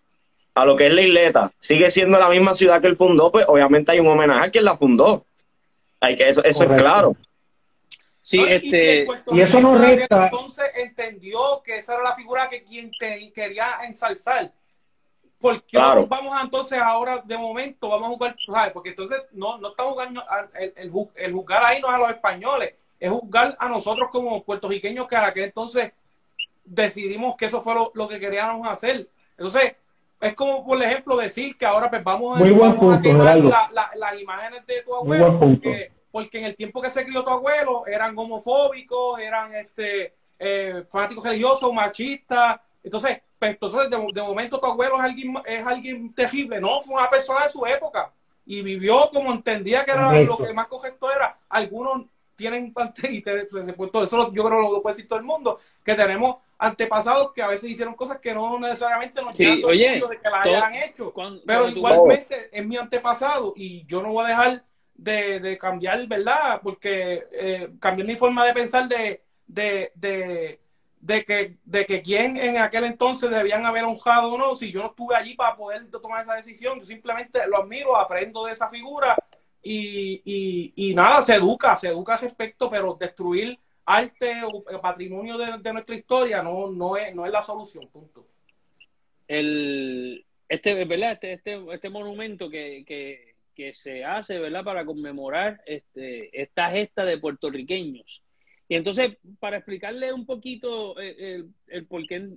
a 0.55 0.65
lo 0.65 0.77
que 0.77 0.87
es 0.87 0.93
la 0.93 1.03
isleta, 1.03 1.51
sigue 1.59 1.91
siendo 1.91 2.17
la 2.17 2.29
misma 2.29 2.55
ciudad 2.55 2.81
que 2.81 2.87
él 2.87 2.95
fundó, 2.95 3.33
pues 3.33 3.45
obviamente 3.49 3.91
hay 3.91 3.99
un 3.99 4.07
homenaje 4.07 4.47
a 4.47 4.51
quien 4.53 4.65
la 4.67 4.77
fundó. 4.77 5.25
Hay 5.99 6.17
que, 6.17 6.29
eso, 6.29 6.45
eso 6.45 6.63
es 6.63 6.81
claro. 6.81 7.17
Sí, 8.33 8.43
este, 8.49 9.07
y, 9.31 9.41
eso 9.43 9.61
no 9.61 9.75
resta. 9.75 10.25
Entonces 10.25 10.65
entendió 10.75 11.63
que 11.63 11.77
esa 11.77 11.93
era 11.93 12.03
la 12.03 12.15
figura 12.15 12.49
que 12.49 12.65
quien 12.65 12.91
quería 12.91 13.75
ensalzar. 13.85 14.51
¿Por 15.39 15.63
qué 15.65 15.77
vamos 15.77 16.33
a 16.35 16.41
entonces 16.41 16.81
ahora 16.81 17.23
de 17.23 17.37
momento 17.37 17.91
vamos 17.91 18.19
a 18.19 18.35
jugar? 18.47 18.73
Porque 18.73 18.89
entonces 18.91 19.23
no, 19.33 19.59
no 19.59 19.69
estamos 19.69 19.93
jugando, 19.93 20.25
el, 20.59 20.73
el, 21.15 21.31
juzgar 21.31 21.63
ahí 21.63 21.83
no 21.83 21.89
es 21.89 21.95
a 21.95 21.99
los 21.99 22.09
españoles, 22.09 22.73
es 22.99 23.11
juzgar 23.11 23.55
a 23.59 23.69
nosotros 23.69 24.09
como 24.11 24.43
puertorriqueños 24.43 25.07
que 25.07 25.17
a 25.17 25.27
aquel 25.27 25.45
entonces 25.45 25.93
decidimos 26.65 27.37
que 27.37 27.47
eso 27.47 27.61
fue 27.61 27.75
lo, 27.93 28.09
que 28.09 28.19
queríamos 28.19 28.67
hacer. 28.67 29.11
Entonces, 29.37 29.75
es 30.23 30.35
como, 30.35 30.65
por 30.65 30.83
ejemplo, 30.83 31.19
decir 31.19 31.59
que 31.59 31.67
ahora 31.67 31.91
pues 31.91 32.03
vamos, 32.03 32.41
a, 32.41 33.71
las 33.95 34.21
imágenes 34.23 34.67
de 34.67 34.83
tu 34.85 34.95
abuelo, 34.95 35.39
porque 35.39 35.93
porque 36.13 36.39
en 36.39 36.45
el 36.45 36.55
tiempo 36.55 36.81
que 36.81 36.91
se 36.91 37.05
crió 37.05 37.25
tu 37.25 37.31
abuelo 37.31 37.87
eran 37.87 38.17
homofóbicos, 38.17 39.19
eran 39.19 39.55
este 39.55 40.15
eh, 40.39 40.85
fanáticos 40.89 41.25
religiosos, 41.25 41.73
machistas. 41.73 42.61
Entonces, 42.85 43.21
pues, 43.39 43.53
entonces 43.53 43.91
de, 43.91 44.23
momento 44.23 44.61
tu 44.61 44.67
abuelo 44.67 44.97
es 44.99 45.03
alguien, 45.03 45.35
es 45.47 45.67
alguien 45.67 46.13
terrible. 46.15 46.61
No, 46.61 46.79
fue 46.81 46.95
una 46.95 47.11
persona 47.11 47.45
de 47.45 47.49
su 47.49 47.67
época 47.67 48.13
y 48.45 48.61
vivió 48.61 49.09
como 49.13 49.33
entendía 49.33 49.85
que 49.85 49.93
era 49.93 50.13
lo 50.21 50.37
que 50.37 50.53
más 50.53 50.67
correcto 50.67 51.11
era. 51.11 51.39
Algunos 51.49 52.03
tienen 52.37 52.75
y 53.09 53.23
te, 53.23 53.43
eso 53.43 54.33
yo 54.33 54.45
creo 54.45 54.51
que 54.51 54.73
lo 54.73 54.83
puede 54.83 54.97
decir 54.97 55.09
todo 55.09 55.19
el 55.19 55.25
mundo, 55.25 55.61
que 55.85 55.95
tenemos 55.95 56.37
antepasados 56.59 57.33
que 57.33 57.43
a 57.43 57.49
veces 57.49 57.71
hicieron 57.71 57.95
cosas 57.95 58.19
que 58.19 58.35
no 58.35 58.59
necesariamente 58.59 59.21
nos 59.23 59.35
sí, 59.35 59.63
oye, 59.65 60.01
de 60.09 60.19
que 60.19 60.31
las 60.31 60.47
hayan 60.47 60.75
hecho. 60.75 61.13
pero 61.47 61.69
igualmente 61.69 62.49
es 62.53 62.67
mi 62.67 62.77
antepasado 62.77 63.53
y 63.57 63.85
yo 63.87 64.03
no 64.03 64.13
voy 64.13 64.25
a 64.25 64.29
dejar 64.29 64.65
de, 65.03 65.41
de 65.41 65.59
cambiar, 65.59 66.07
¿verdad? 66.07 66.61
Porque 66.63 67.25
eh, 67.33 67.69
mi 68.05 68.15
forma 68.15 68.47
de 68.47 68.53
pensar 68.53 68.89
de, 68.89 69.23
de, 69.47 69.91
de, 69.95 70.61
de, 71.01 71.25
que, 71.25 71.57
de 71.65 71.87
que 71.87 72.03
quién 72.03 72.37
en 72.37 72.59
aquel 72.59 72.85
entonces 72.85 73.29
debían 73.31 73.67
haber 73.67 73.85
honrado 73.85 74.33
o 74.33 74.39
no, 74.39 74.55
si 74.55 74.71
yo 74.71 74.81
no 74.81 74.91
estuve 74.91 75.17
allí 75.17 75.35
para 75.35 75.57
poder 75.57 75.91
tomar 75.91 76.23
esa 76.23 76.35
decisión, 76.35 76.79
yo 76.79 76.85
simplemente 76.85 77.41
lo 77.49 77.59
admiro, 77.59 77.97
aprendo 77.97 78.45
de 78.47 78.53
esa 78.53 78.69
figura 78.69 79.17
y, 79.61 80.23
y, 80.25 80.73
y 80.91 80.95
nada, 80.95 81.23
se 81.23 81.35
educa, 81.35 81.75
se 81.77 81.89
educa 81.89 82.15
al 82.15 82.21
respecto, 82.21 82.71
pero 82.71 82.95
destruir 82.95 83.59
arte 83.85 84.43
o 84.45 84.81
patrimonio 84.81 85.37
de, 85.37 85.73
nuestra 85.73 85.97
historia 85.97 86.43
no, 86.43 86.71
no, 86.71 86.97
es, 86.97 87.13
no 87.15 87.27
es 87.27 87.33
la 87.33 87.43
solución, 87.43 87.89
punto. 87.89 88.25
El, 89.27 90.25
este, 90.49 90.85
¿verdad? 90.85 91.13
Este, 91.13 91.33
este, 91.33 91.61
este 91.73 91.91
monumento 91.91 92.49
que, 92.49 92.85
que 92.87 93.32
que 93.55 93.73
se 93.73 94.05
hace, 94.05 94.39
¿verdad?, 94.39 94.65
para 94.65 94.85
conmemorar 94.85 95.61
este, 95.67 96.31
esta 96.41 96.71
gesta 96.71 97.05
de 97.05 97.19
puertorriqueños. 97.19 98.23
Y 98.69 98.75
entonces, 98.75 99.19
para 99.39 99.59
explicarle 99.59 100.13
un 100.13 100.25
poquito 100.25 100.99
eh, 101.01 101.45
el, 101.67 101.87
por 101.87 102.07
qué 102.07 102.31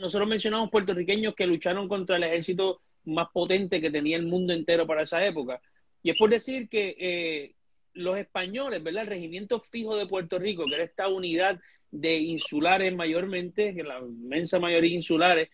nosotros 0.00 0.28
mencionamos 0.28 0.70
puertorriqueños 0.70 1.34
que 1.34 1.46
lucharon 1.46 1.88
contra 1.88 2.16
el 2.16 2.24
ejército 2.24 2.80
más 3.04 3.28
potente 3.32 3.80
que 3.80 3.90
tenía 3.90 4.16
el 4.16 4.26
mundo 4.26 4.52
entero 4.52 4.86
para 4.86 5.02
esa 5.02 5.24
época. 5.24 5.60
Y 6.02 6.10
es 6.10 6.16
por 6.16 6.30
decir 6.30 6.68
que 6.68 6.96
eh, 6.98 7.54
los 7.92 8.18
españoles, 8.18 8.82
¿verdad? 8.82 9.02
El 9.02 9.08
regimiento 9.08 9.60
fijo 9.60 9.96
de 9.96 10.06
Puerto 10.06 10.38
Rico, 10.38 10.66
que 10.66 10.74
era 10.74 10.84
esta 10.84 11.08
unidad 11.08 11.60
de 11.90 12.18
insulares 12.18 12.94
mayormente, 12.94 13.74
que 13.74 13.82
la 13.82 14.00
inmensa 14.00 14.58
mayoría 14.58 14.94
insulares, 14.94 15.48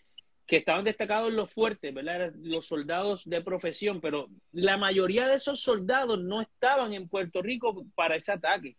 que 0.47 0.57
estaban 0.59 0.85
destacados 0.85 1.31
en 1.31 1.37
los 1.37 1.51
fuertes, 1.51 1.95
¿verdad? 1.95 2.33
Los 2.37 2.67
soldados 2.67 3.29
de 3.29 3.41
profesión, 3.43 4.01
pero 4.01 4.29
la 4.53 4.77
mayoría 4.77 5.27
de 5.27 5.37
esos 5.37 5.61
soldados 5.61 6.23
no 6.23 6.41
estaban 6.41 6.93
en 6.93 7.09
Puerto 7.09 7.43
Rico 7.43 7.87
para 7.95 8.17
ese 8.17 8.33
ataque. 8.33 8.77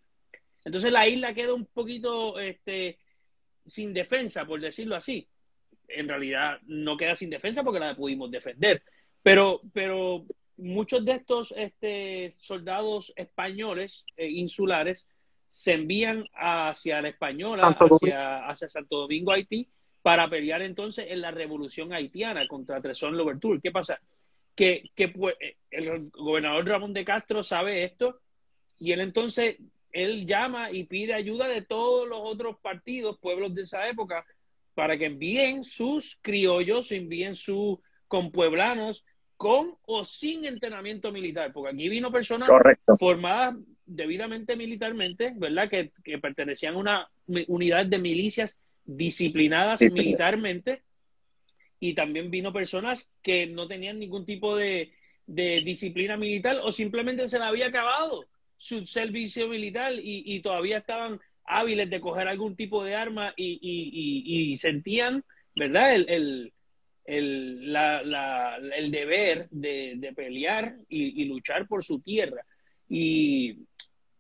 Entonces 0.66 0.92
la 0.92 1.08
isla 1.08 1.34
queda 1.34 1.54
un 1.54 1.66
poquito 1.66 2.40
este, 2.40 3.00
sin 3.66 3.94
defensa, 3.94 4.46
por 4.46 4.60
decirlo 4.60 4.96
así. 4.96 5.28
En 5.88 6.08
realidad 6.08 6.60
no 6.64 6.98
queda 6.98 7.16
sin 7.16 7.30
defensa 7.30 7.64
porque 7.64 7.80
la 7.80 7.96
pudimos 7.96 8.32
defender. 8.32 8.84
Pero, 9.22 9.62
pero 9.74 10.26
muchos 10.58 11.04
de 11.06 11.14
estos 11.14 11.54
este, 11.58 12.32
soldados 12.38 13.14
españoles 13.16 14.06
eh, 14.18 14.30
insulares 14.30 15.08
se 15.50 15.74
envían 15.74 16.26
hacia 16.34 17.02
la 17.02 17.10
Española, 17.10 17.76
hacia, 17.80 18.48
hacia 18.48 18.68
Santo 18.68 19.02
Domingo, 19.02 19.32
Haití, 19.32 19.70
para 20.04 20.30
pelear 20.30 20.62
entonces 20.62 21.08
en 21.10 21.22
la 21.22 21.32
revolución 21.32 21.94
haitiana 21.94 22.46
contra 22.48 22.82
Tresón 22.82 23.18
Louverture. 23.18 23.62
¿Qué 23.64 23.72
pasa? 23.72 24.00
Que, 24.54 24.92
que 24.94 25.08
pues, 25.08 25.36
eh, 25.40 25.56
el 25.72 26.12
gobernador 26.12 26.68
Ramón 26.68 26.94
de 26.94 27.06
Castro 27.06 27.42
sabe 27.42 27.86
esto 27.86 28.20
y 28.78 28.92
él 28.92 29.00
entonces 29.00 29.58
él 29.94 30.28
llama 30.28 30.72
y 30.72 30.84
pide 30.84 31.14
ayuda 31.14 31.48
de 31.48 31.62
todos 31.62 32.08
los 32.08 32.20
otros 32.22 32.58
partidos, 32.62 33.18
pueblos 33.20 33.56
de 33.56 33.62
esa 33.62 33.88
época, 33.88 34.26
para 34.74 34.98
que 34.98 35.06
envíen 35.06 35.64
sus 35.64 36.18
criollos, 36.22 36.92
envíen 36.92 37.36
sus 37.36 37.78
compueblanos 38.08 39.06
con 39.38 39.78
o 39.86 40.04
sin 40.04 40.46
entrenamiento 40.46 41.12
militar, 41.12 41.54
porque 41.54 41.74
aquí 41.74 41.90
vino 41.90 42.12
personas 42.12 42.50
formadas 43.00 43.56
debidamente 43.86 44.56
militarmente, 44.56 45.34
¿verdad? 45.36 45.70
Que, 45.70 45.92
que 46.04 46.18
pertenecían 46.18 46.76
a 46.76 46.78
una 46.78 47.10
unidad 47.48 47.86
de 47.86 48.00
milicias 48.00 48.62
disciplinadas 48.86 49.82
militarmente 49.82 50.82
y 51.80 51.94
también 51.94 52.32
vino 52.32 52.54
personas 52.54 53.10
que 53.22 53.46
no 53.46 53.68
tenían 53.68 54.00
ningún 54.00 54.26
tipo 54.26 54.56
de, 54.56 54.92
disciplina 55.26 56.18
militar 56.18 56.60
o 56.64 56.72
simplemente 56.72 57.28
se 57.28 57.40
le 57.40 57.46
había 57.46 57.68
acabado 57.68 58.26
su 58.58 58.86
servicio 58.86 59.48
militar 59.48 59.94
y, 59.96 60.40
todavía 60.42 60.78
estaban 60.78 61.20
hábiles 61.46 61.90
de 61.90 62.00
coger 62.00 62.28
algún 62.28 62.56
tipo 62.56 62.84
de 62.84 62.96
arma 62.96 63.34
y, 63.36 64.56
sentían, 64.58 65.24
¿verdad? 65.56 65.96
El, 65.96 66.54
el, 67.06 67.72
deber 68.92 69.50
de, 69.50 70.14
pelear 70.16 70.76
y, 70.88 71.26
luchar 71.26 71.68
por 71.68 71.84
su 71.84 72.00
tierra. 72.00 72.46
Y, 72.88 73.58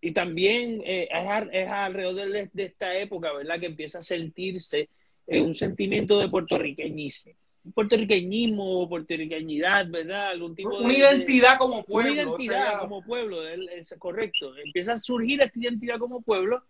y 0.03 0.11
también 0.11 0.81
eh, 0.85 1.07
es, 1.09 1.69
alrededor 1.69 2.29
de, 2.51 2.65
esta 2.65 2.93
época, 2.97 3.31
¿verdad?, 3.31 3.57
que 3.57 3.67
empieza 3.67 3.99
a 3.99 4.01
sentirse 4.01 4.89
eh, 5.25 5.41
un 5.41 5.53
sentimiento 5.53 6.19
de 6.19 6.27
puertorriqueñismo, 6.27 7.31
puertorriqueñismo, 7.73 8.89
puertorriqueñidad, 8.89 9.87
¿verdad? 9.89 10.31
Algún 10.31 10.55
tipo 10.55 10.77
de, 10.77 10.83
una 10.83 10.97
identidad 10.97 11.57
como 11.57 11.85
pueblo. 11.85 12.11
Una 12.11 12.21
identidad 12.21 12.79
como 12.81 13.01
pueblo, 13.01 13.47
es 13.47 13.95
correcto. 13.97 14.53
Empieza 14.57 14.93
a 14.93 14.97
surgir 14.97 15.41
esta 15.41 15.57
identidad 15.57 15.97
como 15.99 16.21
pueblo 16.21 16.61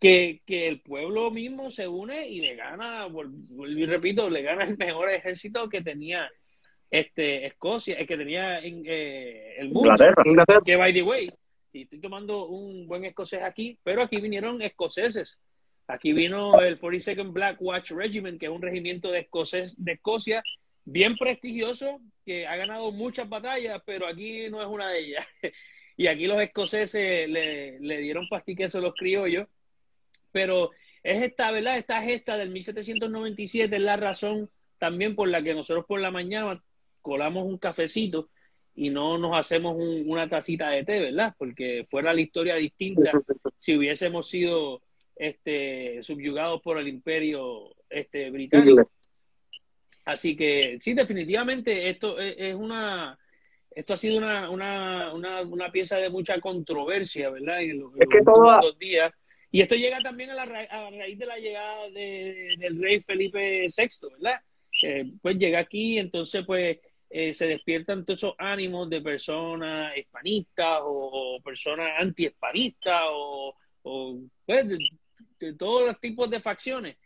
que, 0.00 0.40
que, 0.44 0.66
el 0.66 0.80
pueblo 0.80 1.30
mismo 1.30 1.70
se 1.70 1.86
une 1.86 2.26
y 2.28 2.40
le 2.40 2.56
gana, 2.56 3.06
y 3.68 3.86
repito, 3.86 4.28
le 4.28 4.42
gana 4.42 4.64
el 4.64 4.76
mejor 4.76 5.10
ejército 5.10 5.68
que 5.68 5.80
tenía 5.80 6.28
este 6.90 7.46
Escocia, 7.46 7.94
el 7.94 8.06
que 8.08 8.16
tenía 8.16 8.58
en, 8.58 8.82
eh, 8.84 9.54
el 9.58 9.68
mundo, 9.70 9.94
Inglaterra, 10.24 10.60
que 10.64 10.74
by 10.74 10.92
the 10.92 11.02
way, 11.02 11.30
estoy 11.82 12.00
tomando 12.00 12.46
un 12.46 12.86
buen 12.86 13.04
escocés 13.04 13.42
aquí, 13.42 13.78
pero 13.82 14.02
aquí 14.02 14.20
vinieron 14.20 14.62
escoceses. 14.62 15.40
Aquí 15.86 16.12
vino 16.12 16.60
el 16.62 16.80
42nd 16.80 17.32
Black 17.32 17.60
Watch 17.60 17.90
Regiment, 17.90 18.40
que 18.40 18.46
es 18.46 18.52
un 18.52 18.62
regimiento 18.62 19.10
de, 19.10 19.20
escocés, 19.20 19.82
de 19.82 19.92
Escocia 19.92 20.42
bien 20.86 21.16
prestigioso, 21.16 22.00
que 22.24 22.46
ha 22.46 22.56
ganado 22.56 22.90
muchas 22.92 23.28
batallas, 23.28 23.82
pero 23.84 24.06
aquí 24.06 24.48
no 24.48 24.62
es 24.62 24.68
una 24.68 24.88
de 24.90 25.00
ellas. 25.00 25.26
y 25.96 26.06
aquí 26.06 26.26
los 26.26 26.40
escoceses 26.40 27.28
le, 27.28 27.78
le 27.80 27.98
dieron 27.98 28.28
pastiques 28.28 28.74
a 28.74 28.80
los 28.80 28.94
criollos 28.94 29.46
pero 30.34 30.72
es 31.04 31.22
esta, 31.22 31.52
¿verdad? 31.52 31.78
Esta 31.78 32.02
gesta 32.02 32.36
del 32.36 32.50
1797 32.50 33.76
es 33.76 33.80
la 33.80 33.96
razón 33.96 34.50
también 34.78 35.14
por 35.14 35.28
la 35.28 35.40
que 35.40 35.54
nosotros 35.54 35.86
por 35.86 36.00
la 36.00 36.10
mañana 36.10 36.60
colamos 37.02 37.44
un 37.44 37.56
cafecito 37.56 38.30
y 38.74 38.90
no 38.90 39.18
nos 39.18 39.36
hacemos 39.36 39.76
una 39.78 40.28
tacita 40.28 40.70
de 40.70 40.84
té, 40.84 41.00
¿verdad? 41.00 41.34
Porque 41.38 41.86
fuera 41.90 42.12
la 42.12 42.20
historia 42.20 42.56
distinta 42.56 43.12
si 43.56 43.76
hubiésemos 43.76 44.28
sido 44.28 44.82
este, 45.16 46.02
subyugados 46.02 46.60
por 46.60 46.78
el 46.78 46.88
imperio 46.88 47.74
este, 47.88 48.30
británico. 48.30 48.90
Así 50.04 50.36
que 50.36 50.76
sí, 50.80 50.92
definitivamente 50.92 51.88
esto 51.88 52.18
es 52.18 52.54
una, 52.54 53.18
esto 53.70 53.94
ha 53.94 53.96
sido 53.96 54.18
una, 54.18 54.50
una, 54.50 55.42
una, 55.42 55.72
pieza 55.72 55.96
de 55.96 56.10
mucha 56.10 56.40
controversia, 56.40 57.30
¿verdad? 57.30 57.62
En 57.62 57.80
los, 57.80 57.92
es 57.98 58.08
que 58.08 58.18
últimos 58.18 58.78
días 58.78 59.12
y 59.54 59.62
esto 59.62 59.76
llega 59.76 60.00
también 60.00 60.30
a, 60.30 60.34
la 60.34 60.46
raíz 60.46 61.16
de 61.16 61.26
la 61.26 61.38
llegada 61.38 61.88
del 61.90 62.82
rey 62.82 62.98
Felipe 62.98 63.66
VI, 63.68 64.08
¿verdad? 64.18 64.40
pues 65.22 65.38
llega 65.38 65.60
aquí, 65.60 65.96
entonces 65.96 66.44
pues 66.44 66.78
eh, 67.16 67.32
se 67.32 67.46
despiertan 67.46 68.04
todos 68.04 68.18
esos 68.18 68.34
ánimos 68.38 68.90
de 68.90 69.00
personas 69.00 69.96
hispanistas 69.96 70.80
o, 70.82 71.38
personas 71.44 71.92
anti-hispanistas 72.00 73.02
o, 73.08 73.54
pues, 74.44 74.68
de, 74.68 75.52
todos 75.52 75.86
los 75.86 76.00
tipos 76.00 76.28
de 76.28 76.40
facciones. 76.40 76.96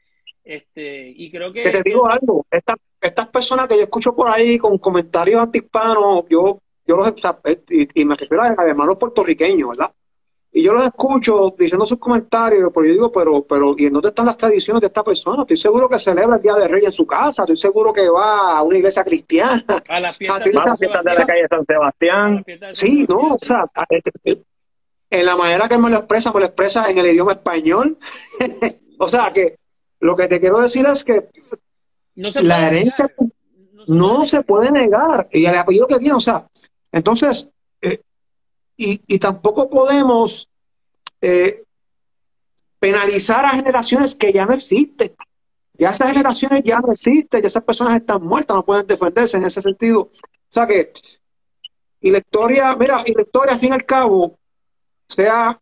Este, 0.43 1.13
y 1.15 1.31
creo 1.31 1.53
que... 1.53 1.71
te 1.71 1.83
digo 1.85 2.09
algo, 2.09 2.47
estas 2.51 3.29
personas 3.29 3.69
que 3.69 3.77
yo 3.77 3.83
escucho 3.83 4.17
por 4.17 4.31
ahí 4.31 4.57
con 4.57 4.79
comentarios 4.79 5.43
anti-hispanos, 5.43 6.25
yo, 6.31 6.63
yo 6.87 6.97
los... 6.97 7.13
Y, 7.69 8.01
y 8.01 8.05
me 8.07 8.15
refiero 8.15 8.45
a 8.45 8.67
hermanos 8.67 8.97
puertorriqueños, 8.97 9.69
¿verdad? 9.69 9.93
Y 10.51 10.63
yo 10.63 10.73
los 10.73 10.85
escucho 10.85 11.55
diciendo 11.59 11.85
sus 11.85 11.99
comentarios, 11.99 12.71
pero 12.73 12.87
yo 12.87 12.93
digo, 12.93 13.13
pero, 13.13 13.43
pero, 13.45 13.75
¿y 13.77 13.87
en 13.87 13.93
dónde 13.93 14.09
están 14.09 14.27
las 14.27 14.37
tradiciones 14.37 14.81
de 14.81 14.87
esta 14.87 15.05
persona? 15.05 15.43
Estoy 15.43 15.59
seguro 15.59 15.89
que 15.89 15.99
celebra 15.99 16.37
el 16.37 16.43
Día 16.43 16.55
de 16.55 16.67
Rey 16.67 16.85
en 16.85 16.93
su 16.93 17.07
casa, 17.07 17.43
estoy 17.43 17.57
seguro 17.57 17.93
que 17.93 18.09
va 18.09 18.59
a 18.59 18.63
una 18.63 18.79
iglesia 18.79 19.05
cristiana. 19.05 19.65
A 19.89 20.01
las 20.01 20.17
fiestas, 20.17 20.45
de, 20.45 20.53
la 20.53 21.27
calle 21.27 21.47
San 21.49 21.65
Sebastián. 21.67 22.45
Sí, 22.73 23.07
no, 23.09 23.35
o 23.35 23.39
sea, 23.41 23.67
este, 23.91 24.43
en 25.11 25.27
la 25.27 25.37
manera 25.37 25.69
que 25.69 25.79
me 25.79 25.91
lo 25.91 25.99
expresa, 25.99 26.33
me 26.33 26.41
lo 26.41 26.47
expresa 26.47 26.91
en 26.91 26.99
el 26.99 27.07
idioma 27.07 27.33
español. 27.33 27.99
o 28.99 29.09
sea, 29.09 29.33
que 29.33 29.57
lo 30.01 30.17
que 30.17 30.29
te 30.29 30.41
quiero 30.41 30.61
decir 30.61 30.87
es 30.87 31.05
que 31.05 31.29
la 32.15 32.69
herencia 32.69 33.11
no, 33.87 34.27
se, 34.27 34.43
puede 34.43 34.71
negar. 34.71 35.29
Y 35.33 35.47
el 35.47 35.57
apellido 35.57 35.87
que 35.87 35.99
tiene, 35.99 36.15
o 36.15 36.21
sea, 36.21 36.47
entonces, 36.93 37.51
eh, 38.79 39.01
y, 39.07 39.19
tampoco 39.19 39.69
podemos 39.69 40.49
eh, 41.21 41.65
penalizar 42.79 43.45
a 43.45 43.51
generaciones 43.51 44.15
que 44.15 44.33
ya 44.33 44.47
no 44.47 44.55
existen. 44.55 45.15
Ya 45.75 45.91
esas 45.91 46.09
generaciones 46.09 46.63
ya 46.65 46.81
no 46.81 46.91
existen, 46.93 47.41
ya 47.41 47.49
esas 47.49 47.63
personas 47.63 47.97
están 47.97 48.23
muertas, 48.23 48.55
no 48.55 48.65
pueden 48.65 48.87
defenderse 48.87 49.37
en 49.37 49.45
ese 49.45 49.63
sentido. 49.63 50.01
O 50.01 50.11
sea 50.51 50.67
que, 50.67 50.93
y 52.01 52.11
la 52.11 52.19
historia, 52.19 52.75
mira, 52.77 53.03
y 53.05 53.13
la 53.15 53.23
historia 53.23 53.53
al 53.53 53.61
fin 53.61 53.71
y 53.71 53.75
al 53.75 53.85
cabo, 53.85 54.39
sea 55.09 55.61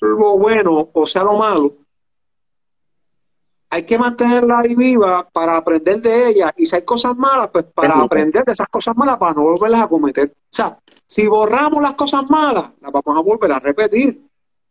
lo 0.00 0.38
bueno 0.38 0.90
o 0.92 1.06
sea 1.06 1.22
lo 1.24 1.36
malo, 1.36 1.76
hay 3.74 3.82
que 3.82 3.98
mantenerla 3.98 4.60
ahí 4.60 4.76
viva 4.76 5.28
para 5.30 5.56
aprender 5.56 6.00
de 6.00 6.28
ella. 6.28 6.54
Y 6.56 6.64
si 6.64 6.76
hay 6.76 6.82
cosas 6.82 7.16
malas, 7.16 7.48
pues 7.48 7.64
para 7.64 7.94
aprender 7.94 8.44
de 8.44 8.52
esas 8.52 8.68
cosas 8.68 8.96
malas, 8.96 9.16
para 9.16 9.34
no 9.34 9.42
volverlas 9.42 9.82
a 9.82 9.88
cometer. 9.88 10.28
O 10.28 10.46
sea, 10.48 10.78
si 11.08 11.26
borramos 11.26 11.82
las 11.82 11.96
cosas 11.96 12.22
malas, 12.30 12.70
las 12.80 12.92
vamos 12.92 13.18
a 13.18 13.20
volver 13.20 13.50
a 13.50 13.58
repetir. 13.58 14.22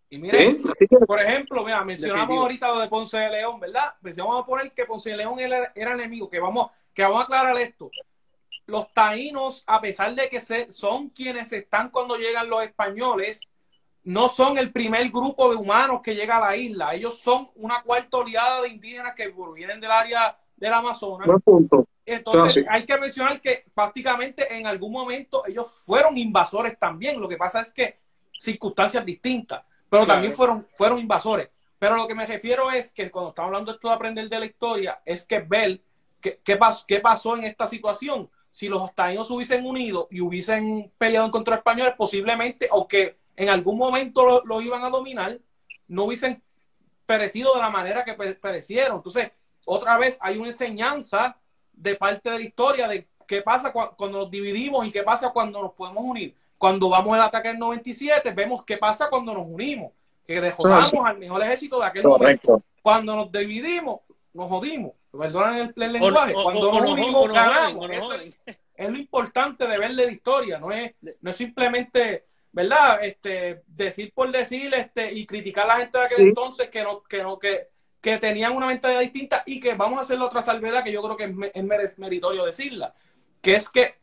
Y 0.09 0.17
miren, 0.17 0.63
por 1.05 1.21
ejemplo, 1.21 1.65
mira, 1.65 1.83
mencionamos 1.83 2.37
ahorita 2.37 2.69
lo 2.69 2.79
de 2.79 2.87
Ponce 2.87 3.17
de 3.17 3.29
León, 3.29 3.59
¿verdad? 3.59 3.93
Pues 4.01 4.15
vamos 4.15 4.41
a 4.41 4.45
poner 4.45 4.71
que 4.71 4.85
Ponce 4.85 5.09
de 5.09 5.17
León 5.17 5.37
era, 5.37 5.73
enemigo, 5.75 6.29
que 6.29 6.39
vamos, 6.39 6.71
que 6.93 7.03
vamos 7.03 7.19
a 7.19 7.23
aclarar 7.23 7.57
esto. 7.57 7.91
Los 8.67 8.93
taínos, 8.93 9.65
a 9.67 9.81
pesar 9.81 10.15
de 10.15 10.29
que 10.29 10.39
se, 10.39 10.71
son 10.71 11.09
quienes 11.09 11.51
están 11.51 11.89
cuando 11.89 12.15
llegan 12.15 12.47
los 12.47 12.63
españoles, 12.63 13.49
no 14.03 14.27
son 14.27 14.57
el 14.57 14.71
primer 14.71 15.09
grupo 15.09 15.49
de 15.49 15.55
humanos 15.55 16.01
que 16.03 16.15
llega 16.15 16.37
a 16.37 16.49
la 16.49 16.57
isla. 16.57 16.93
Ellos 16.93 17.19
son 17.19 17.49
una 17.55 17.81
cuarta 17.81 18.17
oleada 18.17 18.61
de 18.61 18.69
indígenas 18.69 19.15
que 19.15 19.33
vienen 19.55 19.79
del 19.79 19.91
área 19.91 20.37
del 20.57 20.73
Amazonas. 20.73 21.27
Entonces, 22.05 22.65
hay 22.67 22.85
que 22.85 22.97
mencionar 22.97 23.39
que 23.39 23.65
prácticamente 23.73 24.53
en 24.53 24.67
algún 24.67 24.91
momento 24.91 25.45
ellos 25.47 25.83
fueron 25.85 26.17
invasores 26.17 26.77
también. 26.77 27.19
Lo 27.19 27.29
que 27.29 27.37
pasa 27.37 27.61
es 27.61 27.71
que 27.71 27.99
circunstancias 28.37 29.05
distintas, 29.05 29.63
pero 29.87 30.05
también 30.05 30.33
fueron, 30.33 30.67
fueron 30.69 30.99
invasores. 30.99 31.49
Pero 31.79 31.95
lo 31.95 32.07
que 32.07 32.15
me 32.15 32.25
refiero 32.25 32.71
es 32.71 32.93
que 32.93 33.09
cuando 33.09 33.29
estamos 33.29 33.49
hablando 33.49 33.71
de 33.71 33.75
esto 33.75 33.87
de 33.87 33.93
aprender 33.93 34.29
de 34.29 34.39
la 34.39 34.45
historia, 34.45 35.01
es 35.05 35.25
que 35.25 35.39
ver 35.39 35.81
qué, 36.19 36.39
qué, 36.43 36.57
qué 36.87 36.99
pasó 36.99 37.37
en 37.37 37.43
esta 37.43 37.67
situación. 37.67 38.29
Si 38.49 38.67
los 38.67 38.93
taínos 38.93 39.31
hubiesen 39.31 39.65
unido 39.65 40.07
y 40.11 40.21
hubiesen 40.21 40.91
peleado 40.97 41.25
en 41.25 41.31
contra 41.31 41.55
españoles, 41.55 41.95
posiblemente, 41.97 42.67
o 42.71 42.87
que 42.87 43.17
en 43.35 43.49
algún 43.49 43.77
momento 43.77 44.43
lo, 44.45 44.61
iban 44.61 44.83
a 44.83 44.89
dominar, 44.89 45.39
no 45.87 46.05
hubiesen 46.05 46.41
perecido 47.05 47.53
de 47.53 47.59
la 47.59 47.69
manera 47.69 48.03
que 48.03 48.13
perecieron. 48.13 48.97
Entonces, 48.97 49.31
otra 49.65 49.97
vez 49.97 50.17
hay 50.21 50.37
una 50.37 50.49
enseñanza 50.49 51.37
de 51.71 51.95
parte 51.95 52.29
de 52.29 52.39
la 52.39 52.45
historia 52.45 52.87
de 52.87 53.07
qué 53.27 53.41
pasa 53.41 53.71
cuando 53.71 54.19
nos 54.19 54.31
dividimos 54.31 54.85
y 54.85 54.91
qué 54.91 55.03
pasa 55.03 55.31
cuando 55.31 55.61
nos 55.61 55.73
podemos 55.73 56.03
unir. 56.03 56.35
Cuando 56.57 56.89
vamos 56.89 57.13
al 57.15 57.23
ataque 57.23 57.49
del 57.49 57.59
97, 57.59 58.31
vemos 58.31 58.63
qué 58.63 58.77
pasa 58.77 59.09
cuando 59.09 59.33
nos 59.33 59.45
unimos, 59.47 59.91
que 60.25 60.39
dejamos 60.39 60.93
al 61.05 61.17
mejor 61.17 61.43
ejército 61.43 61.79
de 61.79 61.85
aquel 61.85 62.03
momento. 62.03 62.61
Cuando 62.81 63.15
nos 63.15 63.31
dividimos, 63.31 64.01
nos 64.33 64.49
jodimos. 64.49 64.93
Perdonan 65.11 65.73
el, 65.75 65.91
lenguaje. 65.91 66.33
cuando 66.33 66.71
nos 66.71 66.89
unimos, 66.91 67.31
ganamos. 67.31 67.89
Eso 67.91 68.13
es, 68.13 68.35
es, 68.75 68.89
lo 68.89 68.97
importante 68.97 69.67
de 69.67 69.77
verle 69.77 70.05
la 70.05 70.11
historia. 70.11 70.57
No 70.57 70.71
es, 70.71 70.93
no 71.21 71.29
es 71.29 71.35
simplemente 71.35 72.25
¿verdad? 72.53 73.03
Este, 73.03 73.63
decir 73.67 74.13
por 74.13 74.31
decir, 74.31 74.73
este, 74.73 75.11
y 75.11 75.25
criticar 75.25 75.65
a 75.65 75.67
la 75.67 75.77
gente 75.77 75.97
de 75.97 76.05
aquel 76.05 76.27
entonces 76.27 76.69
que 76.69 76.83
no, 76.83 77.03
que 77.03 77.23
no, 77.23 77.39
que, 77.39 77.67
que 77.99 78.19
tenían 78.19 78.55
una 78.55 78.67
mentalidad 78.67 79.01
distinta 79.01 79.43
y 79.45 79.59
que 79.59 79.73
vamos 79.73 79.99
a 79.99 80.03
hacer 80.03 80.19
la 80.19 80.25
otra 80.25 80.43
salvedad 80.43 80.83
que 80.83 80.91
yo 80.91 81.01
creo 81.01 81.17
que 81.17 81.51
es, 81.53 81.97
meritorio 81.97 82.45
decirla, 82.45 82.93
que 83.41 83.55
es 83.55 83.69
que 83.69 83.95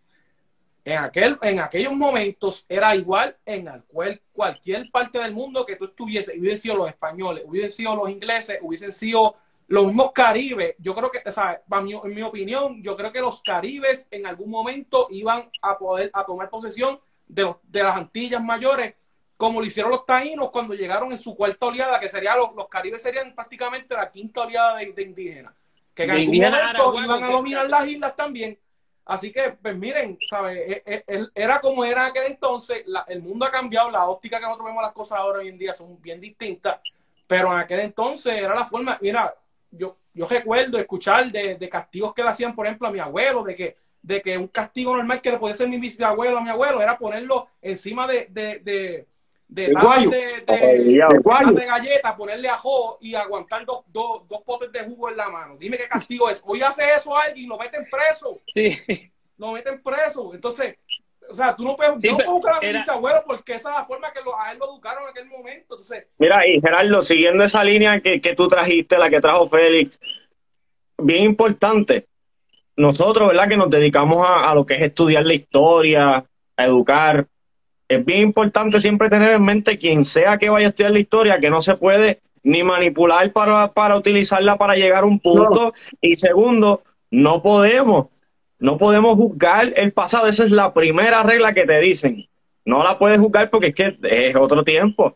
en 0.84 0.98
aquel, 0.98 1.38
en 1.42 1.60
aquellos 1.60 1.92
momentos 1.92 2.64
era 2.68 2.94
igual 2.96 3.36
en 3.46 3.68
cual, 3.86 4.20
cualquier 4.32 4.90
parte 4.90 5.20
del 5.20 5.32
mundo 5.32 5.64
que 5.64 5.76
tú 5.76 5.84
estuviese, 5.84 6.36
hubiesen 6.36 6.58
sido 6.58 6.76
los 6.76 6.88
españoles, 6.88 7.44
hubiesen 7.46 7.70
sido 7.70 7.94
los 7.94 8.10
ingleses, 8.10 8.58
hubiesen 8.62 8.92
sido 8.92 9.36
los 9.68 9.86
mismos 9.86 10.10
caribes, 10.12 10.74
yo 10.78 10.96
creo 10.96 11.12
que, 11.12 11.22
o 11.24 11.30
sea, 11.30 11.62
en 11.70 12.14
mi 12.14 12.22
opinión, 12.22 12.82
yo 12.82 12.96
creo 12.96 13.12
que 13.12 13.20
los 13.20 13.40
caribes 13.42 14.08
en 14.10 14.26
algún 14.26 14.50
momento 14.50 15.06
iban 15.10 15.48
a 15.62 15.78
poder 15.78 16.10
a 16.12 16.24
tomar 16.24 16.50
posesión 16.50 16.98
de, 17.30 17.54
de 17.62 17.82
las 17.82 17.96
Antillas 17.96 18.42
mayores, 18.42 18.94
como 19.36 19.60
lo 19.60 19.66
hicieron 19.66 19.90
los 19.90 20.04
taínos 20.04 20.50
cuando 20.50 20.74
llegaron 20.74 21.12
en 21.12 21.18
su 21.18 21.34
cuarta 21.34 21.66
oleada, 21.66 21.98
que 21.98 22.08
sería 22.08 22.36
los, 22.36 22.54
los 22.54 22.68
caribes 22.68 23.00
serían 23.00 23.34
prácticamente 23.34 23.94
la 23.94 24.10
quinta 24.10 24.42
oleada 24.42 24.76
de, 24.76 25.02
indígenas, 25.02 25.54
que 25.94 26.04
en 26.04 26.10
algún 26.10 26.36
momento 26.36 27.02
iban 27.02 27.24
a 27.24 27.30
dominar 27.30 27.70
las 27.70 27.86
islas 27.86 28.14
también. 28.14 28.58
Así 29.06 29.32
que, 29.32 29.56
pues 29.60 29.76
miren, 29.76 30.18
¿sabes? 30.28 30.58
E, 30.58 31.04
e, 31.06 31.26
era 31.34 31.58
como 31.60 31.84
era 31.84 32.06
aquel 32.06 32.26
entonces, 32.26 32.84
el 33.08 33.22
mundo 33.22 33.46
ha 33.46 33.50
cambiado, 33.50 33.90
la 33.90 34.06
óptica 34.08 34.38
que 34.38 34.44
nosotros 34.44 34.66
vemos 34.66 34.82
las 34.82 34.92
cosas 34.92 35.18
ahora 35.18 35.38
hoy 35.38 35.48
en 35.48 35.58
día 35.58 35.72
son 35.72 36.00
bien 36.00 36.20
distintas, 36.20 36.80
pero 37.26 37.50
en 37.52 37.58
aquel 37.60 37.80
entonces 37.80 38.34
era 38.34 38.54
la 38.54 38.64
forma, 38.64 38.98
mira, 39.00 39.34
yo, 39.70 39.96
yo 40.12 40.26
recuerdo 40.26 40.78
escuchar 40.78 41.30
de, 41.32 41.56
de 41.56 41.68
castigos 41.68 42.12
que 42.12 42.22
le 42.22 42.28
hacían, 42.28 42.54
por 42.54 42.66
ejemplo, 42.66 42.88
a 42.88 42.92
mi 42.92 42.98
abuelo, 42.98 43.42
de 43.42 43.56
que 43.56 43.76
de 44.02 44.22
que 44.22 44.38
un 44.38 44.48
castigo 44.48 44.96
normal 44.96 45.20
que 45.20 45.30
le 45.30 45.38
podía 45.38 45.54
ser 45.54 45.68
mi 45.68 45.78
bisabuelo 45.78 46.38
a 46.38 46.40
mi 46.40 46.50
abuelo 46.50 46.80
era 46.80 46.98
ponerlo 46.98 47.48
encima 47.60 48.06
de, 48.06 48.26
de, 48.30 48.60
de, 48.60 49.06
de, 49.48 49.66
de, 49.66 51.52
de, 51.52 51.66
galleta, 51.66 52.16
ponerle 52.16 52.48
ajo 52.48 52.98
y 53.00 53.14
aguantar 53.14 53.64
dos, 53.66 53.84
dos, 53.88 54.26
dos, 54.28 54.42
potes 54.42 54.72
de 54.72 54.84
jugo 54.84 55.10
en 55.10 55.16
la 55.16 55.28
mano. 55.28 55.56
Dime 55.58 55.76
qué 55.76 55.88
castigo 55.88 56.30
es. 56.30 56.40
Hoy 56.44 56.62
hace 56.62 56.84
eso 56.94 57.16
alguien 57.16 57.46
y 57.46 57.48
lo 57.48 57.58
meten 57.58 57.86
preso. 57.90 58.40
Sí. 58.54 59.10
Lo 59.36 59.52
meten 59.52 59.82
preso. 59.82 60.34
Entonces, 60.34 60.76
o 61.28 61.34
sea, 61.34 61.54
tú 61.54 61.64
no 61.64 61.76
puedes, 61.76 62.00
sí, 62.00 62.10
no 62.10 62.32
buscar 62.32 62.56
a 62.56 62.60
mi 62.60 62.72
bisabuelo 62.72 63.22
porque 63.26 63.54
esa 63.54 63.70
es 63.70 63.76
la 63.76 63.84
forma 63.84 64.12
que 64.12 64.20
lo, 64.22 64.38
a 64.38 64.52
él 64.52 64.58
lo 64.58 64.66
educaron 64.66 65.04
en 65.04 65.10
aquel 65.10 65.26
momento. 65.26 65.74
Entonces, 65.74 66.06
Mira, 66.18 66.46
y 66.46 66.60
Gerardo, 66.60 67.02
siguiendo 67.02 67.44
esa 67.44 67.64
línea 67.64 68.00
que, 68.00 68.20
que 68.20 68.34
tú 68.34 68.48
trajiste, 68.48 68.98
la 68.98 69.10
que 69.10 69.20
trajo 69.20 69.48
Félix, 69.48 70.00
bien 70.98 71.24
importante, 71.24 72.06
nosotros, 72.76 73.28
¿verdad? 73.28 73.48
Que 73.48 73.56
nos 73.56 73.70
dedicamos 73.70 74.24
a, 74.26 74.54
lo 74.54 74.64
que 74.64 74.74
es 74.74 74.82
estudiar 74.82 75.24
la 75.26 75.34
historia, 75.34 76.24
a 76.56 76.64
educar. 76.64 77.26
Es 77.88 78.04
bien 78.04 78.20
importante 78.20 78.80
siempre 78.80 79.10
tener 79.10 79.34
en 79.34 79.44
mente 79.44 79.78
quien 79.78 80.04
sea 80.04 80.38
que 80.38 80.48
vaya 80.48 80.68
a 80.68 80.70
estudiar 80.70 80.92
la 80.92 81.00
historia, 81.00 81.40
que 81.40 81.50
no 81.50 81.60
se 81.60 81.74
puede 81.76 82.20
ni 82.42 82.62
manipular 82.62 83.30
para, 83.32 83.72
para 83.72 83.96
utilizarla 83.96 84.56
para 84.56 84.74
llegar 84.74 85.02
a 85.02 85.06
un 85.06 85.18
punto. 85.18 85.72
Y 86.00 86.14
segundo, 86.14 86.82
no 87.10 87.42
podemos, 87.42 88.06
no 88.58 88.78
podemos 88.78 89.16
juzgar 89.16 89.72
el 89.76 89.92
pasado. 89.92 90.26
Esa 90.26 90.44
es 90.44 90.50
la 90.50 90.72
primera 90.72 91.22
regla 91.22 91.52
que 91.52 91.66
te 91.66 91.80
dicen. 91.80 92.26
No 92.64 92.84
la 92.84 92.98
puedes 92.98 93.18
juzgar 93.18 93.50
porque 93.50 93.68
es 93.68 93.74
que 93.74 93.96
es 94.02 94.36
otro 94.36 94.62
tiempo. 94.62 95.14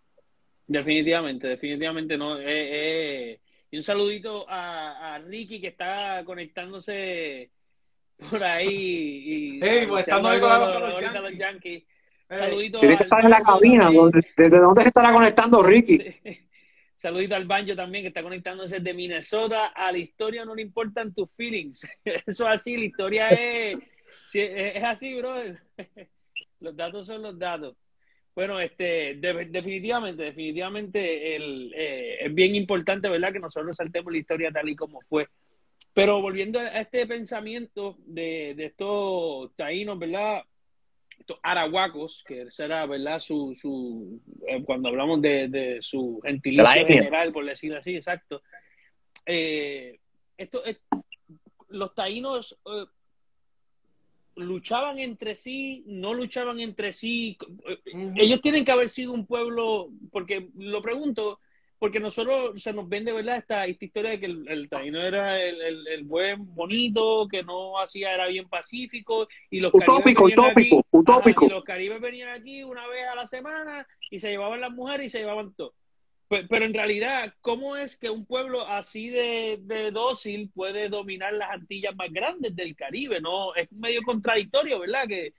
Definitivamente, 0.66 1.46
definitivamente 1.46 2.16
no. 2.16 2.38
Eh, 2.38 2.44
eh, 2.46 3.38
y 3.74 3.76
un 3.76 3.82
saludito 3.82 4.48
a, 4.48 5.16
a, 5.16 5.18
Ricky 5.18 5.60
que 5.60 5.66
está 5.66 6.22
conectándose 6.24 7.50
por 8.30 8.40
ahí. 8.44 8.68
Y, 8.68 9.60
hey, 9.62 9.86
pues 9.88 10.06
estando 10.06 10.28
ahí 10.28 10.38
con, 10.38 10.48
los, 10.48 11.36
Yankees. 11.36 11.82
Saludito 12.28 12.78
Tiene 12.78 12.96
que 12.96 13.02
estar 13.02 13.24
en 13.24 13.30
la 13.30 13.42
cabina. 13.42 13.90
¿Desde 14.36 14.60
dónde 14.60 14.82
se 14.82 14.88
estará 14.88 15.12
conectando 15.12 15.60
Ricky? 15.60 15.98
Saludito 16.98 17.34
al 17.34 17.46
Banjo 17.46 17.74
también, 17.74 18.04
que 18.04 18.08
está 18.08 18.22
conectándose 18.22 18.78
desde 18.78 18.94
Minnesota. 18.94 19.66
A 19.74 19.90
la 19.90 19.98
historia 19.98 20.44
no 20.44 20.54
le 20.54 20.62
importan 20.62 21.12
tus 21.12 21.34
feelings. 21.34 21.84
Eso 22.04 22.48
es 22.48 22.54
así, 22.54 22.76
la 22.76 22.84
historia 22.84 23.28
es, 23.30 23.76
es 24.34 24.84
así, 24.84 25.16
bro. 25.16 25.34
Los 26.60 26.76
datos 26.76 27.06
son 27.06 27.22
los 27.22 27.36
datos. 27.36 27.74
Bueno, 28.34 28.58
este, 28.58 29.14
definitivamente, 29.14 30.24
definitivamente 30.24 31.36
el, 31.36 31.72
eh, 31.74 32.26
es 32.26 32.34
bien 32.34 32.56
importante, 32.56 33.08
¿verdad? 33.08 33.32
Que 33.32 33.38
nosotros 33.38 33.76
saltemos 33.76 34.12
la 34.12 34.18
historia 34.18 34.50
tal 34.50 34.68
y 34.68 34.74
como 34.74 35.00
fue. 35.02 35.28
Pero 35.92 36.20
volviendo 36.20 36.58
a 36.58 36.80
este 36.80 37.06
pensamiento 37.06 37.96
de, 38.04 38.54
de 38.56 38.66
estos 38.66 39.54
taínos, 39.54 39.96
¿verdad? 40.00 40.42
Estos 41.16 41.38
arahuacos, 41.44 42.24
que 42.26 42.50
será, 42.50 42.86
¿verdad? 42.86 43.20
Su, 43.20 43.54
su, 43.54 44.20
eh, 44.48 44.64
cuando 44.64 44.88
hablamos 44.88 45.22
de, 45.22 45.46
de 45.46 45.80
su 45.80 46.20
gentilicio 46.24 46.86
general, 46.86 47.32
por 47.32 47.44
decirlo 47.44 47.78
así, 47.78 47.94
exacto. 47.94 48.42
Eh, 49.24 50.00
esto, 50.36 50.60
los 51.68 51.94
taínos 51.94 52.58
luchaban 54.36 54.98
entre 54.98 55.34
sí, 55.34 55.84
no 55.86 56.14
luchaban 56.14 56.60
entre 56.60 56.92
sí. 56.92 57.36
Ellos 58.16 58.40
tienen 58.40 58.64
que 58.64 58.72
haber 58.72 58.88
sido 58.88 59.12
un 59.12 59.26
pueblo, 59.26 59.90
porque 60.10 60.48
lo 60.56 60.82
pregunto, 60.82 61.40
porque 61.78 62.00
nosotros 62.00 62.62
se 62.62 62.72
nos 62.72 62.88
vende, 62.88 63.12
¿verdad? 63.12 63.36
Esta, 63.36 63.66
esta 63.66 63.84
historia 63.84 64.12
de 64.12 64.20
que 64.20 64.26
el, 64.26 64.68
taíno 64.68 65.00
era 65.02 65.42
el, 65.42 66.04
buen, 66.04 66.54
bonito, 66.54 67.28
que 67.30 67.42
no 67.42 67.78
hacía, 67.78 68.14
era 68.14 68.26
bien 68.28 68.48
pacífico, 68.48 69.28
y 69.50 69.60
los 69.60 69.72
utópico, 69.74 70.24
utópico, 70.24 70.84
utópico. 70.90 71.46
y 71.46 71.48
los 71.50 71.64
caribes 71.64 72.00
venían 72.00 72.30
aquí 72.30 72.62
una 72.62 72.86
vez 72.86 73.06
a 73.08 73.14
la 73.14 73.26
semana 73.26 73.86
y 74.10 74.18
se 74.18 74.30
llevaban 74.30 74.60
las 74.60 74.72
mujeres 74.72 75.06
y 75.06 75.10
se 75.10 75.18
llevaban 75.18 75.54
todo. 75.54 75.74
Pero, 76.48 76.64
en 76.64 76.74
realidad, 76.74 77.32
¿cómo 77.40 77.76
es 77.76 77.96
que 77.96 78.10
un 78.10 78.24
pueblo 78.24 78.66
así 78.66 79.08
de, 79.08 79.90
dócil 79.92 80.50
puede 80.54 80.88
dominar 80.88 81.32
las 81.32 81.50
Antillas 81.50 81.94
más 81.96 82.12
grandes 82.12 82.54
del 82.54 82.74
Caribe? 82.74 83.20
No, 83.20 83.54
es 83.54 83.70
medio 83.72 84.02
contradictorio, 84.02 84.80
¿verdad? 84.80 85.06
Que, 85.08 85.32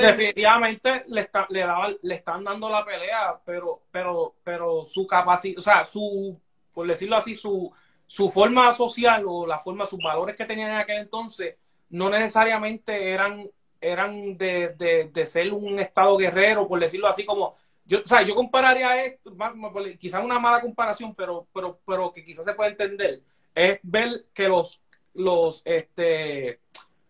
definitivamente 0.00 1.04
le, 1.08 1.28
le, 1.50 1.66
le 2.02 2.14
están 2.14 2.42
dando 2.44 2.68
la 2.70 2.84
pelea, 2.84 3.38
pero, 3.44 3.82
pero, 3.90 4.34
pero 4.42 4.82
su 4.82 5.06
capacidad, 5.06 5.58
o 5.58 5.62
sea, 5.62 5.84
su, 5.84 6.32
por 6.72 6.86
decirlo 6.86 7.16
así, 7.16 7.34
su, 7.34 7.70
su 8.06 8.30
forma 8.30 8.72
social 8.72 9.24
o 9.26 9.46
la 9.46 9.58
forma, 9.58 9.86
sus 9.86 9.98
valores 9.98 10.36
que 10.36 10.46
tenían 10.46 10.70
en 10.70 10.76
aquel 10.76 10.98
entonces, 10.98 11.56
no 11.90 12.08
necesariamente 12.10 13.10
eran, 13.10 13.48
eran 13.80 14.36
de, 14.36 14.74
de, 14.76 15.10
de 15.12 15.26
ser 15.26 15.52
un 15.52 15.78
estado 15.78 16.16
guerrero, 16.16 16.66
por 16.66 16.80
decirlo 16.80 17.08
así, 17.08 17.24
como 17.24 17.54
yo, 17.86 17.98
o 18.00 18.20
yo 18.22 18.34
compararía 18.34 19.04
esto, 19.04 19.32
quizás 19.98 20.24
una 20.24 20.38
mala 20.38 20.60
comparación, 20.60 21.14
pero, 21.14 21.46
pero, 21.54 21.78
pero 21.86 22.12
que 22.12 22.24
quizás 22.24 22.44
se 22.44 22.54
puede 22.54 22.70
entender, 22.70 23.22
es 23.54 23.78
ver 23.82 24.26
que 24.34 24.48
los, 24.48 24.80
los, 25.14 25.62
este, 25.64 26.60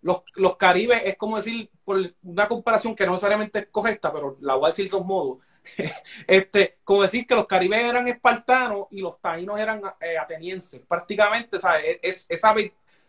los, 0.02 0.22
los 0.34 0.56
caribes 0.56 1.02
es 1.04 1.16
como 1.16 1.36
decir, 1.36 1.70
por 1.84 1.98
una 2.22 2.46
comparación 2.46 2.94
que 2.94 3.06
no 3.06 3.12
necesariamente 3.12 3.60
es 3.60 3.66
correcta, 3.68 4.12
pero 4.12 4.36
la 4.40 4.54
voy 4.54 4.66
a 4.66 4.68
decir 4.68 4.90
de 4.90 5.00
modos, 5.00 5.38
este, 6.26 6.78
como 6.84 7.02
decir 7.02 7.26
que 7.26 7.34
los 7.34 7.46
caribes 7.46 7.82
eran 7.82 8.06
espartanos 8.06 8.86
y 8.90 9.00
los 9.00 9.20
taínos 9.20 9.58
eran 9.58 9.80
eh, 10.00 10.18
atenienses, 10.18 10.82
prácticamente, 10.86 11.58
¿sabes? 11.58 11.98
Es, 12.02 12.26
esa, 12.28 12.54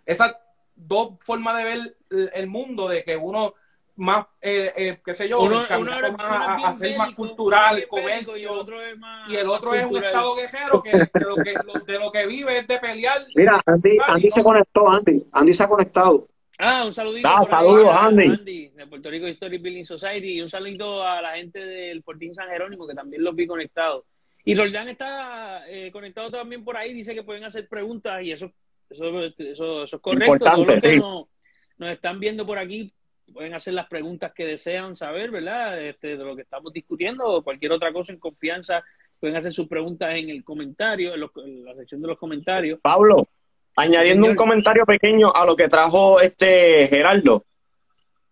esa 0.05 0.39
dos 0.75 1.15
formas 1.19 1.57
de 1.57 1.63
ver 1.63 1.97
el 2.33 2.47
mundo, 2.47 2.87
de 2.87 3.03
que 3.03 3.17
uno 3.17 3.55
más, 3.97 4.27
eh, 4.41 4.71
eh, 4.75 4.99
qué 5.03 5.13
sé 5.13 5.27
yo, 5.27 5.41
uno, 5.41 5.65
más 5.67 6.65
a, 6.65 6.73
ser 6.73 6.97
más 6.97 7.13
cultural, 7.15 7.85
comercio, 7.87 8.37
y 8.37 8.43
el 8.43 8.49
otro 8.49 8.81
es, 8.81 8.97
más 8.97 9.29
y 9.29 9.35
el 9.35 9.49
otro 9.49 9.73
es 9.73 9.85
un 9.85 10.03
estado 10.03 10.35
guerrero 10.35 10.83
que, 10.83 10.91
de, 10.91 11.25
lo 11.25 11.35
que 11.35 11.55
de 11.91 11.99
lo 11.99 12.11
que 12.11 12.27
vive 12.27 12.59
es 12.59 12.67
de 12.67 12.77
pelear. 12.79 13.25
Mira, 13.35 13.61
Andy, 13.65 13.97
Andy 14.07 14.29
se 14.29 14.43
conectó, 14.43 14.89
Andy, 14.89 15.25
Andy 15.31 15.53
se 15.53 15.63
ha 15.63 15.67
conectado. 15.67 16.27
Ah, 16.59 16.83
un 16.85 16.93
saludito. 16.93 17.27
Ah, 17.27 17.45
saludos, 17.45 17.89
Andy. 17.91 18.25
Andy. 18.25 18.69
De 18.69 18.87
Puerto 18.87 19.09
Rico 19.09 19.27
History 19.27 19.57
Building 19.59 19.83
Society. 19.83 20.33
Y 20.33 20.41
un 20.41 20.49
saludito 20.49 21.03
a 21.05 21.21
la 21.21 21.35
gente 21.35 21.59
del 21.59 22.01
Fortín 22.01 22.33
San 22.33 22.49
Jerónimo, 22.49 22.87
que 22.87 22.95
también 22.95 23.23
los 23.23 23.35
vi 23.35 23.45
conectados. 23.45 24.05
Y 24.43 24.55
Roldán 24.55 24.89
está 24.89 25.69
eh, 25.69 25.91
conectado 25.91 26.31
también 26.31 26.63
por 26.63 26.77
ahí, 26.77 26.93
dice 26.93 27.13
que 27.13 27.23
pueden 27.23 27.43
hacer 27.43 27.67
preguntas 27.67 28.23
y 28.23 28.31
eso, 28.31 28.51
eso, 28.89 29.23
eso, 29.23 29.83
es 29.83 29.91
correcto. 30.01 30.37
Todos 30.39 30.65
los 30.65 30.81
que 30.81 30.97
nos 30.97 31.91
están 31.91 32.19
viendo 32.19 32.45
por 32.45 32.57
aquí 32.57 32.93
pueden 33.33 33.53
hacer 33.53 33.73
las 33.73 33.87
preguntas 33.87 34.31
que 34.33 34.45
desean 34.45 34.95
saber, 34.95 35.31
¿verdad? 35.31 35.81
Este, 35.81 36.17
de 36.17 36.23
lo 36.23 36.35
que 36.35 36.43
estamos 36.43 36.73
discutiendo 36.73 37.25
o 37.25 37.43
cualquier 37.43 37.71
otra 37.71 37.91
cosa 37.91 38.13
en 38.13 38.19
confianza, 38.19 38.83
pueden 39.19 39.35
hacer 39.35 39.53
sus 39.53 39.67
preguntas 39.67 40.15
en 40.15 40.29
el 40.29 40.43
comentario, 40.43 41.13
en, 41.13 41.65
la 41.65 41.75
sección 41.75 42.01
de 42.01 42.07
los 42.07 42.17
comentarios. 42.17 42.79
Pablo, 42.81 43.27
añadiendo 43.75 44.27
un 44.27 44.35
comentario 44.35 44.85
pequeño 44.85 45.31
a 45.33 45.45
lo 45.45 45.55
que 45.55 45.67
trajo 45.67 46.21
este 46.21 46.87
Gerardo, 46.87 47.43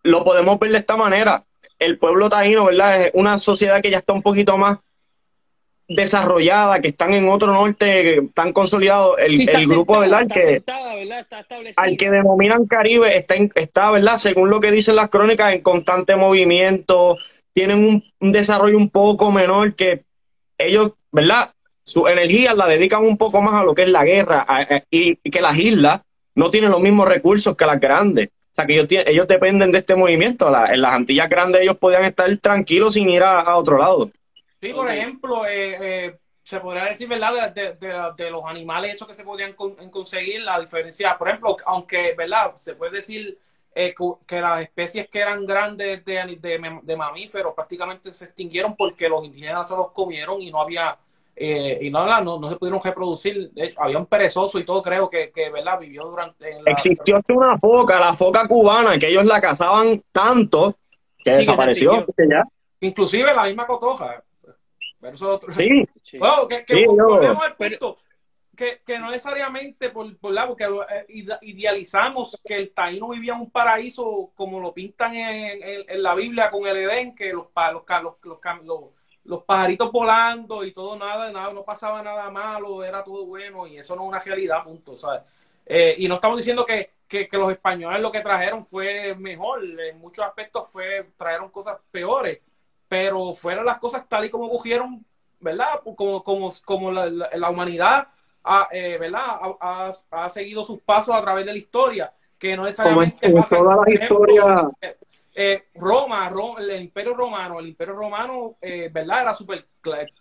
lo 0.03 0.23
podemos 0.23 0.59
ver 0.59 0.71
de 0.71 0.77
esta 0.79 0.95
manera. 0.95 1.43
El 1.77 1.97
pueblo 1.97 2.29
taíno, 2.29 2.65
¿verdad? 2.65 3.07
Es 3.07 3.11
una 3.15 3.37
sociedad 3.37 3.81
que 3.81 3.91
ya 3.91 3.97
está 3.97 4.13
un 4.13 4.21
poquito 4.21 4.57
más 4.57 4.79
desarrollada, 5.87 6.81
que 6.81 6.89
están 6.89 7.13
en 7.13 7.29
otro 7.29 7.47
norte, 7.47 8.17
están 8.17 8.53
consolidados, 8.53 9.17
el, 9.19 9.47
el 9.47 9.67
grupo, 9.67 9.99
¿verdad? 9.99 10.27
que, 10.27 10.63
al 11.75 11.97
que 11.97 12.09
denominan 12.09 12.65
Caribe 12.65 13.15
está, 13.15 13.35
está, 13.55 13.91
¿verdad? 13.91 14.17
Según 14.17 14.49
lo 14.49 14.59
que 14.59 14.71
dicen 14.71 14.95
las 14.95 15.09
crónicas, 15.09 15.53
en 15.53 15.61
constante 15.61 16.15
movimiento, 16.15 17.17
tienen 17.53 18.03
un, 18.19 18.31
desarrollo 18.31 18.77
un 18.77 18.89
poco 18.89 19.31
menor 19.31 19.75
que 19.75 20.03
ellos, 20.57 20.93
¿verdad? 21.11 21.51
Su 21.83 22.07
energía 22.07 22.55
la 22.55 22.67
dedican 22.67 23.03
un 23.03 23.17
poco 23.17 23.41
más 23.41 23.53
a 23.53 23.63
lo 23.63 23.75
que 23.75 23.83
es 23.83 23.89
la 23.89 24.03
guerra 24.03 24.45
y, 24.89 25.15
que 25.17 25.41
las 25.41 25.57
islas 25.57 26.01
no 26.33 26.49
tienen 26.49 26.71
los 26.71 26.81
mismos 26.81 27.07
recursos 27.07 27.55
que 27.55 27.65
las 27.65 27.79
grandes. 27.79 28.29
O 28.29 28.55
sea, 28.55 28.65
que 28.65 28.73
ellos, 28.73 28.87
ellos 28.89 29.27
dependen 29.27 29.71
de 29.71 29.79
este 29.79 29.95
movimiento. 29.95 30.47
en 30.47 30.81
las 30.81 30.93
Antillas 30.93 31.29
grandes 31.29 31.61
ellos 31.61 31.77
podían 31.77 32.05
estar 32.05 32.35
tranquilos 32.37 32.95
sin 32.95 33.09
ir 33.09 33.21
a 33.21 33.55
otro 33.55 33.77
lado. 33.77 34.09
Sí, 34.65 34.73
por 34.73 34.89
ejemplo, 34.89 35.45
eh, 35.45 35.77
eh, 35.79 36.17
se 36.41 36.59
podría 36.59 36.85
decir, 36.85 37.07
¿verdad? 37.07 37.53
De, 37.53 38.31
los 38.31 38.43
animales, 38.45 38.95
eso 38.95 39.05
que 39.05 39.13
se 39.13 39.23
podían 39.23 39.53
conseguir, 39.53 40.41
la 40.41 40.59
diferencia, 40.59 41.15
por 41.19 41.27
ejemplo, 41.27 41.55
aunque, 41.67 42.15
¿verdad? 42.17 42.55
Se 42.55 42.73
puede 42.73 42.93
decir 42.93 43.37
eh, 43.75 43.93
que 44.25 44.41
las 44.41 44.61
especies 44.61 45.07
que 45.07 45.19
eran 45.19 45.45
grandes 45.45 46.03
de, 46.03 46.95
mamíferos 46.97 47.53
prácticamente 47.53 48.11
se 48.11 48.25
extinguieron 48.25 48.75
porque 48.75 49.07
los 49.07 49.23
indígenas 49.23 49.67
se 49.67 49.75
los 49.75 49.91
comieron 49.91 50.41
y 50.41 50.49
no 50.49 50.61
había, 50.61 50.97
y 51.35 51.87
no, 51.91 52.39
no, 52.39 52.49
se 52.49 52.55
pudieron 52.55 52.81
reproducir. 52.81 53.51
De 53.51 53.65
hecho, 53.65 53.79
había 53.83 53.99
un 53.99 54.07
perezoso 54.07 54.57
y 54.57 54.65
todo, 54.65 54.81
creo 54.81 55.07
que, 55.11 55.29
que 55.29 55.51
¿verdad? 55.51 55.79
Vivió 55.79 56.05
durante. 56.05 56.57
Existió 56.65 57.21
una 57.27 57.55
foca, 57.59 57.99
la 57.99 58.15
foca 58.15 58.47
cubana, 58.47 58.97
que 58.97 59.09
ellos 59.09 59.25
la 59.25 59.39
cazaban 59.39 60.01
tanto 60.11 60.73
que 61.23 61.33
desapareció. 61.33 62.03
Inclusive 62.79 63.31
la 63.31 63.43
misma 63.43 63.67
cotoja. 63.67 64.23
Sí, 65.51 65.85
Bueno, 66.19 66.47
que, 66.47 66.65
que 66.65 66.75
sí, 66.75 66.85
al 66.85 67.55
punto. 67.55 67.97
que, 68.55 68.81
que 68.85 68.99
no 68.99 69.11
necesariamente 69.11 69.89
por, 69.89 70.17
por 70.17 70.31
la, 70.31 70.47
porque 70.47 70.65
eh, 70.65 71.25
idealizamos 71.41 72.39
que 72.45 72.55
el 72.55 72.71
taíno 72.71 73.09
vivía 73.09 73.33
en 73.33 73.41
un 73.41 73.51
paraíso 73.51 74.31
como 74.35 74.59
lo 74.59 74.73
pintan 74.73 75.15
en, 75.15 75.85
en, 75.87 76.03
la 76.03 76.15
Biblia 76.15 76.49
con 76.49 76.65
el 76.65 76.77
Edén, 76.77 77.15
que 77.15 77.33
los, 77.33 77.47
los, 77.55 77.83
los, 78.23 78.63
los, 78.63 78.81
los 79.25 79.43
pajaritos 79.43 79.91
volando 79.91 80.63
y 80.63 80.71
todo, 80.71 80.95
nada, 80.95 81.31
nada, 81.31 81.51
no 81.51 81.63
pasaba 81.63 82.01
nada 82.01 82.29
malo, 82.29 82.83
era 82.83 83.03
todo 83.03 83.25
bueno 83.25 83.67
y 83.67 83.77
eso 83.77 83.95
no 83.95 84.03
es 84.03 84.09
una 84.09 84.19
realidad, 84.19 84.63
punto, 84.63 84.95
¿sabes? 84.95 85.21
Eh, 85.65 85.95
y 85.97 86.07
no 86.07 86.15
estamos 86.15 86.37
diciendo 86.37 86.65
que, 86.65 86.91
que, 87.07 87.27
los 87.31 87.51
españoles 87.51 88.01
lo 88.01 88.11
que 88.11 88.21
trajeron 88.21 88.61
fue 88.61 89.15
mejor, 89.15 89.63
en 89.63 89.99
muchos 89.99 90.23
aspectos 90.23 90.69
fue 90.71 91.09
trajeron 91.17 91.49
cosas 91.49 91.79
peores, 91.89 92.39
pero 92.87 93.33
fueron 93.33 93.65
las 93.65 93.77
cosas 93.77 94.07
tal 94.07 94.25
y 94.25 94.29
como 94.29 94.49
cogieron, 94.49 95.05
¿verdad? 95.39 95.81
Como, 95.95 96.23
como, 96.23 96.51
como 96.63 96.91
la, 96.91 97.07
la, 97.07 97.49
humanidad 97.49 98.07
ha, 98.43 98.67
eh, 98.71 98.97
¿verdad? 98.97 99.21
Ha, 99.59 99.93
ha, 100.11 100.29
seguido 100.29 100.63
sus 100.63 100.79
pasos 100.79 101.15
a 101.15 101.21
través 101.21 101.45
de 101.45 101.53
la 101.53 101.57
historia, 101.57 102.13
que 102.37 102.55
no 102.55 102.63
necesariamente 102.63 103.31
como, 103.31 103.43
como 103.43 103.63
toda 103.63 103.85
la 103.85 103.93
historia 103.93 104.71
eh, 105.37 105.65
Roma, 105.75 106.31
el 106.59 106.81
imperio 106.81 107.13
romano, 107.13 107.59
el 107.59 107.67
imperio 107.67 107.93
romano, 107.93 108.55
eh, 108.61 108.89
¿verdad? 108.91 109.23
Era 109.23 109.33
súper 109.33 109.67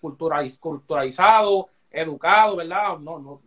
culturalizado, 0.01 1.69
educado, 1.89 2.57
¿verdad? 2.57 2.99
No, 2.99 3.21
no, 3.21 3.41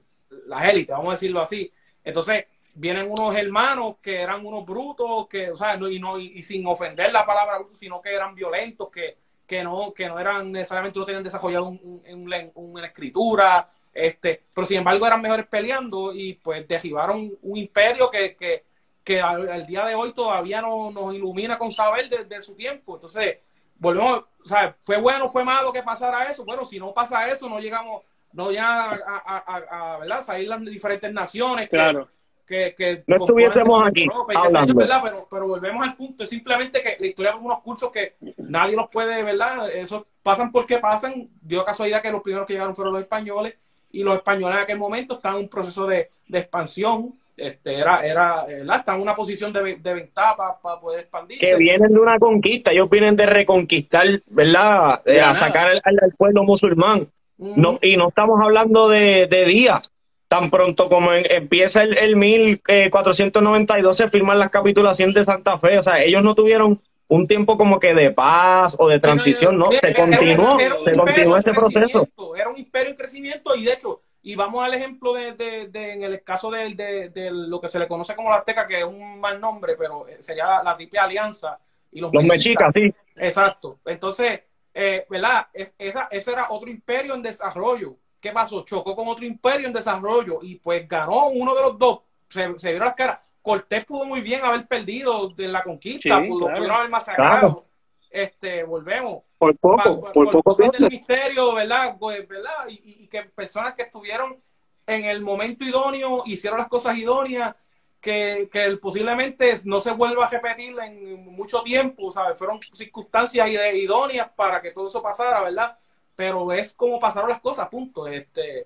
las 0.46 0.64
élites, 0.70 0.96
vamos 0.96 1.10
a 1.10 1.12
decirlo 1.12 1.42
así. 1.42 1.70
Entonces, 2.06 2.46
vienen 2.78 3.12
unos 3.12 3.36
hermanos 3.36 3.96
que 4.02 4.22
eran 4.22 4.46
unos 4.46 4.66
brutos, 4.66 5.28
que, 5.28 5.52
o 5.52 5.56
sea, 5.56 5.78
no, 5.78 5.90
y, 5.90 6.00
no, 6.00 6.20
y, 6.20 6.42
sin 6.44 6.66
ofender 6.66 7.12
la 7.12 7.26
palabra 7.26 7.60
bruto, 7.60 7.76
sino 7.76 8.02
que 8.02 8.14
eran 8.14 8.36
violentos, 8.36 8.90
que, 8.90 9.18
que 9.46 9.64
no, 9.64 9.94
que 9.94 10.08
no 10.08 10.20
eran 10.20 10.52
necesariamente, 10.52 11.00
no 11.00 11.06
tenían 11.06 11.24
desarrollado 11.24 11.68
un, 11.68 12.52
una 12.56 12.86
escritura, 12.86 13.70
este, 13.94 14.44
pero 14.54 14.68
sin 14.68 14.78
embargo 14.78 15.08
eran 15.08 15.22
mejores 15.22 15.48
peleando 15.48 16.14
y 16.14 16.34
pues 16.36 16.68
derribaron 16.68 17.32
un 17.42 17.58
imperio 17.58 18.12
que, 18.12 18.36
que 18.36 18.68
que 19.08 19.22
al, 19.22 19.66
día 19.66 19.86
de 19.86 19.96
hoy 19.96 20.12
todavía 20.12 20.60
no, 20.62 20.92
nos 20.92 21.16
ilumina 21.16 21.58
con 21.58 21.72
saber 21.72 22.10
desde 22.10 22.42
su 22.42 22.58
tiempo. 22.58 22.96
Entonces, 22.96 23.38
volvemos, 23.78 24.26
o 24.44 24.46
sea, 24.46 24.76
fue 24.82 25.00
bueno, 25.00 25.30
fue 25.30 25.46
malo 25.46 25.72
que 25.72 25.82
pasara 25.82 26.26
eso. 26.26 26.44
Bueno, 26.44 26.66
si 26.66 26.78
no 26.78 26.94
pasa 26.94 27.26
eso, 27.30 27.48
no 27.48 27.58
llegamos, 27.58 28.04
no 28.34 28.52
ya 28.52 28.92
a, 28.92 29.98
¿verdad? 30.02 30.26
salir 30.26 30.50
las 30.50 30.60
diferentes 30.60 31.14
naciones. 31.14 31.70
claro. 31.70 32.10
Que, 32.48 32.74
que 32.78 33.04
no 33.08 33.18
estuviésemos 33.18 33.84
aquí 33.86 34.08
hablando. 34.34 34.74
Pero, 34.74 35.28
pero 35.30 35.48
volvemos 35.48 35.86
al 35.86 35.96
punto, 35.96 36.24
es 36.24 36.30
simplemente 36.30 36.82
que 36.82 36.96
la 36.98 37.08
historia 37.08 37.34
de 37.34 37.40
unos 37.40 37.60
cursos 37.60 37.92
que 37.92 38.14
nadie 38.38 38.76
los 38.76 38.88
puede, 38.90 39.22
¿verdad? 39.22 39.70
Eso 39.70 40.08
pasan 40.24 40.52
porque 40.52 40.78
pasan. 40.78 41.28
Dio 41.42 41.66
casualidad 41.66 42.02
que 42.02 42.12
los 42.12 42.22
primeros 42.22 42.48
que 42.48 42.54
llegaron 42.54 42.74
fueron 42.74 42.94
los 42.94 43.04
españoles 43.04 43.56
y 43.92 44.02
los 44.02 44.16
españoles 44.16 44.58
en 44.58 44.64
aquel 44.64 44.78
momento 44.78 45.16
están 45.16 45.34
en 45.36 45.42
un 45.42 45.50
proceso 45.50 45.86
de, 45.86 46.10
de 46.28 46.40
expansión 46.40 47.14
este, 47.38 47.76
era, 47.76 48.04
era, 48.04 48.46
está 48.76 48.96
en 48.96 49.02
una 49.02 49.16
posición 49.16 49.54
de, 49.54 49.76
de 49.76 49.94
ventaja 49.94 50.36
para 50.36 50.80
poder 50.80 51.02
expandirse. 51.02 51.46
Que 51.46 51.56
vienen 51.56 51.90
de 51.90 52.00
una 52.00 52.18
conquista, 52.18 52.72
ellos 52.72 52.90
vienen 52.90 53.16
de 53.16 53.28
reconquistar, 53.28 54.08
¿verdad? 54.32 55.02
Eh, 55.06 55.22
a 55.22 55.36
sacar 55.36 55.68
al, 55.68 56.14
pueblo 56.18 56.44
musulmán. 56.44 57.08
no, 57.38 57.78
y 57.80 57.96
no 57.96 58.08
estamos 58.10 58.42
hablando 58.42 58.90
de, 58.90 59.28
días. 59.46 59.92
Tan 60.28 60.50
pronto 60.50 60.90
como 60.90 61.14
empieza 61.14 61.84
el, 61.84 61.98
el 61.98 62.16
1492 62.18 63.96
se 63.96 64.10
firman 64.10 64.40
las 64.40 64.50
capitulaciones 64.50 65.16
de 65.16 65.24
Santa 65.24 65.58
Fe. 65.58 65.78
O 65.80 65.84
sea, 65.84 66.04
ellos 66.04 66.22
no 66.24 66.36
tuvieron 66.36 66.82
un 67.08 67.28
tiempo 67.28 67.58
como 67.58 67.80
que 67.80 67.94
de 67.94 68.12
paz 68.12 68.76
o 68.78 68.90
de 68.90 69.00
transición, 69.00 69.58
no, 69.58 69.68
se 69.72 69.94
continuó, 69.94 70.58
se 70.84 70.94
continuó 70.94 71.38
ese 71.38 71.54
proceso. 71.54 72.08
Era 72.36 72.50
un 72.50 72.58
imperio 72.58 72.92
en 72.92 72.98
crecimiento 72.98 73.56
y 73.56 73.64
de 73.64 73.74
hecho 73.74 74.02
y 74.28 74.36
vamos 74.36 74.62
al 74.62 74.74
ejemplo 74.74 75.14
de, 75.14 75.34
de, 75.36 75.94
en 75.94 76.04
el 76.04 76.22
caso 76.22 76.52
de, 76.52 76.76
de, 77.14 77.32
lo 77.32 77.62
que 77.62 77.70
se 77.70 77.80
le 77.80 77.88
conoce 77.88 78.14
como 78.14 78.30
la 78.30 78.36
Azteca, 78.36 78.68
que 78.68 78.80
es 78.80 78.86
un 78.86 79.22
mal 79.22 79.40
nombre, 79.40 79.78
pero 79.78 80.06
eh, 80.06 80.18
sería 80.20 80.62
la, 80.62 80.76
triple 80.76 81.00
alianza. 81.00 81.58
Y 81.94 82.02
los, 82.02 82.12
mexicas, 82.12 82.74
sí. 82.76 82.94
Exacto. 83.16 83.80
Entonces, 83.86 84.42
eh, 84.74 85.06
¿verdad? 85.10 85.48
esa, 85.54 86.10
ese 86.12 86.32
era 86.34 86.48
otro 86.50 86.70
imperio 86.70 87.16
en 87.16 87.22
desarrollo. 87.22 87.96
¿Qué 88.20 88.32
pasó? 88.32 88.64
Chocó 88.64 88.96
con 88.96 89.08
otro 89.08 89.26
imperio 89.26 89.68
en 89.68 89.74
desarrollo 89.74 90.40
y 90.42 90.56
pues 90.56 90.88
ganó 90.88 91.28
uno 91.28 91.54
de 91.56 91.62
los 91.62 91.78
dos. 91.78 92.00
Se, 92.30 92.58
se 92.58 92.78
las 92.78 92.94
caras. 92.94 93.24
Cortés 93.42 93.86
pudo 93.86 94.06
muy 94.06 94.22
bien 94.22 94.44
haber 94.44 94.68
perdido 94.68 95.30
de 95.30 95.48
la 95.48 95.64
conquista, 95.64 96.22
pudo, 96.28 96.50
haber 96.50 96.90
masacrado. 96.90 97.66
Este, 98.10 98.64
volvemos 98.64 99.24
por 99.38 99.56
poco, 99.58 100.12
por, 100.12 100.32
poco 100.32 100.56
tiempo. 100.56 100.78
el 100.78 100.90
misterio, 100.90 101.54
¿verdad? 101.54 101.96
Pues, 102.00 102.28
¿verdad? 102.28 102.68
Y, 102.68 103.08
que 103.08 103.24
personas 103.24 103.76
que 103.76 103.84
estuvieron 103.84 104.42
en 104.86 105.06
el 105.06 105.22
momento 105.22 105.64
idóneo, 105.64 106.24
hicieron 106.26 106.60
las 106.60 106.68
cosas 106.68 106.98
idóneas, 106.98 107.56
que, 108.02 108.50
que 108.52 108.78
posiblemente 108.78 109.54
no 109.66 109.82
se 109.82 109.92
vuelva 109.92 110.26
a 110.26 110.30
repetir 110.30 110.76
en 110.80 111.26
mucho 111.26 111.62
tiempo, 111.62 112.12
¿sabes? 112.12 112.38
Fueron 112.38 112.60
circunstancias 112.62 113.48
idóneas 113.50 114.30
para 114.36 114.62
que 114.62 114.72
todo 114.72 114.88
eso 114.88 115.02
pasara, 115.02 115.42
¿verdad? 115.42 115.78
Pero 116.18 116.52
es 116.52 116.74
como 116.74 117.00
pasaron 117.00 117.30
las 117.30 117.40
cosas, 117.40 117.70
punto. 117.70 118.08
Este, 118.08 118.66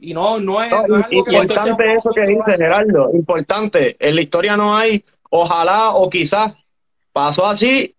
y 0.00 0.12
no, 0.12 0.40
no 0.40 0.62
es. 0.62 0.72
importante 1.10 1.92
eso 1.92 2.10
que 2.10 2.22
dice 2.22 2.56
Gerardo, 2.56 3.10
importante. 3.12 3.96
En 4.00 4.14
la 4.16 4.22
historia 4.22 4.56
no 4.56 4.76
hay, 4.76 5.04
ojalá 5.30 5.90
o 5.90 6.10
quizás 6.10 6.54
pasó 7.12 7.46
así 7.46 7.94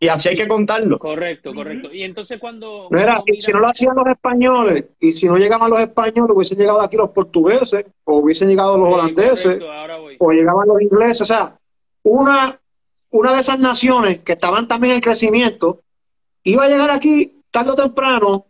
y 0.00 0.08
así 0.08 0.28
hay 0.28 0.36
que 0.36 0.46
contarlo. 0.46 0.98
Correcto, 0.98 1.52
correcto. 1.52 1.92
Y 1.92 2.04
entonces 2.04 2.38
cuando... 2.38 2.86
Mira, 2.90 3.22
si 3.38 3.50
no 3.50 3.58
lo 3.58 3.68
hacían 3.68 3.96
los 3.96 4.06
españoles, 4.06 4.90
y 5.00 5.12
si 5.12 5.26
no 5.26 5.36
llegaban 5.36 5.70
los 5.70 5.80
españoles, 5.80 6.36
hubiesen 6.36 6.58
llegado 6.58 6.80
aquí 6.80 6.96
los 6.96 7.10
portugueses, 7.10 7.84
o 8.04 8.18
hubiesen 8.18 8.48
llegado 8.48 8.78
los 8.78 8.88
holandeses, 8.88 9.58
o 10.18 10.30
llegaban 10.30 10.68
los 10.68 10.80
ingleses. 10.80 11.22
O 11.22 11.24
sea, 11.24 11.58
una, 12.04 12.60
una 13.10 13.32
de 13.32 13.40
esas 13.40 13.58
naciones 13.58 14.20
que 14.20 14.32
estaban 14.32 14.68
también 14.68 14.94
en 14.94 15.00
crecimiento, 15.00 15.80
iba 16.44 16.64
a 16.64 16.68
llegar 16.68 16.90
aquí 16.90 17.37
tarde 17.50 17.70
o 17.70 17.74
temprano 17.74 18.46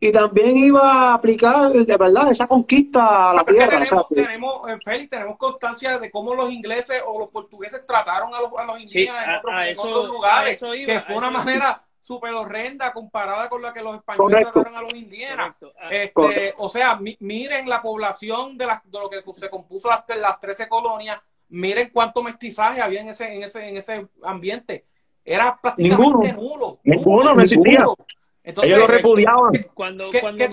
y 0.00 0.12
también 0.12 0.56
iba 0.58 0.82
a 0.82 1.14
aplicar 1.14 1.72
de 1.72 1.96
verdad 1.96 2.30
esa 2.30 2.46
conquista 2.46 3.30
a 3.30 3.34
la 3.34 3.44
tierra. 3.44 3.82
Tenemos, 4.10 4.60
Félix, 4.84 5.08
tenemos 5.08 5.38
constancia 5.38 5.98
de 5.98 6.10
cómo 6.10 6.34
los 6.34 6.50
ingleses 6.50 7.02
o 7.06 7.18
los 7.18 7.30
portugueses 7.30 7.86
trataron 7.86 8.34
a 8.34 8.40
los, 8.40 8.50
a 8.58 8.64
los 8.64 8.80
indígenas 8.80 9.42
en, 9.66 9.78
otros, 9.78 10.08
lugares, 10.08 10.60
que 10.60 11.00
fue 11.00 11.16
una 11.16 11.30
manera 11.30 11.82
súper 12.02 12.34
horrenda 12.34 12.92
comparada 12.92 13.48
con 13.48 13.62
la 13.62 13.72
que 13.72 13.80
los 13.80 13.96
españoles 13.96 14.40
trataron 14.52 14.76
a 14.76 14.82
los 14.82 14.94
indígenas. 14.94 15.54
Ah, 15.80 15.88
este, 15.90 16.54
o 16.58 16.68
sea, 16.68 17.00
miren 17.20 17.66
la 17.66 17.80
población 17.80 18.58
de, 18.58 18.66
de 18.66 18.98
lo 18.98 19.08
que 19.08 19.22
se 19.32 19.48
compuso 19.48 19.88
las, 19.88 20.04
las 20.18 20.38
13 20.38 20.68
colonias, 20.68 21.18
miren 21.48 21.88
cuánto 21.90 22.22
mestizaje 22.22 22.82
había 22.82 23.00
en 23.00 23.08
ese, 23.08 23.34
en 23.34 23.42
ese, 23.42 23.68
en 23.70 23.76
ese 23.78 24.06
ambiente. 24.22 24.84
Era 25.24 25.58
prácticamente 25.60 26.32
nulo. 26.32 26.80
Ninguno, 26.84 27.34
no 27.34 27.40
existía. 27.40 27.84
Ellos 28.44 28.78
lo 28.78 28.86
repudiaban. 28.86 29.52
Cuando, 29.72 30.10
cuando 30.20 30.44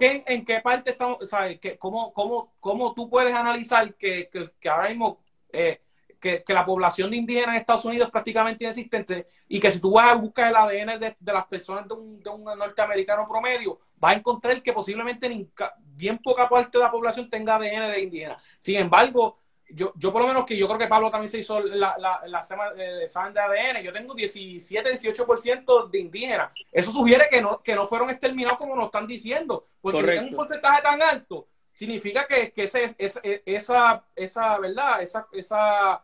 ¿En 0.00 0.44
qué 0.44 0.60
parte 0.62 0.90
estamos? 0.90 1.28
¿sabes? 1.28 1.58
cómo, 1.78 2.12
cómo, 2.12 2.52
¿Cómo 2.60 2.94
tú 2.94 3.08
puedes 3.08 3.34
analizar 3.34 3.94
que, 3.94 4.28
que, 4.60 4.68
ahora 4.68 4.90
mismo 4.90 5.20
eh, 5.50 5.80
que, 6.20 6.44
la 6.48 6.66
población 6.66 7.10
de 7.10 7.16
indígenas 7.16 7.50
en 7.50 7.54
Estados 7.56 7.86
Unidos 7.86 8.08
es 8.08 8.12
prácticamente 8.12 8.64
inexistente 8.64 9.26
y 9.48 9.58
que 9.58 9.70
si 9.70 9.80
tú 9.80 9.92
vas 9.92 10.12
a 10.12 10.16
buscar 10.16 10.48
el 10.48 10.56
ADN 10.56 11.00
de, 11.00 11.16
las 11.32 11.46
personas 11.46 11.88
de 11.88 11.94
un, 11.94 12.22
de 12.22 12.28
un, 12.28 12.44
norteamericano 12.44 13.26
promedio, 13.26 13.80
vas 13.96 14.14
a 14.14 14.18
encontrar 14.18 14.62
que 14.62 14.74
posiblemente 14.74 15.48
bien 15.96 16.18
poca 16.18 16.46
parte 16.46 16.76
de 16.76 16.84
la 16.84 16.90
población 16.90 17.30
tenga 17.30 17.56
ADN 17.56 17.90
de 17.92 18.00
indígena. 18.02 18.38
Sin 18.58 18.76
embargo, 18.76 19.38
yo, 19.74 19.92
yo 19.96 20.12
por 20.12 20.22
lo 20.22 20.28
menos 20.28 20.44
que 20.44 20.56
yo 20.56 20.66
creo 20.66 20.78
que 20.78 20.86
Pablo 20.86 21.10
también 21.10 21.28
se 21.28 21.38
hizo 21.38 21.60
la, 21.60 21.96
la, 21.98 22.22
la 22.26 22.74
de 22.74 23.04
examen 23.04 23.32
de 23.32 23.40
ADN, 23.40 23.82
yo 23.82 23.92
tengo 23.92 24.14
17, 24.14 24.92
18% 24.92 25.90
de 25.90 25.98
indígenas. 25.98 26.52
Eso 26.72 26.90
sugiere 26.90 27.28
que 27.30 27.40
no, 27.40 27.62
que 27.62 27.74
no 27.74 27.86
fueron 27.86 28.10
exterminados 28.10 28.58
como 28.58 28.76
nos 28.76 28.86
están 28.86 29.06
diciendo, 29.06 29.66
porque 29.80 30.02
tienen 30.02 30.28
un 30.30 30.36
porcentaje 30.36 30.82
tan 30.82 31.02
alto, 31.02 31.48
significa 31.72 32.26
que, 32.26 32.52
que 32.52 32.64
ese, 32.64 32.94
esa, 32.98 34.04
esa, 34.16 34.58
¿verdad? 34.58 35.02
Esa, 35.02 35.26
esa 35.32 36.02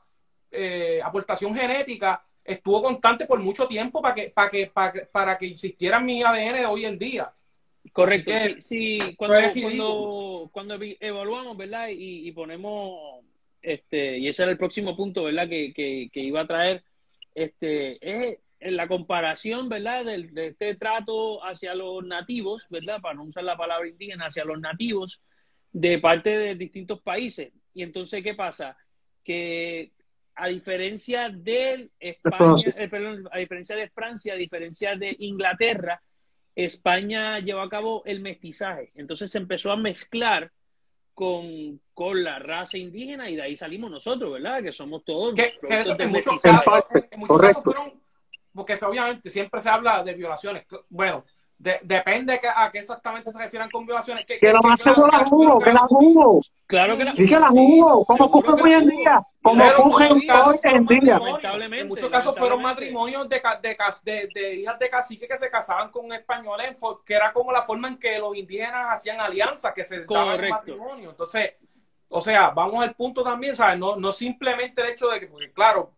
eh, 0.50 1.00
aportación 1.02 1.54
genética 1.54 2.24
estuvo 2.44 2.82
constante 2.82 3.26
por 3.26 3.40
mucho 3.40 3.66
tiempo 3.66 4.00
para 4.00 4.14
que, 4.14 4.30
para 4.30 4.50
que, 4.50 4.66
para, 4.68 5.06
para 5.10 5.38
que 5.38 5.46
existiera 5.46 6.00
mi 6.00 6.22
ADN 6.22 6.54
de 6.54 6.66
hoy 6.66 6.86
en 6.86 6.98
día. 6.98 7.32
Correcto, 7.92 8.32
sí, 8.58 9.14
cuando, 9.16 10.50
cuando, 10.52 10.76
evaluamos, 11.00 11.56
¿verdad? 11.56 11.88
y 11.88 12.30
ponemos 12.32 13.24
este, 13.66 14.18
y 14.18 14.28
ese 14.28 14.44
era 14.44 14.52
el 14.52 14.58
próximo 14.58 14.96
punto, 14.96 15.24
¿verdad? 15.24 15.48
Que, 15.48 15.72
que, 15.74 16.20
iba 16.20 16.42
a 16.42 16.46
traer, 16.46 16.84
este, 17.34 17.98
es 18.00 18.38
la 18.60 18.86
comparación, 18.86 19.68
¿verdad? 19.68 20.04
De, 20.04 20.46
este 20.46 20.76
trato 20.76 21.44
hacia 21.44 21.74
los 21.74 22.04
nativos, 22.04 22.64
¿verdad? 22.70 23.00
Para 23.00 23.16
no 23.16 23.24
usar 23.24 23.42
la 23.42 23.56
palabra 23.56 23.88
indígena, 23.88 24.26
hacia 24.26 24.44
los 24.44 24.60
nativos 24.60 25.20
de 25.72 25.98
parte 25.98 26.38
de 26.38 26.54
distintos 26.54 27.02
países. 27.02 27.52
Y 27.74 27.82
entonces, 27.82 28.22
¿qué 28.22 28.34
pasa? 28.34 28.76
Que 29.24 29.90
a 30.36 30.46
diferencia 30.46 31.28
de 31.28 31.90
España, 31.98 32.54
eh, 32.76 32.88
perdón, 32.88 33.28
a 33.32 33.38
diferencia 33.38 33.74
de 33.74 33.90
Francia, 33.90 34.34
a 34.34 34.36
diferencia 34.36 34.94
de 34.94 35.16
Inglaterra, 35.18 36.00
España 36.54 37.40
llevó 37.40 37.62
a 37.62 37.68
cabo 37.68 38.04
el 38.06 38.20
mestizaje. 38.20 38.92
Entonces 38.94 39.28
se 39.28 39.38
empezó 39.38 39.72
a 39.72 39.76
mezclar 39.76 40.52
con, 41.16 41.80
con 41.94 42.22
la 42.22 42.38
raza 42.38 42.76
indígena 42.76 43.30
y 43.30 43.36
de 43.36 43.42
ahí 43.42 43.56
salimos 43.56 43.90
nosotros, 43.90 44.34
¿verdad? 44.34 44.62
Que 44.62 44.70
somos 44.70 45.02
todos. 45.02 45.34
Que, 45.34 45.54
en, 45.62 46.10
muchos 46.10 46.42
casos, 46.42 46.84
en 47.10 47.20
muchos 47.20 47.40
casos 47.40 47.64
fueron, 47.64 47.94
porque 48.54 48.74
obviamente 48.84 49.30
siempre 49.30 49.58
se 49.62 49.70
habla 49.70 50.04
de 50.04 50.12
violaciones. 50.12 50.66
Bueno, 50.90 51.24
depende 51.58 52.40
a 52.54 52.70
qué 52.70 52.78
exactamente 52.78 53.32
se 53.32 53.38
refieran 53.38 53.70
con 53.70 53.86
violaciones. 53.86 54.26
Que, 54.26 54.38
que, 54.38 54.52
lo 54.52 54.60
más 54.60 54.80
seguro 54.80 55.08
la 55.08 55.24
jugó, 55.24 55.58
que 55.58 55.72
la 55.72 55.80
jugó. 55.80 56.40
Claro 56.66 56.96
que 56.96 57.04
la, 57.04 57.14
sí 57.14 57.26
que 57.26 57.40
la 57.40 57.48
jugó. 57.48 58.04
Como 58.04 58.30
cogen 58.30 58.60
hoy 58.60 58.72
en 58.72 58.88
día. 58.88 59.22
Como 59.42 59.64
cogen 59.74 60.12
hoy 60.12 60.58
en 60.64 60.86
día. 60.86 61.20
En 61.70 61.88
muchos 61.88 62.10
casos 62.10 62.36
fueron 62.36 62.60
matrimonios 62.60 63.28
de, 63.28 63.40
de, 64.02 64.28
de, 64.34 64.54
hijas 64.56 64.78
de 64.78 64.90
cacique 64.90 65.26
que 65.26 65.38
se 65.38 65.50
casaban 65.50 65.90
con 65.90 66.12
españoles, 66.12 66.76
que 67.04 67.14
era 67.14 67.32
como 67.32 67.52
la 67.52 67.62
forma 67.62 67.88
en 67.88 67.98
que 67.98 68.18
los 68.18 68.36
indígenas 68.36 68.86
hacían 68.90 69.20
alianzas, 69.20 69.72
que 69.72 69.84
se 69.84 70.04
daban 70.04 70.48
matrimonio. 70.48 71.10
Entonces, 71.10 71.54
o 72.08 72.20
sea, 72.20 72.50
vamos 72.50 72.82
al 72.82 72.94
punto 72.94 73.22
también, 73.22 73.56
¿sabes? 73.56 73.78
No, 73.78 73.96
no 73.96 74.12
simplemente 74.12 74.82
el 74.82 74.90
hecho 74.90 75.08
de 75.08 75.20
que, 75.20 75.26
porque 75.26 75.50
claro, 75.50 75.92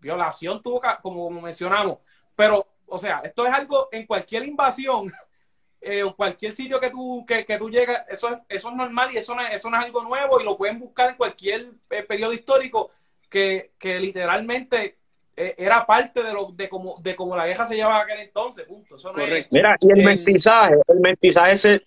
violación 0.00 0.62
tuvo, 0.62 0.80
como 1.02 1.30
mencionamos, 1.30 1.98
pero 2.34 2.66
o 2.90 2.98
sea, 2.98 3.22
esto 3.24 3.46
es 3.46 3.52
algo 3.52 3.88
en 3.92 4.06
cualquier 4.06 4.44
invasión 4.44 5.10
eh, 5.80 6.02
o 6.02 6.14
cualquier 6.14 6.52
sitio 6.52 6.78
que 6.78 6.90
tú, 6.90 7.24
que, 7.26 7.44
que 7.44 7.58
tú 7.58 7.70
llegas, 7.70 8.04
eso, 8.08 8.40
eso 8.48 8.68
es 8.68 8.74
normal 8.74 9.10
y 9.12 9.18
eso 9.18 9.34
no, 9.34 9.42
es, 9.42 9.54
eso 9.54 9.70
no 9.70 9.78
es 9.78 9.84
algo 9.84 10.02
nuevo 10.02 10.40
y 10.40 10.44
lo 10.44 10.56
pueden 10.56 10.78
buscar 10.78 11.10
en 11.10 11.16
cualquier 11.16 11.70
eh, 11.90 12.02
periodo 12.02 12.32
histórico 12.32 12.90
que, 13.28 13.70
que 13.78 13.98
literalmente 13.98 14.98
eh, 15.36 15.54
era 15.56 15.86
parte 15.86 16.22
de 16.22 16.32
lo 16.32 16.50
de 16.52 16.68
cómo 16.68 16.96
de 17.00 17.16
cómo 17.16 17.36
la 17.36 17.46
vieja 17.46 17.66
se 17.66 17.76
llevaba 17.76 18.00
aquel 18.00 18.20
entonces, 18.20 18.66
punto. 18.66 18.96
Eso 18.96 19.12
no 19.12 19.22
Es, 19.22 19.46
Mira, 19.50 19.76
y 19.80 19.90
el, 19.90 20.04
mestizaje, 20.04 20.74
el 20.88 21.00
mestizaje 21.00 21.56
se, 21.56 21.86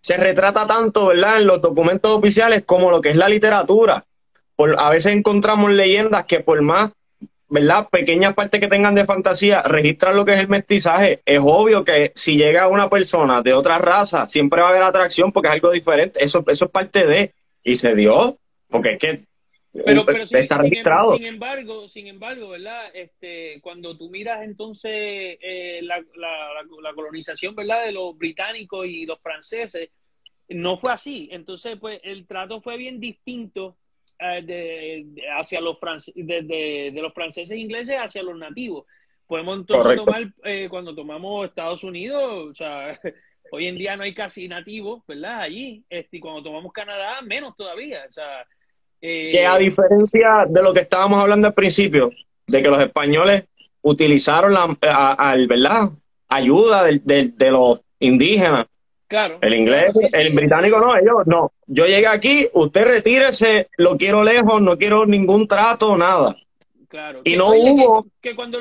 se 0.00 0.16
retrata 0.16 0.66
tanto, 0.66 1.06
¿verdad? 1.06 1.38
En 1.38 1.46
los 1.46 1.60
documentos 1.60 2.16
oficiales 2.16 2.64
como 2.64 2.90
lo 2.90 3.00
que 3.00 3.10
es 3.10 3.16
la 3.16 3.28
literatura. 3.28 4.04
Por, 4.54 4.78
a 4.78 4.90
veces 4.90 5.12
encontramos 5.12 5.70
leyendas 5.70 6.24
que 6.26 6.40
por 6.40 6.60
más 6.62 6.92
¿verdad? 7.48 7.88
Pequeñas 7.90 8.34
partes 8.34 8.60
que 8.60 8.68
tengan 8.68 8.94
de 8.94 9.04
fantasía, 9.04 9.62
registran 9.62 10.16
lo 10.16 10.24
que 10.24 10.34
es 10.34 10.40
el 10.40 10.48
mestizaje. 10.48 11.22
Es 11.24 11.40
obvio 11.42 11.84
que 11.84 12.12
si 12.14 12.36
llega 12.36 12.68
una 12.68 12.90
persona 12.90 13.42
de 13.42 13.54
otra 13.54 13.78
raza, 13.78 14.26
siempre 14.26 14.60
va 14.60 14.68
a 14.68 14.70
haber 14.70 14.82
atracción 14.82 15.32
porque 15.32 15.48
es 15.48 15.54
algo 15.54 15.70
diferente. 15.70 16.24
Eso, 16.24 16.44
eso 16.46 16.64
es 16.66 16.70
parte 16.70 17.06
de. 17.06 17.32
Y 17.62 17.76
se 17.76 17.94
dio, 17.94 18.36
porque 18.68 18.92
es 18.92 18.98
que 18.98 19.28
pero, 19.84 20.04
pero 20.04 20.22
está 20.22 20.56
sin, 20.56 20.70
registrado. 20.70 21.16
Sin, 21.16 21.26
embargo, 21.26 21.88
sin 21.88 22.06
embargo, 22.06 22.48
¿verdad? 22.48 22.90
Este, 22.94 23.60
cuando 23.60 23.96
tú 23.96 24.10
miras 24.10 24.42
entonces 24.42 25.38
eh, 25.40 25.80
la, 25.82 26.02
la, 26.16 26.62
la, 26.82 26.94
colonización, 26.94 27.54
¿verdad? 27.54 27.84
De 27.84 27.92
los 27.92 28.16
británicos 28.16 28.86
y 28.86 29.06
los 29.06 29.20
franceses, 29.20 29.90
no 30.48 30.76
fue 30.76 30.92
así. 30.92 31.28
Entonces, 31.32 31.76
pues 31.78 32.00
el 32.02 32.26
trato 32.26 32.60
fue 32.60 32.76
bien 32.76 32.98
distinto 32.98 33.76
eh, 34.18 34.42
de, 34.42 35.22
hacia 35.38 35.60
los 35.60 35.76
de, 36.14 36.92
los 36.94 37.12
franceses 37.14 37.52
e 37.52 37.58
ingleses 37.58 37.96
hacia 37.96 38.22
los 38.22 38.36
nativos. 38.36 38.84
Podemos 39.26 39.58
entonces 39.58 39.96
tomar, 39.96 40.32
eh, 40.44 40.68
cuando 40.70 40.94
tomamos 40.94 41.46
Estados 41.46 41.84
Unidos, 41.84 42.48
o 42.50 42.54
sea, 42.54 42.98
hoy 43.52 43.66
en 43.66 43.76
día 43.76 43.96
no 43.96 44.02
hay 44.02 44.14
casi 44.14 44.48
nativos, 44.48 45.02
¿verdad? 45.06 45.42
Allí, 45.42 45.84
este, 45.88 46.16
y 46.16 46.20
cuando 46.20 46.42
tomamos 46.42 46.72
Canadá, 46.72 47.20
menos 47.22 47.56
todavía, 47.56 48.04
o 48.08 48.12
sea... 48.12 48.46
Eh, 49.00 49.30
que 49.30 49.46
a 49.46 49.56
diferencia 49.56 50.44
de 50.48 50.60
lo 50.60 50.74
que 50.74 50.80
estábamos 50.80 51.20
hablando 51.20 51.46
al 51.46 51.54
principio, 51.54 52.10
de 52.46 52.62
que 52.62 52.68
los 52.68 52.80
españoles 52.80 53.44
utilizaron 53.82 54.52
la, 54.52 54.66
¿verdad? 55.46 55.90
ayuda 56.28 56.82
de 56.82 57.50
los 57.50 57.80
indígenas 58.00 58.66
Claro. 59.08 59.38
El 59.40 59.54
inglés, 59.54 59.96
el 60.12 60.34
británico 60.34 60.78
no, 60.78 60.94
ellos 60.94 61.26
no. 61.26 61.52
Yo 61.66 61.86
llegué 61.86 62.06
aquí, 62.06 62.46
usted 62.52 62.84
retírese, 62.84 63.68
lo 63.78 63.96
quiero 63.96 64.22
lejos, 64.22 64.60
no 64.60 64.76
quiero 64.76 65.06
ningún 65.06 65.48
trato, 65.48 65.96
nada. 65.96 66.36
Claro. 66.88 67.22
Y 67.24 67.36
no 67.36 67.50
hubo 67.50 68.06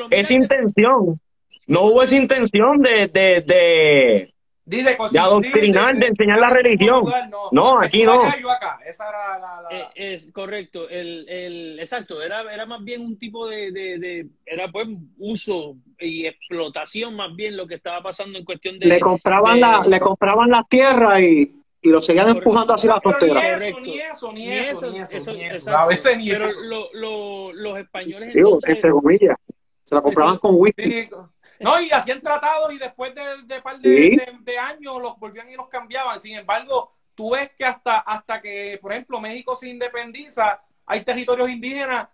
esa 0.10 0.34
intención. 0.34 1.20
No 1.68 1.82
hubo 1.84 2.02
esa 2.02 2.16
intención 2.16 2.82
de, 2.82 3.08
de, 3.08 3.42
de, 3.42 4.34
de, 4.68 5.20
adoctrinar, 5.20 5.96
de, 5.96 6.08
enseñar 6.08 6.40
la 6.40 6.50
religión. 6.50 7.06
No, 7.52 7.80
aquí 7.80 8.04
no. 8.04 8.28
Eh, 9.70 9.88
es 9.96 10.30
correcto. 10.34 10.90
El, 10.90 11.28
el, 11.30 11.80
exacto, 11.80 12.22
era, 12.22 12.42
era 12.54 12.66
más 12.66 12.84
bien 12.84 13.02
un 13.02 13.18
tipo 13.18 13.48
de, 13.48 13.72
de, 13.72 14.28
era 14.46 14.70
pues 14.70 14.88
uso 15.18 15.78
y 16.00 16.26
explotación 16.28 17.16
más 17.16 17.34
bien 17.36 17.56
lo 17.56 17.66
que 17.66 17.76
estaba 17.76 18.02
pasando 18.02 18.38
en 18.38 18.44
cuestión 18.44 18.78
de... 18.78 18.88
Le 18.88 19.00
compraban, 19.00 19.60
la, 19.60 19.86
le 19.88 20.00
compraban 20.00 20.50
la 20.50 20.64
tierra 20.70 21.22
y, 21.22 21.56
y 21.82 21.90
lo 21.90 22.02
seguían 22.02 22.30
empujando 22.30 22.74
hacia 22.74 22.90
la 22.90 23.02
frontera. 23.02 23.58
Ni 23.82 24.00
eso, 24.00 24.34
ni 24.34 24.52
eso, 24.52 24.92
ni 24.92 25.00
eso, 25.00 25.34
ni 25.34 25.46
eso, 25.46 25.78
A 25.78 25.88
veces 25.88 26.18
ni 26.18 26.30
Pero 26.30 26.50
los 27.54 27.80
españoles... 27.80 28.36
entre 28.68 28.92
comillas, 28.92 29.38
se 29.84 29.96
la 29.96 30.02
compraban 30.02 30.38
con 30.40 30.56
whisky. 30.56 31.08
No, 31.60 31.82
y 31.82 31.92
hacían 31.92 32.22
tratados 32.22 32.72
y 32.74 32.78
después 32.78 33.14
de, 33.16 33.44
de 33.44 33.62
par 33.62 33.80
de, 33.80 34.60
años 34.60 35.02
los 35.02 35.18
volvían 35.20 35.50
y 35.50 35.56
los 35.56 35.68
cambiaban. 35.68 36.20
Sin 36.20 36.36
embargo, 36.36 36.94
tú 37.16 37.32
ves 37.32 37.52
que 37.58 37.66
hasta, 37.66 38.00
hasta 38.00 38.42
que, 38.42 38.78
por 38.82 38.92
ejemplo, 38.92 39.20
México 39.20 39.56
se 39.56 39.70
independiza, 39.70 40.62
hay 40.86 41.04
territorios 41.04 41.50
indígenas 41.50 42.10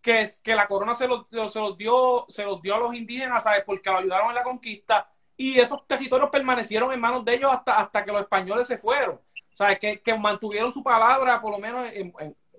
que, 0.00 0.28
que 0.42 0.54
la 0.54 0.66
corona 0.66 0.94
se 0.94 1.08
los, 1.08 1.28
se 1.28 1.60
los 1.60 1.76
dio, 1.78 2.26
se 2.28 2.44
los 2.44 2.60
dio 2.60 2.74
a 2.74 2.78
los 2.78 2.94
indígenas, 2.94 3.44
¿sabes? 3.44 3.62
Porque 3.64 3.90
lo 3.90 3.98
ayudaron 3.98 4.28
en 4.30 4.34
la 4.34 4.42
conquista 4.42 5.08
y 5.36 5.58
esos 5.58 5.86
territorios 5.86 6.30
permanecieron 6.30 6.92
en 6.92 7.00
manos 7.00 7.24
de 7.24 7.34
ellos 7.34 7.52
hasta, 7.52 7.78
hasta 7.78 8.04
que 8.04 8.12
los 8.12 8.20
españoles 8.20 8.66
se 8.66 8.78
fueron. 8.78 9.20
¿Sabes? 9.52 9.78
Que, 9.78 10.00
que 10.00 10.16
mantuvieron 10.16 10.72
su 10.72 10.82
palabra, 10.82 11.40
por 11.40 11.50
lo 11.50 11.58
menos, 11.58 11.86
en, 11.92 12.12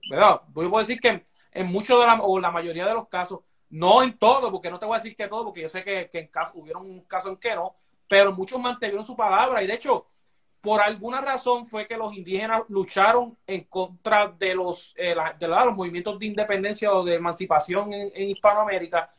¿verdad? 0.09 0.41
Voy 0.49 0.69
a 0.75 0.79
decir 0.79 0.99
que 0.99 1.25
en, 1.51 1.67
muchos 1.67 1.99
de 1.99 2.05
la, 2.05 2.21
o 2.21 2.39
la 2.39 2.51
mayoría 2.51 2.85
de 2.85 2.93
los 2.93 3.07
casos, 3.07 3.39
no 3.73 4.03
en 4.03 4.15
todo, 4.19 4.51
porque 4.51 4.69
no 4.69 4.77
te 4.77 4.85
voy 4.85 4.95
a 4.95 4.99
decir 4.99 5.15
que 5.15 5.27
todo, 5.27 5.45
porque 5.45 5.61
yo 5.61 5.69
sé 5.69 5.83
que, 5.83 6.07
en 6.13 6.27
caso, 6.27 6.51
hubieron 6.55 6.83
un 6.83 7.01
caso 7.05 7.29
en 7.29 7.37
que 7.37 7.55
no, 7.55 7.75
pero 8.07 8.31
muchos 8.31 8.59
mantuvieron 8.59 9.03
su 9.03 9.15
palabra 9.15 9.63
y 9.63 9.67
de 9.67 9.73
hecho, 9.73 10.05
por 10.61 10.79
alguna 10.79 11.21
razón 11.21 11.65
fue 11.65 11.87
que 11.87 11.97
los 11.97 12.13
indígenas 12.13 12.61
lucharon 12.69 13.35
en 13.47 13.63
contra 13.63 14.27
de 14.27 14.53
los, 14.53 14.93
eh, 14.95 15.15
de 15.39 15.47
los 15.47 15.75
movimientos 15.75 16.19
de 16.19 16.27
independencia 16.27 16.93
o 16.93 17.03
de 17.03 17.15
emancipación 17.15 17.91
en, 17.93 18.29
Hispanoamérica. 18.29 19.11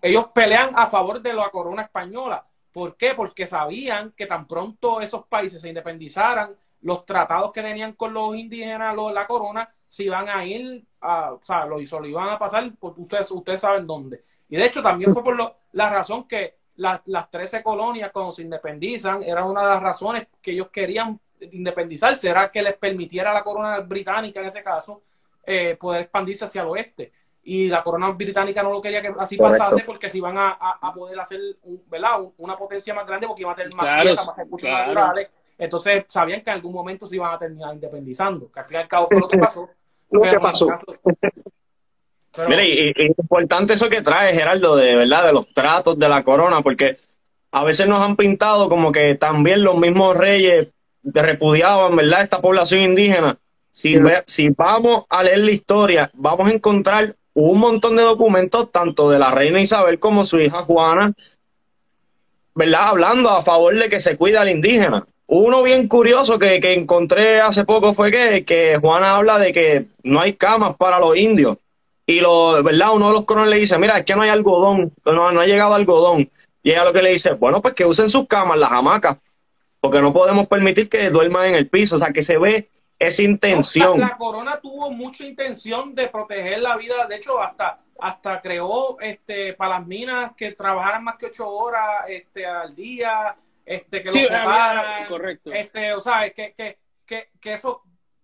Ellos 0.00 0.26
pelean 0.32 0.70
a 0.74 0.86
favor 0.86 1.20
de 1.20 1.34
la 1.34 1.50
corona 1.50 1.82
española. 1.82 2.46
¿Por 2.72 2.96
qué? 2.96 3.14
Porque 3.14 3.48
sabían 3.48 4.12
que 4.12 4.26
tan 4.26 4.46
pronto 4.46 5.00
esos 5.00 5.26
países 5.26 5.60
se 5.60 5.68
independizaran, 5.68 6.54
los 6.82 7.04
tratados 7.04 7.50
que 7.52 7.62
tenían 7.62 7.94
con 7.94 8.14
los 8.14 8.36
indígenas, 8.36 8.94
los, 8.94 9.12
la 9.12 9.26
corona, 9.26 9.74
se 9.92 10.04
iban 10.04 10.26
a 10.26 10.42
ir, 10.42 10.82
a, 11.02 11.34
o 11.34 11.42
sea, 11.42 11.66
lo, 11.66 11.76
lo 11.76 12.06
iban 12.06 12.30
a 12.30 12.38
pasar, 12.38 12.72
porque 12.80 13.02
ustedes, 13.02 13.30
ustedes 13.30 13.60
saben 13.60 13.86
dónde. 13.86 14.24
Y 14.48 14.56
de 14.56 14.64
hecho 14.64 14.82
también 14.82 15.12
fue 15.12 15.22
por 15.22 15.54
la 15.72 15.90
razón 15.90 16.26
que 16.26 16.54
las, 16.76 17.02
las 17.04 17.30
13 17.30 17.62
colonias 17.62 18.10
cuando 18.10 18.32
se 18.32 18.40
independizan, 18.40 19.22
era 19.22 19.44
una 19.44 19.60
de 19.60 19.66
las 19.66 19.82
razones 19.82 20.28
que 20.40 20.52
ellos 20.52 20.68
querían 20.70 21.20
independizarse, 21.40 22.30
era 22.30 22.50
que 22.50 22.62
les 22.62 22.74
permitiera 22.78 23.32
a 23.32 23.34
la 23.34 23.44
corona 23.44 23.80
británica 23.80 24.40
en 24.40 24.46
ese 24.46 24.62
caso 24.62 25.02
eh, 25.44 25.76
poder 25.78 26.04
expandirse 26.04 26.46
hacia 26.46 26.62
el 26.62 26.68
oeste. 26.68 27.12
Y 27.44 27.68
la 27.68 27.82
corona 27.82 28.08
británica 28.12 28.62
no 28.62 28.70
lo 28.70 28.80
quería 28.80 29.02
que 29.02 29.12
así 29.18 29.36
pasase 29.36 29.84
porque 29.84 30.08
se 30.08 30.16
iban 30.16 30.38
a, 30.38 30.52
a, 30.80 30.94
poder 30.94 31.20
hacer 31.20 31.38
un, 31.64 31.82
¿verdad? 31.90 32.12
una 32.38 32.56
potencia 32.56 32.94
más 32.94 33.06
grande 33.06 33.26
porque 33.26 33.42
iban 33.42 33.52
a 33.52 33.56
tener 33.56 33.74
más 33.74 34.02
tierra, 34.02 34.24
más 34.24 34.36
recursos 34.38 34.70
naturales. 34.70 35.28
Entonces 35.58 36.06
sabían 36.08 36.40
que 36.40 36.48
en 36.48 36.56
algún 36.56 36.72
momento 36.72 37.06
se 37.06 37.16
iban 37.16 37.34
a 37.34 37.38
terminar 37.38 37.74
independizando, 37.74 38.50
que 38.50 38.58
al 38.58 38.64
fin 38.64 38.78
y 38.78 38.80
al 38.80 38.88
cabo 38.88 39.06
fue 39.06 39.20
lo 39.20 39.28
que 39.28 39.36
pasó 39.38 39.68
lo 40.12 40.20
que 40.22 40.40
pasó. 40.40 40.68
Mire, 42.48 42.64
y, 42.66 42.94
importante 43.18 43.74
eso 43.74 43.88
que 43.88 44.00
trae, 44.00 44.32
Gerardo, 44.32 44.76
de 44.76 44.96
verdad, 44.96 45.26
de 45.26 45.32
los 45.32 45.52
tratos 45.52 45.98
de 45.98 46.08
la 46.08 46.22
corona, 46.22 46.62
porque 46.62 46.96
a 47.50 47.64
veces 47.64 47.86
nos 47.86 48.00
han 48.00 48.16
pintado 48.16 48.68
como 48.68 48.90
que 48.92 49.14
también 49.16 49.62
los 49.62 49.76
mismos 49.76 50.16
reyes 50.16 50.72
repudiaban, 51.02 51.94
¿verdad?, 51.94 52.22
esta 52.22 52.40
población 52.40 52.80
indígena. 52.80 53.36
Si, 53.72 53.96
si 54.26 54.48
vamos 54.50 55.04
a 55.08 55.22
leer 55.22 55.38
la 55.38 55.50
historia, 55.50 56.10
vamos 56.14 56.48
a 56.48 56.52
encontrar 56.52 57.14
un 57.34 57.58
montón 57.58 57.96
de 57.96 58.02
documentos, 58.02 58.70
tanto 58.70 59.10
de 59.10 59.18
la 59.18 59.30
reina 59.30 59.60
Isabel 59.60 59.98
como 59.98 60.24
su 60.24 60.40
hija 60.40 60.62
Juana, 60.62 61.12
¿verdad?, 62.54 62.88
hablando 62.88 63.30
a 63.30 63.42
favor 63.42 63.74
de 63.78 63.88
que 63.90 64.00
se 64.00 64.16
cuida 64.16 64.40
al 64.40 64.50
indígena. 64.50 65.04
Uno 65.34 65.62
bien 65.62 65.88
curioso 65.88 66.38
que, 66.38 66.60
encontré 66.74 67.40
hace 67.40 67.64
poco 67.64 67.94
fue 67.94 68.10
que, 68.10 68.44
que, 68.44 68.76
Juana 68.76 69.16
habla 69.16 69.38
de 69.38 69.50
que 69.50 69.86
no 70.02 70.20
hay 70.20 70.34
camas 70.34 70.76
para 70.76 71.00
los 71.00 71.16
indios. 71.16 71.56
Y 72.04 72.20
lo, 72.20 72.62
¿verdad? 72.62 72.92
Uno 72.92 73.06
de 73.06 73.14
los 73.14 73.24
corones 73.24 73.48
le 73.48 73.56
dice, 73.56 73.78
mira, 73.78 73.96
es 73.96 74.04
que 74.04 74.14
no 74.14 74.20
hay 74.20 74.28
algodón, 74.28 74.92
no, 75.06 75.32
no 75.32 75.40
ha 75.40 75.46
llegado 75.46 75.72
algodón. 75.72 76.28
Y 76.62 76.72
ella 76.72 76.84
lo 76.84 76.92
que 76.92 77.00
le 77.00 77.12
dice, 77.12 77.32
bueno, 77.32 77.62
pues 77.62 77.72
que 77.72 77.86
usen 77.86 78.10
sus 78.10 78.28
camas, 78.28 78.58
las 78.58 78.72
hamacas, 78.72 79.16
porque 79.80 80.02
no 80.02 80.12
podemos 80.12 80.46
permitir 80.48 80.90
que 80.90 81.08
duerman 81.08 81.46
en 81.46 81.54
el 81.54 81.66
piso. 81.66 81.96
O 81.96 81.98
sea, 81.98 82.12
que 82.12 82.22
se 82.22 82.36
ve 82.36 82.68
esa 82.98 83.22
intención. 83.22 83.98
la 83.98 84.18
corona 84.18 84.60
tuvo 84.60 84.90
mucha 84.90 85.24
intención 85.24 85.94
de 85.94 86.08
proteger 86.08 86.60
la 86.60 86.76
vida, 86.76 87.06
de 87.06 87.16
hecho, 87.16 87.40
hasta 87.40 87.78
hasta 87.98 88.42
creó 88.42 89.00
este 89.00 89.54
para 89.54 89.78
las 89.78 89.86
minas 89.86 90.32
que 90.36 90.52
trabajaran 90.52 91.04
más 91.04 91.16
que 91.16 91.26
ocho 91.26 91.48
horas 91.48 92.04
este 92.08 92.44
al 92.44 92.74
día 92.74 93.34
este, 93.64 94.02
que 94.02 94.10
lo 94.10 94.28
preparan, 94.28 95.06
correcto. 95.08 95.52
Este, 95.52 95.92
o 95.92 96.00
sea, 96.00 96.30
que, 96.30 96.54
que, 96.54 96.78
que, 97.06 97.30
que 97.40 97.52
eso 97.54 97.82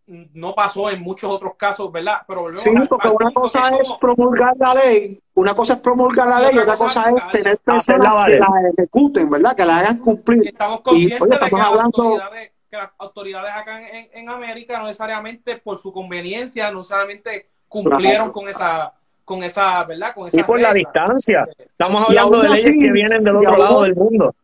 no 0.09 0.55
pasó 0.55 0.89
en 0.91 1.03
muchos 1.03 1.30
otros 1.30 1.55
casos, 1.57 1.93
¿verdad? 1.93 2.22
Pero 2.26 2.57
sí, 2.57 2.70
porque 2.89 3.09
una 3.09 3.30
cosa 3.30 3.68
es 3.78 3.93
promulgar 4.01 4.57
la 4.59 4.74
ley, 4.74 5.20
una 5.34 5.55
cosa 5.55 5.74
es 5.74 5.80
promulgar 5.80 6.28
la 6.28 6.41
ley 6.41 6.51
y 6.55 6.59
otra 6.59 6.76
cosa 6.76 7.11
es 7.11 7.28
tener 7.30 7.59
personas 7.59 8.14
que 8.26 8.39
la 8.39 8.49
ejecuten, 8.72 9.28
¿verdad? 9.28 9.55
Que 9.55 9.64
la 9.64 9.78
hagan 9.78 9.99
cumplir. 9.99 10.49
Estamos 10.49 10.80
conscientes 10.80 11.20
de 11.20 11.49
que, 11.51 11.57
las 11.57 11.66
autoridades, 11.66 12.53
que 12.70 12.76
las 12.76 12.91
autoridades 12.99 13.53
acá 13.55 13.86
en, 13.86 14.09
en, 14.12 14.28
América 14.30 14.78
no 14.78 14.86
necesariamente 14.86 15.59
por 15.59 15.78
su 15.78 15.93
conveniencia, 15.93 16.70
no 16.70 16.78
necesariamente 16.78 17.51
cumplieron 17.68 18.32
con 18.32 18.49
esa 18.49 18.95
con 19.26 19.43
esa, 19.45 19.84
¿verdad? 19.84 20.14
Con 20.14 20.28
esa 20.28 20.41
y 20.41 20.43
por 20.43 20.59
la 20.59 20.72
distancia. 20.72 21.47
Estamos 21.59 22.09
hablando 22.09 22.41
de 22.41 22.49
leyes 22.49 22.64
que 22.64 22.91
vienen 22.91 23.22
del 23.22 23.36
otro 23.36 23.59
lado 23.59 23.82
del 23.82 23.95
mundo. 23.95 24.34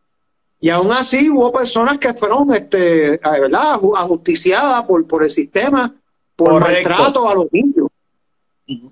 Y 0.59 0.69
aún 0.69 0.91
así 0.91 1.29
hubo 1.29 1.51
personas 1.51 1.99
que 1.99 2.13
fueron, 2.13 2.53
este, 2.53 3.19
¿verdad?, 3.23 3.79
ajusticiadas 3.97 4.83
por, 4.85 5.05
por 5.05 5.23
el 5.23 5.29
sistema, 5.29 5.93
por 6.35 6.59
maltrato 6.59 7.29
a 7.29 7.35
los 7.35 7.51
niños. 7.51 7.87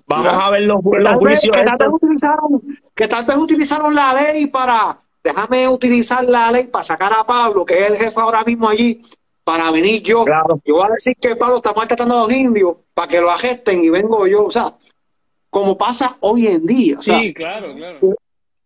Vamos 0.06 0.32
a 0.32 0.50
ver 0.50 0.62
los, 0.62 0.80
juicios. 1.18 1.56
que, 1.56 1.64
tal 1.64 1.76
vez 1.76 1.88
utilizaron, 1.90 2.62
que 2.94 3.08
tal 3.08 3.24
vez 3.24 3.36
utilizaron 3.36 3.94
la 3.94 4.14
ley 4.14 4.46
para, 4.46 5.00
déjame 5.22 5.68
utilizar 5.68 6.24
la 6.24 6.52
ley 6.52 6.68
para 6.68 6.84
sacar 6.84 7.12
a 7.12 7.24
Pablo, 7.24 7.64
que 7.64 7.74
es 7.82 7.90
el 7.90 7.96
jefe 7.96 8.20
ahora 8.20 8.44
mismo 8.44 8.68
allí, 8.68 9.00
para 9.42 9.70
venir 9.72 10.00
yo. 10.02 10.24
Yo 10.64 10.74
voy 10.76 10.86
a 10.86 10.92
decir 10.92 11.16
que 11.20 11.34
Pablo 11.34 11.56
está 11.56 11.72
maltratando 11.72 12.16
a 12.16 12.20
los 12.20 12.32
indios 12.32 12.76
para 12.94 13.08
que 13.08 13.20
lo 13.20 13.30
agesten 13.30 13.82
y 13.82 13.90
vengo 13.90 14.26
yo. 14.28 14.44
O 14.44 14.50
sea, 14.50 14.74
como 15.50 15.76
pasa 15.76 16.16
hoy 16.20 16.46
en 16.46 16.64
día. 16.64 16.98
sí, 17.00 17.34
claro, 17.34 17.74
claro. 17.74 18.14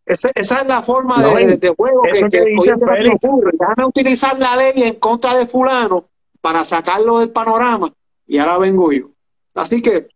Esa, 0.09 0.31
esa 0.35 0.61
es 0.63 0.67
la 0.67 0.83
forma 0.83 1.23
de, 1.23 1.75
juego 1.77 2.03
que, 2.03 2.29
que, 2.31 2.45
dice 2.47 2.73
ocurre. 2.73 3.51
Déjame 3.53 3.85
utilizar 3.85 4.39
la 4.39 4.57
ley 4.57 4.73
en 4.77 4.95
contra 4.95 5.37
de 5.37 5.47
fulano 5.47 6.09
para 6.41 6.65
sacarlo 6.65 7.19
del 7.19 7.31
panorama 7.31 7.93
y 8.27 8.39
ahora 8.39 8.59
vengo 8.59 8.91
yo. 8.91 9.11
Así 9.55 9.83
que... 9.83 10.09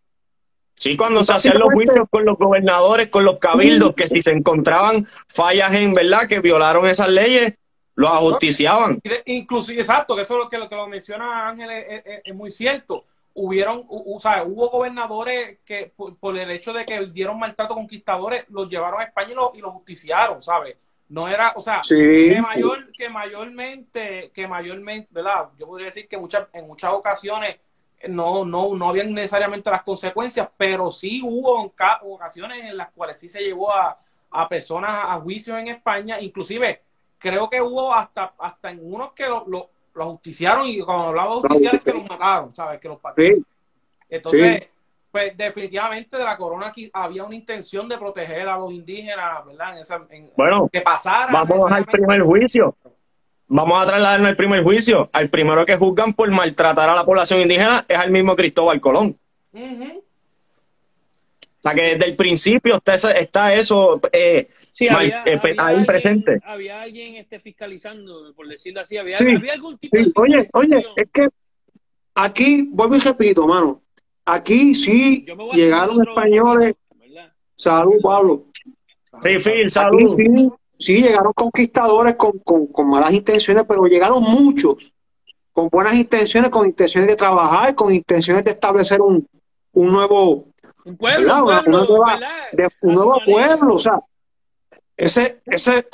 Sí, 0.74 0.96
cuando 0.96 1.22
se 1.22 1.34
hacían 1.34 1.58
los 1.58 1.70
juicios 1.72 2.06
con 2.10 2.24
los 2.24 2.38
gobernadores, 2.38 3.08
con 3.08 3.24
los 3.24 3.38
cabildos, 3.38 3.94
que 3.94 4.08
si 4.08 4.22
se 4.22 4.30
encontraban 4.30 5.06
fallas 5.28 5.74
en 5.74 5.92
verdad 5.92 6.26
que 6.26 6.40
violaron 6.40 6.88
esas 6.88 7.08
leyes, 7.08 7.54
los 7.94 8.10
ajusticiaban. 8.10 8.98
Inclusive, 9.26 9.80
exacto, 9.80 10.16
que 10.16 10.22
eso 10.22 10.34
es 10.34 10.40
lo 10.44 10.48
que, 10.48 10.58
lo, 10.58 10.68
que 10.68 10.74
lo 10.74 10.88
menciona 10.88 11.48
Ángel 11.48 11.68
es 12.24 12.34
muy 12.34 12.50
cierto 12.50 13.04
hubieron, 13.34 13.84
o 13.88 14.18
sea, 14.20 14.44
hubo 14.44 14.68
gobernadores 14.68 15.58
que 15.64 15.92
por, 15.96 16.36
el 16.36 16.50
hecho 16.50 16.72
de 16.72 16.84
que 16.84 17.04
dieron 17.06 17.38
maltrato 17.38 17.74
a 17.74 17.76
conquistadores, 17.76 18.44
los 18.48 18.68
llevaron 18.68 19.00
a 19.00 19.04
España 19.04 19.34
y, 19.54 19.60
los 19.60 19.72
justiciaron, 19.72 20.42
¿sabes? 20.42 20.76
No 21.08 21.28
era, 21.28 21.52
o 21.56 21.60
sea, 21.60 21.82
que, 21.86 22.40
mayor, 22.40 22.90
que 22.92 23.08
mayormente, 23.08 24.30
que 24.34 24.46
mayormente, 24.46 25.08
¿verdad? 25.10 25.50
Yo 25.58 25.66
podría 25.66 25.86
decir 25.86 26.08
que 26.08 26.16
muchas, 26.16 26.46
en 26.52 26.66
muchas 26.66 26.92
ocasiones 26.92 27.56
no, 28.08 28.44
no, 28.44 28.74
no 28.74 28.88
habían 28.88 29.12
necesariamente 29.12 29.70
las 29.70 29.82
consecuencias, 29.82 30.48
pero 30.56 30.90
sí 30.90 31.20
hubo 31.22 31.72
ocasiones 32.02 32.64
en 32.64 32.76
las 32.76 32.90
cuales 32.92 33.18
sí 33.18 33.28
se 33.28 33.42
llevó 33.42 33.72
a, 33.72 33.98
a 34.30 34.48
personas 34.48 35.04
a 35.04 35.20
juicio 35.20 35.56
en 35.58 35.68
España, 35.68 36.20
inclusive 36.20 36.82
creo 37.18 37.48
que 37.48 37.62
hubo 37.62 37.94
hasta, 37.94 38.34
hasta 38.38 38.70
en 38.70 38.80
unos 38.82 39.12
que 39.12 39.26
lo, 39.26 39.44
lo 39.46 39.70
justiciaron 39.94 40.66
y 40.66 40.80
cuando 40.80 41.08
hablaba 41.08 41.34
de 41.34 41.40
justiciar 41.40 41.74
es 41.74 41.84
que 41.84 41.92
los 41.92 42.08
mataron, 42.08 42.52
¿sabes? 42.52 42.80
Que 42.80 42.88
los 42.88 42.98
sí. 43.16 43.44
Entonces, 44.08 44.68
pues 45.10 45.36
definitivamente 45.36 46.16
de 46.16 46.24
la 46.24 46.36
corona 46.36 46.68
aquí 46.68 46.90
había 46.92 47.24
una 47.24 47.34
intención 47.34 47.88
de 47.88 47.98
proteger 47.98 48.48
a 48.48 48.56
los 48.56 48.72
indígenas, 48.72 49.44
¿verdad? 49.46 49.74
En 49.74 49.80
esa, 49.80 50.06
bueno, 50.36 50.68
que 50.72 50.80
pasara. 50.80 51.32
Vamos 51.32 51.70
al 51.70 51.84
primer 51.84 52.22
juicio. 52.22 52.74
Vamos 53.48 53.82
a 53.82 53.86
trasladarnos 53.86 54.30
al 54.30 54.36
primer 54.36 54.62
juicio. 54.62 55.10
Al 55.12 55.28
primero 55.28 55.66
que 55.66 55.76
juzgan 55.76 56.14
por 56.14 56.30
maltratar 56.30 56.88
a 56.88 56.94
la 56.94 57.04
población 57.04 57.42
indígena 57.42 57.84
es 57.86 57.98
al 57.98 58.10
mismo 58.10 58.34
Cristóbal 58.34 58.80
Colón. 58.80 59.14
O 59.54 61.62
sea 61.62 61.74
que 61.74 61.82
desde 61.82 62.06
el 62.06 62.16
principio 62.16 62.76
está, 62.76 62.94
está 63.12 63.54
eso 63.54 64.00
eh, 64.10 64.48
sí, 64.72 64.88
había, 64.88 65.22
eh, 65.24 65.40
ahí 65.42 65.54
alguien, 65.58 65.86
presente. 65.86 66.40
Había 66.44 66.82
alguien 66.82 67.16
este, 67.16 67.40
fiscalizando, 67.40 68.32
por 68.34 68.48
decirlo 68.48 68.80
así. 68.80 68.96
Había, 68.96 69.16
había 69.18 69.52
algún 69.52 69.78
tipo 69.78 69.96
de. 69.96 70.12
Oye, 70.14 70.48
oye, 70.52 70.86
es 70.96 71.08
que 71.12 71.28
aquí, 72.14 72.68
vuelvo 72.70 72.96
y 72.96 73.00
repito, 73.00 73.46
mano. 73.46 73.82
Aquí 74.24 74.74
sí 74.74 75.26
llegaron 75.52 76.00
españoles. 76.06 76.74
Salud, 77.54 78.00
Pablo. 78.02 78.46
Sí, 79.22 79.68
salud. 79.68 80.08
sí, 80.08 80.50
sí, 80.78 81.02
llegaron 81.02 81.32
conquistadores 81.32 82.16
con, 82.16 82.38
con, 82.38 82.66
con 82.68 82.88
malas 82.88 83.12
intenciones, 83.12 83.64
pero 83.68 83.84
llegaron 83.84 84.22
muchos 84.22 84.92
con 85.52 85.68
buenas 85.68 85.94
intenciones, 85.94 86.50
con 86.50 86.66
intenciones 86.66 87.08
de 87.10 87.16
trabajar, 87.16 87.74
con 87.74 87.92
intenciones 87.92 88.44
de 88.44 88.52
establecer 88.52 89.00
un, 89.00 89.26
un 89.72 89.92
nuevo 89.92 90.46
un 90.84 90.96
pueblo, 90.96 91.46
un, 91.46 91.70
nuevo 92.82 93.20
pueblo, 93.24 93.74
o 93.74 93.78
sea, 93.78 94.00
ese, 94.96 95.40
ese 95.46 95.86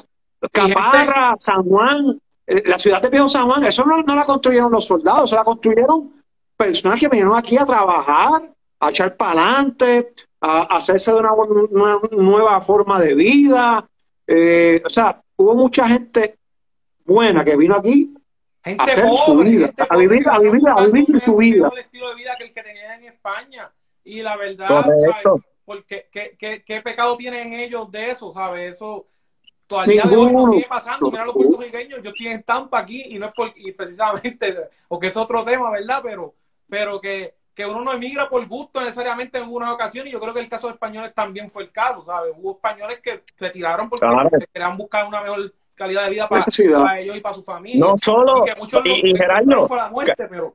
Caparra, 0.52 1.34
San 1.38 1.64
Juan, 1.64 2.20
eh, 2.46 2.62
la 2.66 2.78
ciudad 2.78 3.02
de 3.02 3.10
Viejo 3.10 3.28
San 3.28 3.46
Juan, 3.46 3.64
eso 3.64 3.84
no, 3.84 4.02
la 4.02 4.24
construyeron 4.24 4.70
los 4.70 4.86
soldados, 4.86 5.24
eso 5.24 5.36
la 5.36 5.44
construyeron 5.44 6.12
personas 6.56 6.98
que 6.98 7.08
vinieron 7.08 7.36
aquí 7.36 7.56
a 7.56 7.66
trabajar, 7.66 8.50
a 8.80 8.90
echar 8.90 9.16
para 9.16 9.32
adelante, 9.32 10.12
a, 10.40 10.62
hacerse 10.76 11.12
de 11.12 11.18
una, 11.18 11.98
nueva 12.10 12.60
forma 12.60 13.00
de 13.00 13.14
vida. 13.14 13.86
Eh, 14.26 14.80
o 14.84 14.88
sea, 14.88 15.20
hubo 15.36 15.54
mucha 15.54 15.88
gente 15.88 16.36
buena 17.04 17.44
que 17.44 17.56
vino 17.56 17.74
aquí 17.74 18.14
a 18.64 18.84
hacer 18.84 19.06
su 19.24 19.38
vida, 19.38 19.72
a 19.88 19.96
vivir, 19.96 20.28
a 20.28 20.38
vivir, 20.38 20.68
a 20.68 20.86
vivir 20.86 21.20
su 21.20 21.36
vida. 21.36 21.70
El 21.72 21.78
estilo 21.80 22.08
de 22.10 22.14
vida 22.14 22.36
que 22.38 22.44
el 22.44 22.52
que 22.52 22.62
tenía 22.62 22.94
en 22.96 23.04
España. 23.04 23.70
Y 24.04 24.22
la 24.22 24.36
verdad, 24.36 24.86
porque 25.68 26.08
¿qué, 26.10 26.34
qué, 26.38 26.64
qué, 26.64 26.80
pecado 26.80 27.14
tienen 27.18 27.52
ellos 27.52 27.90
de 27.92 28.08
eso? 28.08 28.32
¿Sabes? 28.32 28.74
Eso 28.74 29.06
todavía 29.66 30.02
de 30.04 30.16
hoy 30.16 30.32
no 30.32 30.50
sigue 30.50 30.66
pasando. 30.66 31.10
Mira 31.10 31.26
los 31.26 31.34
puertorriqueños, 31.34 32.02
yo 32.02 32.08
estoy 32.08 32.28
en 32.28 32.42
Tampa 32.42 32.78
aquí 32.78 33.04
y 33.10 33.18
no 33.18 33.26
es 33.26 33.34
por, 33.34 33.52
y 33.54 33.72
precisamente, 33.72 34.56
porque 34.88 35.08
es 35.08 35.16
otro 35.18 35.44
tema, 35.44 35.70
¿verdad? 35.70 36.00
Pero, 36.02 36.34
pero 36.70 36.98
que, 36.98 37.34
que 37.54 37.66
uno 37.66 37.82
no 37.82 37.92
emigra 37.92 38.30
por 38.30 38.48
gusto 38.48 38.80
necesariamente 38.80 39.36
en 39.36 39.44
algunas 39.44 39.70
ocasiones 39.70 40.08
y 40.08 40.14
yo 40.14 40.20
creo 40.20 40.32
que 40.32 40.40
el 40.40 40.48
caso 40.48 40.68
de 40.68 40.72
españoles 40.72 41.12
también 41.14 41.50
fue 41.50 41.64
el 41.64 41.70
caso, 41.70 42.02
¿sabes? 42.02 42.32
Hubo 42.34 42.52
españoles 42.52 43.00
que 43.00 43.24
se 43.36 43.50
tiraron 43.50 43.90
porque 43.90 44.06
querían 44.50 44.78
buscar 44.78 45.06
una 45.06 45.20
mejor 45.20 45.52
calidad 45.74 46.04
de 46.04 46.10
vida 46.10 46.28
para, 46.30 46.98
ellos 46.98 47.14
y 47.14 47.20
para 47.20 47.34
su 47.34 47.42
familia. 47.42 47.84
No 47.84 47.98
solo, 47.98 48.42
y, 48.42 48.48
que 48.48 48.56
muchos 48.58 48.82
y, 48.86 49.14
Gerardo, 49.14 49.68
fue 49.68 49.76
la 49.76 49.90
muerte, 49.90 50.26
pero 50.30 50.54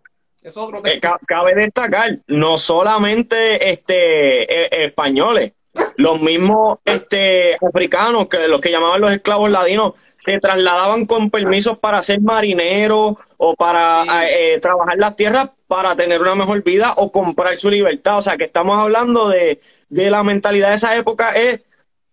eh, 0.84 1.00
cabe 1.26 1.56
destacar, 1.56 2.18
no 2.28 2.58
solamente 2.58 3.72
este 3.72 4.44
eh, 4.44 4.86
españoles, 4.86 5.54
los 5.98 6.22
mismos 6.22 6.80
este 6.86 7.56
africanos, 7.56 8.28
que 8.28 8.48
los 8.48 8.62
que 8.62 8.72
llamaban 8.72 9.02
los 9.02 9.14
esclavos 9.14 9.50
ladinos, 9.50 9.94
se 10.20 10.40
trasladaban 10.40 11.06
con 11.06 11.30
permisos 11.30 11.78
para 11.80 12.02
ser 12.02 12.22
marineros 12.22 13.18
o 13.38 13.56
para 13.56 14.06
eh, 14.30 14.60
trabajar 14.62 14.98
las 14.98 15.16
tierras 15.16 15.50
para 15.68 15.96
tener 15.96 16.22
una 16.22 16.36
mejor 16.36 16.64
vida 16.64 16.94
o 16.98 17.12
comprar 17.12 17.58
su 17.58 17.70
libertad. 17.70 18.18
O 18.18 18.22
sea, 18.22 18.38
que 18.38 18.46
estamos 18.46 18.78
hablando 18.78 19.30
de, 19.30 19.60
de 19.90 20.12
la 20.12 20.24
mentalidad 20.24 20.70
de 20.70 20.76
esa 20.76 20.96
época, 20.96 21.32
es, 21.32 21.62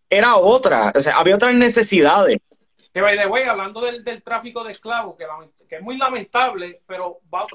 era 0.08 0.36
otra, 0.36 0.92
o 0.94 1.00
sea, 1.00 1.18
había 1.18 1.36
otras 1.36 1.54
necesidades. 1.54 2.38
Que 3.00 3.04
by 3.04 3.16
the 3.16 3.26
way, 3.26 3.44
hablando 3.44 3.80
del, 3.80 4.04
del 4.04 4.22
tráfico 4.22 4.62
de 4.62 4.72
esclavos, 4.72 5.16
que, 5.16 5.24
que, 5.66 5.76
es 5.76 5.82
muy 5.82 5.96
lamentable, 5.96 6.82
pero 6.86 7.20
vamos, 7.30 7.50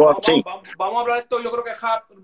vamos, 0.76 0.98
a 0.98 1.00
hablar 1.00 1.18
de 1.18 1.22
esto, 1.22 1.40
yo 1.40 1.52
creo 1.52 1.64
que 1.64 1.72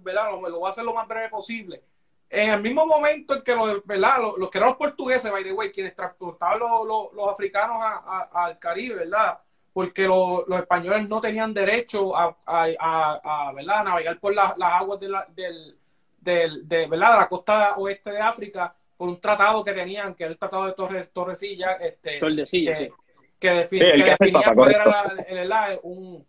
¿verdad? 0.02 0.32
Lo, 0.32 0.50
lo, 0.50 0.58
voy 0.58 0.68
a 0.68 0.72
hacer 0.72 0.84
lo 0.84 0.96
más 0.96 1.08
breve 1.08 1.30
posible. 1.30 1.84
En 2.28 2.50
el 2.50 2.62
mismo 2.64 2.88
momento 2.88 3.36
en 3.36 3.44
que 3.44 3.54
los, 3.54 3.86
¿verdad? 3.86 4.24
Los, 4.36 4.50
que 4.50 4.58
eran 4.58 4.70
los 4.72 4.78
portugueses, 4.80 5.32
by 5.32 5.44
the 5.44 5.54
way, 5.54 5.72
quienes 5.72 5.96
transportaban 5.96 6.58
los, 6.58 7.14
los, 7.14 7.28
africanos 7.30 7.78
al 8.34 8.58
Caribe, 8.58 8.96
¿verdad? 8.96 9.38
Porque 9.72 10.08
los, 10.08 10.44
españoles 10.50 11.08
no 11.08 11.22
tenían 11.22 11.54
derecho 11.54 12.18
a, 12.18 12.36
a, 12.48 13.52
¿verdad? 13.54 13.84
navegar 13.84 14.20
por 14.20 14.34
las 14.34 14.56
aguas 14.60 15.00
de 15.00 15.10
la, 15.10 15.28
del, 15.30 15.78
del, 16.20 16.68
de, 16.68 16.88
¿verdad? 16.88 17.12
de 17.12 17.18
la 17.18 17.30
costa 17.30 17.76
oeste 17.78 18.10
de 18.10 18.20
África 18.20 18.74
por 18.98 19.10
un 19.10 19.22
tratado 19.22 19.64
que 19.64 19.74
tenían, 19.74 20.16
que 20.16 20.24
era 20.24 20.32
el 20.32 20.40
tratado 20.40 20.66
de 20.66 20.74
Torres, 20.74 21.12
Torrecilla, 21.12 21.74
este, 21.74 22.20
Torrecilla, 22.20 22.78
sí 22.78 22.90
que, 23.42 23.50
definía 23.50 24.16
cuál 24.54 24.72
era 24.72 25.12
un, 25.82 26.24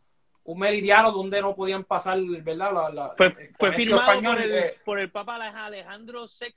un, 0.45 0.59
meridiano 0.59 1.13
donde 1.13 1.43
no 1.43 1.55
podían 1.55 1.85
pasar, 1.85 2.19
¿verdad? 2.21 2.73
La, 2.73 2.89
la, 2.91 3.15
fue, 3.17 3.33
firmado 3.75 4.23
por 4.23 4.41
el, 4.41 4.73
por 4.85 4.99
el, 4.99 5.11
Papa 5.11 5.35
Alejandro 5.37 6.23
VI. 6.23 6.55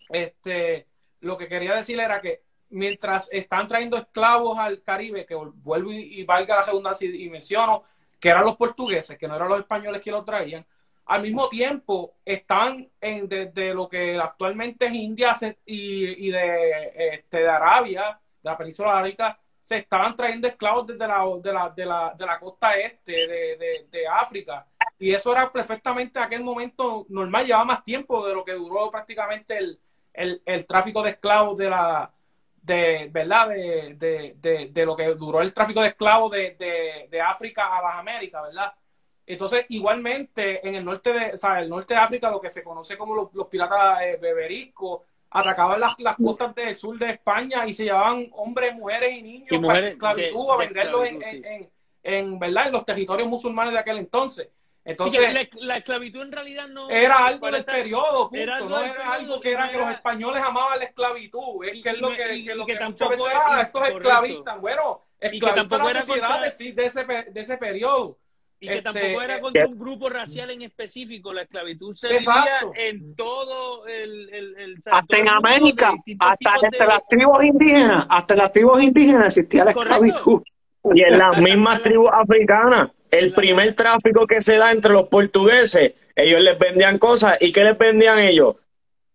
este, 0.10 0.88
lo 1.22 1.38
que 1.38 1.48
quería 1.48 1.76
decir 1.76 2.00
era 2.00 2.22
que 2.22 2.44
mientras 2.70 3.30
están 3.32 3.68
trayendo 3.68 3.98
esclavos 3.98 4.58
al 4.58 4.82
Caribe, 4.82 5.26
que 5.26 5.36
vuelvo 5.36 5.92
y, 5.92 6.24
valga 6.24 6.58
la 6.58 6.66
segunda 6.66 6.92
y 7.00 7.30
menciono 7.30 7.84
que 8.20 8.30
eran 8.30 8.46
los 8.46 8.56
portugueses, 8.56 9.18
que 9.18 9.28
no 9.28 9.36
eran 9.36 9.50
los 9.50 9.60
españoles 9.60 10.02
que 10.02 10.12
lo 10.12 10.24
traían, 10.24 10.66
al 11.06 11.22
mismo 11.24 11.50
tiempo 11.50 12.16
están 12.24 12.90
en, 13.02 13.28
desde 13.28 13.74
lo 13.74 13.90
que 13.90 14.18
actualmente 14.18 14.86
es 14.86 14.94
India 14.94 15.36
y, 15.66 16.30
de, 16.30 16.94
este, 17.14 17.40
de 17.40 17.50
Arabia, 17.50 18.20
de 18.42 18.50
la 18.50 18.58
península 18.58 18.94
arábica, 18.94 19.38
se 19.64 19.78
estaban 19.78 20.16
trayendo 20.16 20.48
esclavos 20.48 20.88
desde 20.88 21.08
la, 21.08 21.26
de, 21.42 21.54
la, 21.54 21.70
de, 21.70 21.86
la, 21.86 22.16
de 22.18 22.26
la 22.26 22.40
costa 22.40 22.74
este 22.74 23.12
de, 23.12 23.88
de, 23.90 24.08
África. 24.08 24.66
Y 25.00 25.14
eso 25.14 25.32
era 25.32 25.52
perfectamente 25.52 26.20
en 26.20 26.26
aquel 26.26 26.44
momento 26.44 27.06
normal, 27.10 27.46
llevaba 27.46 27.66
más 27.66 27.84
tiempo 27.84 28.26
de 28.26 28.34
lo 28.34 28.46
que 28.46 28.54
duró 28.54 28.90
prácticamente 28.92 29.58
el, 29.58 29.80
el, 30.14 30.42
el 30.46 30.66
tráfico 30.66 31.02
de 31.04 31.12
esclavos 31.12 31.58
de 31.58 31.70
la 31.70 32.12
de 32.62 33.10
verdad 33.12 33.50
de, 33.50 34.36
de, 34.40 34.70
de, 34.72 34.86
lo 34.86 34.96
que 34.96 35.08
duró 35.16 35.42
el 35.42 35.54
tráfico 35.54 35.82
de 35.82 35.90
esclavos 35.90 36.32
de, 36.32 37.08
de, 37.10 37.22
África 37.22 37.76
a 37.76 37.82
las 37.82 37.96
Américas, 37.96 38.44
¿verdad? 38.44 38.74
Entonces, 39.26 39.66
igualmente, 39.70 40.68
en 40.68 40.76
el 40.76 40.86
norte 40.86 41.14
de, 41.14 41.34
o 41.34 41.38
sea, 41.38 41.60
el 41.60 41.70
norte 41.70 41.94
de 41.94 42.00
África, 42.00 42.30
lo 42.30 42.42
que 42.42 42.50
se 42.50 42.64
conoce 42.64 42.98
como 42.98 43.16
los, 43.34 43.48
piratas 43.48 44.02
eh, 44.04 44.20
beberiscos, 44.22 45.02
atacaban 45.30 45.80
las, 45.80 45.98
las 46.00 46.18
costas 46.18 46.54
del 46.54 46.76
sur 46.76 47.00
de 47.00 47.12
España 47.12 47.66
y 47.66 47.74
se 47.74 47.86
llevaban 47.86 48.28
hombres, 48.34 48.76
mujeres 48.76 49.14
y 49.14 49.22
niños 49.24 49.66
para 49.66 49.88
esclavitud, 49.88 50.52
a 50.52 50.58
venderlos 50.58 51.06
en, 51.06 51.24
en, 51.24 51.70
en, 52.04 52.40
¿verdad? 52.40 52.68
en 52.68 52.74
los 52.74 52.86
territorios 52.86 53.28
musulmanes 53.28 53.74
de 53.74 53.80
aquel 53.80 53.98
entonces. 53.98 54.50
Entonces, 54.84 55.50
la, 55.60 55.78
esclavitud 55.78 56.22
en 56.22 56.32
realidad 56.32 56.68
no 56.68 56.90
era 56.90 57.28
algo 57.28 57.52
del 57.52 57.64
periodo, 57.64 58.30
punto. 58.30 58.42
Era 58.42 58.56
algo 58.56 58.70
no 58.70 58.84
era 58.84 59.14
algo 59.14 59.40
que 59.40 59.52
era 59.52 59.70
que 59.70 59.78
los 59.78 59.92
españoles 59.92 60.44
amaban 60.44 60.80
la 60.80 60.86
esclavitud, 60.86 61.66
es 61.66 61.84
que 61.84 61.90
es 61.90 62.00
lo 62.00 62.10
que, 62.10 62.44
que, 62.44 62.56
lo 62.56 62.66
que, 62.66 62.76
tampoco 62.78 63.12
veces, 63.12 63.28
ah, 63.32 63.62
estos 63.62 63.88
esclavistas, 63.88 64.60
bueno, 64.60 65.04
esclavitud 65.20 65.74
era 65.76 65.94
la 65.94 66.02
sociedad 66.02 66.42
de, 66.42 66.74
de, 66.74 66.86
ese, 66.86 67.06
de 67.06 67.42
ese 67.42 67.58
periodo. 67.58 68.18
Y 68.60 68.68
que 68.68 68.82
tampoco 68.84 69.06
este, 69.06 69.24
era 69.24 69.42
contra 69.42 69.68
un 69.68 69.80
grupo 69.80 70.08
racial 70.10 70.52
en 70.52 70.62
específico, 70.62 71.34
la 71.34 71.44
esclavitud 71.44 71.94
se 71.94 72.10
vivía 72.10 72.62
en 72.76 73.16
todo 73.16 73.88
el... 73.88 74.30
el, 74.30 74.56
el 74.56 74.78
hasta 74.86 75.18
en 75.18 75.30
América, 75.30 75.94
hasta 76.20 76.54
entre 76.62 76.86
las 76.86 77.08
tribus 77.08 77.44
indígenas, 77.44 78.06
hasta 78.08 78.36
las 78.36 78.52
tribus 78.52 78.84
indígenas 78.84 79.26
existía 79.26 79.66
la 79.66 79.72
esclavitud. 79.72 80.44
Y 80.94 81.04
en 81.04 81.18
las 81.18 81.38
mismas 81.40 81.82
tribus 81.82 82.10
africanas, 82.12 82.92
el 83.12 83.34
primer 83.34 83.76
tráfico 83.76 84.26
que 84.26 84.42
se 84.42 84.56
da 84.56 84.72
entre 84.72 84.94
los 84.94 85.08
portugueses, 85.08 86.12
ellos 86.16 86.42
les 86.42 86.58
vendían 86.58 86.98
cosas. 86.98 87.38
¿Y 87.40 87.52
qué 87.52 87.64
les 87.64 87.78
vendían 87.78 88.20
ellos? 88.20 88.68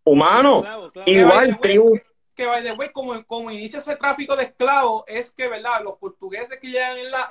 Humanos. 0.04 0.64
Igual, 1.06 1.58
tribus 1.60 2.00
que 2.36 2.44
by 2.44 2.62
the 2.62 2.72
way, 2.72 2.90
como, 2.90 3.24
como 3.24 3.50
inicia 3.50 3.78
ese 3.78 3.96
tráfico 3.96 4.36
de 4.36 4.44
esclavos, 4.44 5.04
es 5.06 5.32
que, 5.32 5.48
¿verdad? 5.48 5.82
Los 5.82 5.96
portugueses 5.96 6.60
que 6.60 6.68
llegan 6.68 6.98
en 6.98 7.10
la, 7.10 7.30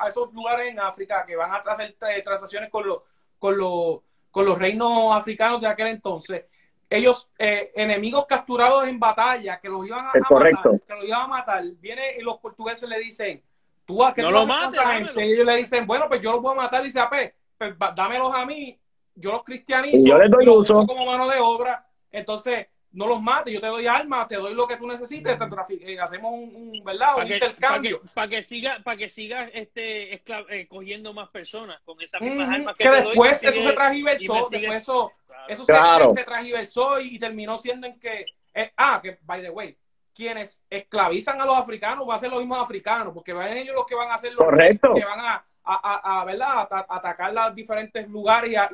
a 0.00 0.06
esos 0.06 0.32
lugares 0.32 0.68
en 0.68 0.78
África, 0.78 1.26
que 1.26 1.34
van 1.34 1.50
a 1.50 1.56
hacer 1.56 1.96
transacciones 2.22 2.70
con 2.70 2.86
los, 2.86 3.02
con 3.38 3.58
los, 3.58 4.00
con 4.30 4.46
los 4.46 4.56
reinos 4.56 5.12
africanos 5.12 5.60
de 5.60 5.66
aquel 5.66 5.88
entonces, 5.88 6.44
ellos, 6.88 7.28
eh, 7.36 7.72
enemigos 7.74 8.26
capturados 8.26 8.86
en 8.86 9.00
batalla, 9.00 9.58
que 9.60 9.68
los 9.68 9.84
iban 9.84 10.06
a, 10.06 10.12
matar, 10.14 10.80
que 10.86 10.94
los 10.94 11.04
iban 11.04 11.22
a 11.22 11.26
matar, 11.26 11.64
viene 11.80 12.16
y 12.16 12.22
los 12.22 12.38
portugueses 12.38 12.88
le 12.88 12.98
dicen, 13.00 13.42
tú 13.88 14.04
a 14.04 14.12
que 14.12 14.20
no 14.20 14.30
lo 14.30 14.46
mates, 14.46 14.78
Y 15.16 15.20
ellos 15.22 15.46
le 15.46 15.56
dicen, 15.56 15.86
bueno, 15.86 16.06
pues 16.08 16.20
yo 16.20 16.32
los 16.32 16.42
voy 16.42 16.52
a 16.52 16.56
matar, 16.56 16.82
y 16.82 16.84
dice, 16.84 17.00
ah, 17.00 17.08
pues, 17.08 17.32
pues 17.56 17.74
dámelos 17.96 18.32
a 18.34 18.44
mí, 18.44 18.78
yo 19.14 19.32
los 19.32 19.42
cristianizo, 19.42 20.06
yo 20.06 20.18
les 20.18 20.30
doy 20.30 20.46
uso 20.46 20.86
como 20.86 21.06
mano 21.06 21.26
de 21.26 21.40
obra, 21.40 21.88
entonces 22.12 22.66
no 22.92 23.06
los 23.06 23.22
mates, 23.22 23.54
yo 23.54 23.60
te 23.60 23.66
doy 23.66 23.86
armas, 23.86 24.28
te 24.28 24.36
doy 24.36 24.54
lo 24.54 24.66
que 24.66 24.76
tú 24.76 24.86
necesites, 24.86 25.38
eh, 25.70 26.00
hacemos 26.00 26.32
un, 26.32 26.82
¿verdad? 26.84 27.16
un 27.16 27.32
intercambio. 27.32 28.02
Para 28.12 28.28
que, 28.28 28.42
siga, 28.42 28.80
para 28.84 28.96
que 28.98 29.08
siga 29.08 29.44
este 29.44 30.14
eh, 30.14 30.66
cogiendo 30.68 31.14
más 31.14 31.30
personas 31.30 31.80
con 31.84 32.00
esas 32.02 32.20
mismas 32.20 32.48
armas 32.50 32.76
que, 32.76 32.90
después 32.90 33.42
eso 33.42 33.62
se 33.62 33.72
transversó, 33.72 34.48
después 34.50 34.76
eso, 34.76 35.10
eso 35.48 35.64
se, 35.64 35.74
se, 36.14 36.24
transversó 36.24 37.00
y, 37.00 37.18
terminó 37.18 37.56
siendo 37.56 37.86
en 37.86 37.98
que, 37.98 38.26
eh, 38.54 38.72
ah, 38.76 39.00
que 39.02 39.18
by 39.22 39.42
the 39.42 39.50
way, 39.50 39.76
quienes 40.18 40.60
esclavizan 40.68 41.40
a 41.40 41.46
los 41.46 41.56
africanos 41.56 42.04
van 42.04 42.16
a 42.16 42.18
ser 42.18 42.30
los 42.30 42.40
mismos 42.40 42.58
africanos, 42.58 43.14
porque 43.14 43.32
van 43.32 43.56
ellos 43.56 43.74
los 43.74 43.86
que 43.86 43.94
van 43.94 44.10
a 44.10 44.14
hacer 44.14 44.32
los 44.32 44.46
que 44.46 45.04
van 45.04 45.20
a, 45.20 45.44
a, 45.64 46.20
a, 46.20 46.24
¿verdad? 46.24 46.68
atacar 46.88 47.32
los 47.32 47.54
diferentes 47.54 48.08
lugares 48.08 48.50
y 48.50 48.56
a, 48.56 48.68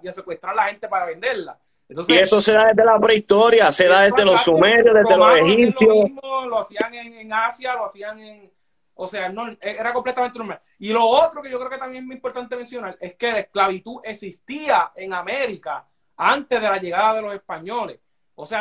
y 0.00 0.08
a 0.08 0.12
secuestrar 0.12 0.52
a 0.52 0.56
la 0.56 0.64
gente 0.68 0.86
para 0.86 1.06
venderla 1.06 1.58
y 1.88 2.18
eso 2.18 2.40
se 2.40 2.52
da 2.52 2.66
desde 2.66 2.84
la 2.84 2.98
prehistoria, 2.98 3.70
se 3.70 3.86
da 3.86 4.02
desde 4.02 4.24
los 4.24 4.40
sumerios, 4.40 4.94
desde 4.94 5.16
los 5.16 5.38
egipcios. 5.38 6.10
Lo, 6.48 6.58
hacían 6.58 6.94
en, 6.94 7.32
Asia, 7.32 7.74
lo 7.74 7.86
hacían 7.86 8.18
en... 8.18 8.50
O 8.94 9.06
sea, 9.06 9.28
no, 9.28 9.46
era 9.60 9.92
completamente 9.92 10.38
normal. 10.38 10.60
Y 10.78 10.92
lo 10.92 11.06
otro 11.06 11.42
que 11.42 11.50
yo 11.50 11.58
creo 11.58 11.70
que 11.70 11.78
también 11.78 12.02
es 12.02 12.06
muy 12.06 12.16
importante 12.16 12.56
mencionar 12.56 12.96
es 12.98 13.14
que 13.14 13.30
la 13.30 13.40
esclavitud 13.40 14.00
existía 14.02 14.90
en 14.96 15.12
América 15.12 15.86
antes 16.16 16.60
de 16.60 16.66
la 16.66 16.78
llegada 16.78 17.14
de 17.14 17.22
los 17.22 17.34
españoles. 17.34 18.00
O 18.36 18.46
sea, 18.46 18.60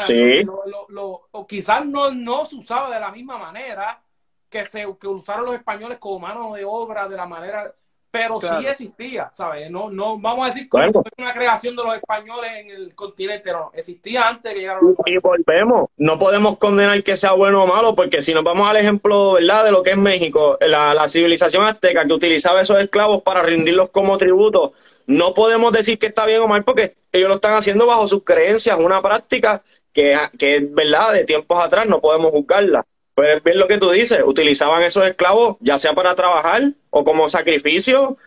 quizás 1.48 1.86
no, 1.86 2.12
no 2.12 2.46
se 2.46 2.56
usaba 2.56 2.94
de 2.94 3.00
la 3.00 3.12
misma 3.12 3.38
manera 3.38 4.02
que 4.50 4.66
se 4.66 4.86
que 5.00 5.08
usaron 5.08 5.46
los 5.46 5.56
españoles 5.56 5.98
como 6.00 6.20
mano 6.20 6.54
de 6.54 6.64
obra, 6.66 7.08
de 7.08 7.18
la 7.18 7.26
manera 7.26 7.74
pero 8.16 8.40
sí 8.40 8.66
existía, 8.66 9.30
¿sabes? 9.34 9.70
No, 9.70 9.90
no 9.90 10.18
vamos 10.18 10.46
a 10.46 10.48
decir 10.48 10.70
que 10.70 10.86
es 10.86 10.94
una 11.18 11.34
creación 11.34 11.76
de 11.76 11.84
los 11.84 11.96
españoles 11.98 12.50
en 12.56 12.70
el 12.70 12.96
continente, 12.96 13.52
no, 13.52 13.72
existía 13.74 14.30
antes 14.30 14.54
que 14.54 14.60
llegaron 14.62 14.86
los 14.86 14.92
españoles. 14.92 15.22
Y 15.22 15.28
volvemos, 15.28 15.90
no 15.98 16.18
podemos 16.18 16.58
condenar 16.58 17.04
que 17.04 17.18
sea 17.18 17.34
bueno 17.34 17.64
o 17.64 17.68
malo, 17.68 17.94
porque 17.94 18.22
si 18.22 18.34
nos 18.34 18.46
vamos 18.46 18.70
al 18.70 18.78
ejemplo, 18.78 19.34
¿verdad?, 19.34 19.66
de 19.66 19.72
lo 19.74 19.84
que 19.84 19.92
es 19.92 19.98
México, 19.98 20.58
la, 20.62 20.94
la 20.94 21.10
civilización 21.10 21.66
azteca 21.66 22.06
que 22.06 22.14
utilizaba 22.14 22.62
esos 22.62 22.82
esclavos 22.82 23.22
para 23.22 23.42
rendirlos 23.42 23.90
como 23.90 24.18
tributo, 24.18 24.72
no 25.08 25.34
podemos 25.34 25.72
decir 25.72 26.00
que 26.00 26.08
está 26.08 26.26
bien 26.26 26.42
o 26.42 26.48
mal, 26.48 26.64
porque 26.64 26.94
ellos 27.12 27.30
lo 27.30 27.36
están 27.36 27.54
haciendo 27.54 27.86
bajo 27.86 28.08
sus 28.08 28.24
creencias, 28.24 28.78
una 28.80 29.02
práctica 29.02 29.62
que, 29.94 30.18
que 30.38 30.58
es 30.58 30.74
verdad, 30.74 31.14
de 31.14 31.26
tiempos 31.26 31.64
atrás, 31.64 31.88
no 31.88 32.02
podemos 32.02 32.32
juzgarla. 32.32 32.86
Pero 33.16 33.38
es 33.38 33.44
bien 33.44 33.60
lo 33.60 33.68
que 33.68 33.78
tú 33.78 33.90
dices, 33.92 34.22
utilizaban 34.26 34.84
esos 34.84 35.08
esclavos 35.08 35.58
ya 35.62 35.78
sea 35.78 35.94
para 35.94 36.16
trabajar 36.16 36.64
o 36.90 37.04
como 37.04 37.30
sacrificio 37.30 38.18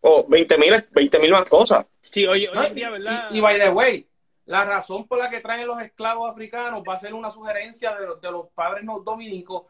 o 0.00 0.26
20 0.28 0.58
mil 0.58 1.30
más 1.30 1.48
cosas. 1.48 1.86
Sí, 2.10 2.26
oye, 2.26 2.48
oye 2.48 2.90
¿verdad? 2.90 3.28
Y, 3.30 3.40
by 3.40 3.58
the 3.58 3.70
way, 3.70 4.06
la 4.46 4.64
razón 4.64 5.06
por 5.06 5.18
la 5.18 5.30
que 5.30 5.40
traen 5.40 5.66
los 5.66 5.80
esclavos 5.80 6.30
africanos 6.30 6.82
va 6.88 6.94
a 6.94 6.98
ser 6.98 7.14
una 7.14 7.30
sugerencia 7.30 7.94
de, 7.94 8.06
de 8.20 8.30
los 8.32 8.48
padres 8.48 8.84
no 8.84 9.00
dominicos 9.00 9.62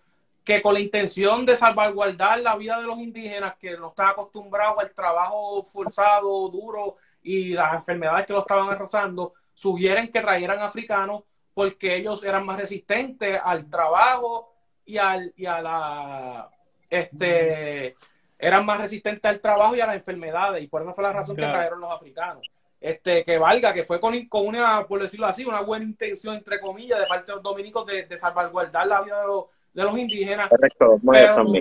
que 0.45 0.61
con 0.61 0.74
la 0.74 0.80
intención 0.80 1.47
de 1.47 1.57
salvaguardar 1.57 2.40
la 2.40 2.55
vida 2.57 2.78
de 2.78 2.84
los 2.84 2.99
indígenas 2.99 3.57
que 3.57 3.78
no 3.78 3.88
están 3.88 4.09
acostumbrados 4.09 4.78
al 4.78 4.92
trabajo 4.92 5.62
forzado, 5.64 6.49
duro 6.51 6.97
y 7.22 7.55
las 7.55 7.74
enfermedades 7.74 8.26
que 8.26 8.34
lo 8.34 8.40
estaban 8.40 8.68
arrasando, 8.68 9.32
sugieren 9.55 10.12
que 10.12 10.20
trajeran 10.20 10.61
africanos 10.61 11.22
porque 11.55 11.97
ellos 11.97 12.22
eran 12.24 12.45
más 12.45 12.61
resistentes 12.61 13.40
al 13.42 13.70
trabajo 13.70 14.53
y, 14.84 14.99
al, 14.99 15.32
y 15.36 15.47
a 15.47 15.62
la 15.62 16.51
este 16.90 17.97
eran 18.38 18.66
más 18.66 18.80
resistentes 18.80 19.24
al 19.24 19.40
trabajo 19.40 19.74
y 19.74 19.80
a 19.80 19.86
las 19.86 19.97
enfermedades 19.97 20.62
y 20.62 20.66
por 20.66 20.82
eso 20.82 20.92
fue 20.92 21.05
la 21.05 21.12
razón 21.12 21.36
que 21.36 21.42
trajeron 21.42 21.80
los 21.80 21.95
africanos. 21.95 22.47
Este 22.80 23.24
que 23.24 23.38
valga 23.38 23.72
que 23.72 23.84
fue 23.84 23.99
con, 23.99 24.26
con, 24.26 24.47
una 24.47 24.84
por 24.86 25.01
decirlo 25.01 25.26
así 25.26 25.45
una 25.47 25.61
buena 25.61 25.86
intención 25.86 26.34
entre 26.34 26.61
comillas 26.61 26.99
de 26.99 27.07
parte 27.07 27.28
de 27.28 27.36
los 27.36 27.42
dominicos 27.42 27.86
de, 27.86 28.14
salvaguardar 28.18 28.86
la 28.86 29.01
vida 29.01 29.22
de 29.22 29.26
los, 29.26 29.45
de 29.74 29.82
los 29.82 29.98
indígenas 29.98 30.48
pero, 30.78 31.00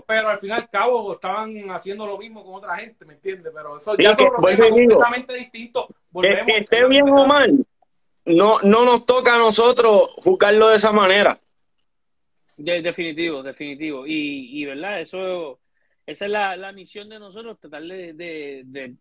pero, 0.08 0.30
al 0.30 0.38
fin 0.38 0.50
y 0.52 0.54
al 0.54 0.70
cabo 0.70 1.14
estaban 1.14 1.70
haciendo 1.72 2.06
lo 2.06 2.18
mismo 2.18 2.46
con 2.46 2.56
otra 2.56 2.78
gente 2.78 3.04
me 3.06 3.16
entiendes 3.16 3.52
pero 3.54 3.78
eso 3.78 3.98
ya 3.98 4.12
es 4.12 4.18
completamente 4.18 5.34
distinto 5.34 5.88
que 6.22 6.58
esté 6.58 6.88
bien 6.88 7.10
o 7.10 7.28
mal 7.28 7.66
no 8.26 8.62
no 8.62 8.86
nos 8.86 9.06
toca 9.06 9.36
a 9.36 9.38
nosotros 9.40 10.14
juzgarlo 10.24 10.70
de 10.70 10.78
esa 10.78 10.92
manera 10.92 11.38
definitivo, 12.58 13.44
definitivo. 13.44 14.06
Y, 14.08 14.62
y, 14.62 14.66
¿verdad? 14.66 15.02
Eso, 15.02 15.60
esa 16.06 16.26
es 16.26 16.32
la, 16.32 16.56
la 16.56 16.72
misión 16.72 17.10
de 17.10 17.20
nosotros, 17.20 17.60
tratar 17.60 17.84
de, 17.84 18.14
de, 18.14 18.96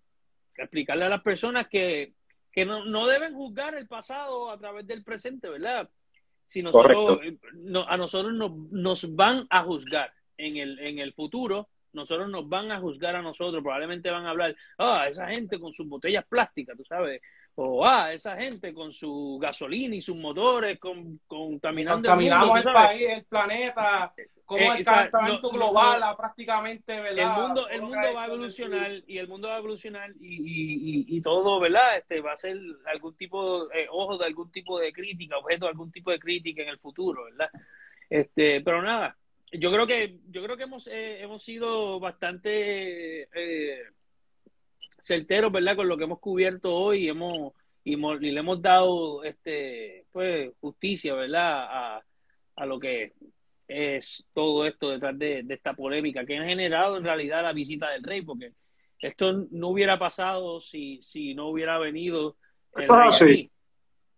explicarle 0.57 1.05
a 1.05 1.09
las 1.09 1.23
personas 1.23 1.69
que, 1.69 2.13
que 2.51 2.65
no, 2.65 2.85
no, 2.85 3.07
deben 3.07 3.35
juzgar 3.35 3.75
el 3.75 3.87
pasado 3.87 4.51
a 4.51 4.59
través 4.59 4.87
del 4.87 5.03
presente, 5.03 5.49
¿verdad? 5.49 5.89
Si 6.53 6.63
nosotros, 6.63 7.19
no, 7.55 7.89
a 7.89 7.97
nosotros 7.97 8.35
nos, 8.35 8.55
nos 8.71 9.17
van 9.17 9.47
a 9.49 9.65
juzgar 9.65 10.13
en 10.37 10.59
el, 10.59 10.79
en 10.81 10.99
el 10.99 11.15
futuro, 11.15 11.71
nosotros 11.95 12.29
nos 12.29 12.47
van 12.47 12.71
a 12.71 12.79
juzgar 12.79 13.17
a 13.17 13.23
nosotros, 13.23 13.63
probablemente 13.63 14.11
van 14.11 14.27
a 14.27 14.31
hablar, 14.31 14.55
ah, 14.77 15.09
esa 15.09 15.29
gente 15.29 15.59
con 15.59 15.73
sus 15.73 15.89
botellas 15.89 16.27
plásticas, 16.27 16.77
tú 16.77 16.85
sabes, 16.85 17.23
o 17.55 17.85
ah, 17.85 18.13
esa 18.13 18.37
gente 18.37 18.73
con 18.73 18.93
su 18.93 19.39
gasolina 19.41 19.95
y 19.95 20.01
sus 20.01 20.17
motores 20.17 20.79
con, 20.79 21.21
contaminando 21.27 22.09
Contaminamos 22.09 22.65
el, 22.65 22.73
país, 22.73 23.09
el 23.09 23.25
planeta, 23.25 24.15
como 24.47 24.73
eh, 24.73 24.79
el 24.79 24.85
calentamiento 24.85 25.51
global 25.51 26.03
prácticamente, 26.17 26.99
¿verdad? 26.99 27.37
El 27.37 27.43
mundo, 27.43 27.69
el 27.69 27.83
mundo 27.83 28.15
va 28.15 28.23
a 28.23 28.27
evolucionar 28.27 28.93
y 29.07 29.19
el 29.19 29.29
mundo 29.29 29.49
va 29.49 29.57
a 29.57 29.59
evolucionar 29.59 30.11
y, 30.19 30.37
y, 30.37 31.17
y, 31.17 31.21
todo, 31.21 31.61
¿verdad? 31.61 31.99
Este 31.99 32.21
va 32.21 32.33
a 32.33 32.37
ser 32.37 32.57
algún 32.87 33.15
tipo, 33.17 33.71
eh, 33.73 33.87
ojo 33.91 34.17
de 34.17 34.27
algún 34.27 34.51
tipo 34.51 34.79
de 34.79 34.93
crítica, 34.93 35.37
objeto 35.37 35.67
de 35.67 35.71
algún 35.71 35.93
tipo 35.93 36.11
de 36.11 36.19
crítica 36.19 36.63
en 36.63 36.69
el 36.69 36.79
futuro, 36.79 37.25
¿verdad? 37.25 37.51
Este, 38.09 38.63
pero 38.63 38.81
nada, 38.83 39.17
yo 39.53 39.71
creo 39.71 39.87
que 39.87 40.17
yo 40.31 40.43
creo 40.43 40.57
que 40.57 40.63
hemos 40.65 40.87
eh, 40.87 41.23
hemos 41.23 41.43
sido 41.43 42.01
bastante 42.01 43.29
eh, 43.35 43.83
certeros, 45.03 45.53
¿verdad? 45.53 45.77
Con 45.77 45.89
lo 45.89 45.99
que 45.99 46.05
hemos 46.05 46.21
cubierto 46.21 46.75
hoy 46.75 47.09
hemos 47.09 47.53
y, 47.85 47.97
le 47.97 48.39
hemos 48.41 48.63
dado 48.63 49.25
este 49.25 50.07
pues 50.13 50.51
justicia, 50.61 51.15
¿verdad? 51.15 51.65
A, 51.69 52.03
a 52.57 52.67
lo 52.67 52.79
que 52.79 53.13
es 53.69 54.25
todo 54.33 54.67
esto 54.67 54.91
detrás 54.91 55.19
de, 55.19 55.45
esta 55.49 55.75
polémica 55.75 56.25
que 56.25 56.39
ha 56.39 56.45
generado 56.45 56.97
en 56.97 57.05
realidad 57.05 57.43
la 57.43 57.53
visita 57.53 57.91
del 57.91 58.03
rey, 58.03 58.23
porque 58.23 58.53
esto 59.01 59.47
no 59.51 59.69
hubiera 59.69 59.99
pasado 59.99 60.61
si, 60.61 61.03
si 61.03 61.35
no 61.35 61.49
hubiera 61.49 61.79
venido 61.79 62.37
el 62.77 62.89
rey 63.19 63.51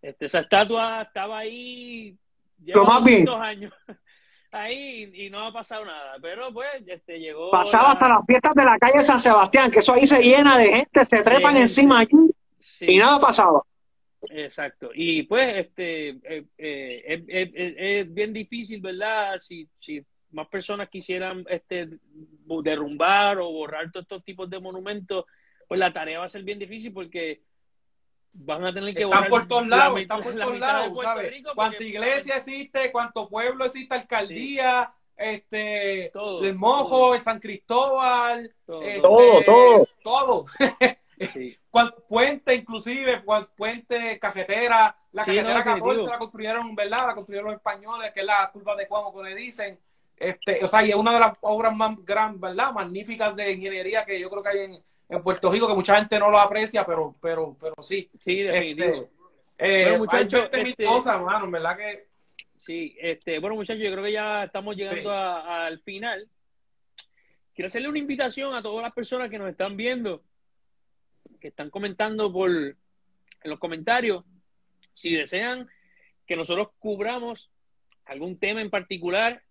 Este, 0.01 0.25
esa 0.25 0.41
estatua 0.41 1.03
estaba 1.03 1.39
ahí 1.39 2.15
lleva 2.63 2.99
muchos 2.99 3.39
años 3.39 3.73
ahí 4.63 5.11
y 5.13 5.29
no 5.29 5.45
ha 5.45 5.53
pasado 5.53 5.85
nada, 5.85 6.15
pero 6.21 6.51
pues 6.53 6.83
este 6.87 7.19
llegó 7.19 7.51
pasaba 7.51 7.91
hasta 7.91 8.09
las 8.09 8.25
fiestas 8.25 8.55
de 8.55 8.63
la 8.63 8.77
calle 8.77 9.03
San 9.03 9.19
Sebastián, 9.19 9.71
que 9.71 9.79
eso 9.79 9.93
ahí 9.93 10.05
se 10.05 10.21
llena 10.21 10.57
de 10.57 10.67
gente, 10.67 11.05
se 11.05 11.21
trepan 11.21 11.57
encima 11.57 11.99
aquí 11.99 12.17
y 12.81 12.97
nada 12.97 13.19
pasaba. 13.19 13.61
Exacto. 14.29 14.89
Y 14.93 15.23
pues, 15.23 15.57
este, 15.57 16.09
eh, 16.09 16.45
eh, 16.57 18.01
es, 18.01 18.13
bien 18.13 18.33
difícil, 18.33 18.81
¿verdad? 18.81 19.37
Si, 19.39 19.67
si 19.79 20.03
más 20.31 20.47
personas 20.47 20.89
quisieran 20.89 21.45
este, 21.49 21.89
derrumbar 22.63 23.39
o 23.39 23.51
borrar 23.51 23.91
todos 23.91 24.05
estos 24.05 24.23
tipos 24.23 24.49
de 24.49 24.59
monumentos, 24.59 25.25
pues 25.67 25.79
la 25.79 25.93
tarea 25.93 26.19
va 26.19 26.25
a 26.25 26.29
ser 26.29 26.43
bien 26.43 26.59
difícil 26.59 26.91
porque 26.93 27.41
van 28.43 28.65
a 28.65 28.73
tener 28.73 28.93
que 28.93 29.03
están 29.03 29.27
por 29.27 29.47
todos 29.47 29.67
lados, 29.67 29.99
están 29.99 30.21
por 30.21 30.35
todos 30.35 30.59
lados, 30.59 30.97
¿sabes? 31.01 31.43
Cuánta 31.53 31.83
iglesia 31.83 32.37
existe, 32.37 32.91
cuánto 32.91 33.29
pueblo 33.29 33.65
existe, 33.65 33.95
alcaldía, 33.95 34.93
este, 35.15 36.11
el 36.15 36.55
Mojo, 36.55 37.15
el 37.15 37.21
San 37.21 37.39
Cristóbal, 37.39 38.53
todo, 38.65 38.83
este, 38.83 39.01
todo, 39.01 39.87
todo. 40.03 40.45
Puente, 42.07 42.55
inclusive, 42.55 43.23
puente, 43.55 44.17
cajetera, 44.19 44.95
la 45.11 45.25
cajetera 45.25 45.63
14 45.63 46.03
la 46.03 46.17
construyeron, 46.17 46.75
¿verdad? 46.75 47.07
La 47.07 47.15
construyeron 47.15 47.51
los 47.51 47.57
españoles, 47.57 48.13
que 48.13 48.21
es 48.21 48.25
la 48.25 48.49
curva 48.51 48.75
de 48.75 48.87
Cuamo 48.87 49.13
que 49.13 49.29
le 49.29 49.35
dicen. 49.35 49.79
Este, 50.15 50.63
o 50.63 50.67
sea, 50.67 50.85
y 50.85 50.91
es 50.91 50.95
una 50.95 51.13
de 51.13 51.19
las 51.19 51.33
obras 51.41 51.75
más 51.75 51.97
grandes, 52.05 52.39
¿verdad? 52.39 52.71
Magníficas 52.71 53.35
de 53.35 53.51
ingeniería 53.51 54.05
que 54.05 54.19
yo 54.19 54.29
creo 54.29 54.43
que 54.43 54.49
hay 54.49 54.59
en, 54.59 54.83
en 55.09 55.23
Puerto 55.23 55.51
Rico, 55.51 55.67
que 55.67 55.73
mucha 55.73 55.97
gente 55.97 56.19
no 56.19 56.29
lo 56.29 56.39
aprecia, 56.39 56.85
pero, 56.85 57.15
pero, 57.21 57.55
pero 57.59 57.75
sí. 57.81 58.09
Sí, 58.19 58.41
definitivo. 58.41 58.87
Este, 58.87 59.09
eh, 59.57 59.83
bueno, 59.83 59.97
muchachos, 59.99 60.49
este, 60.51 60.83
cosas, 60.83 61.15
hermano, 61.15 61.49
¿verdad 61.49 61.77
que? 61.77 62.07
Sí, 62.57 62.95
este, 62.99 63.39
bueno, 63.39 63.55
muchachos, 63.55 63.83
yo 63.83 63.91
creo 63.91 64.03
que 64.03 64.11
ya 64.11 64.45
estamos 64.45 64.75
llegando 64.75 65.11
al 65.11 65.79
final. 65.81 66.27
Quiero 67.53 67.67
hacerle 67.67 67.87
una 67.87 67.99
invitación 67.99 68.53
a 68.55 68.61
todas 68.61 68.83
las 68.83 68.93
personas 68.93 69.29
que 69.29 69.37
nos 69.37 69.49
están 69.49 69.77
viendo 69.77 70.21
que 71.39 71.49
están 71.49 71.69
comentando 71.69 72.31
por 72.31 72.49
en 72.49 72.75
los 73.43 73.59
comentarios 73.59 74.23
si 74.95 75.11
desean 75.13 75.69
que 76.25 76.35
nosotros 76.35 76.69
cubramos 76.79 77.51
algún 78.05 78.39
tema 78.39 78.61
en 78.61 78.69
particular 78.69 79.43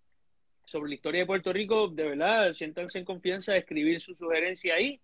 sobre 0.65 0.89
la 0.89 0.95
historia 0.95 1.21
de 1.21 1.27
Puerto 1.27 1.53
Rico, 1.53 1.87
de 1.87 2.03
verdad, 2.03 2.53
siéntanse 2.53 2.97
en 2.97 3.05
confianza 3.05 3.53
de 3.53 3.59
escribir 3.59 4.01
su 4.01 4.15
sugerencia 4.15 4.75
ahí. 4.75 4.99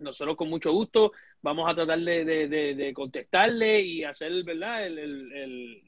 Nosotros 0.00 0.36
con 0.36 0.48
mucho 0.48 0.72
gusto 0.72 1.12
vamos 1.42 1.70
a 1.70 1.74
tratar 1.74 1.98
de, 2.00 2.92
contestarle 2.94 3.80
y 3.80 4.04
hacer, 4.04 4.44
¿verdad? 4.44 4.86
El, 4.86 5.82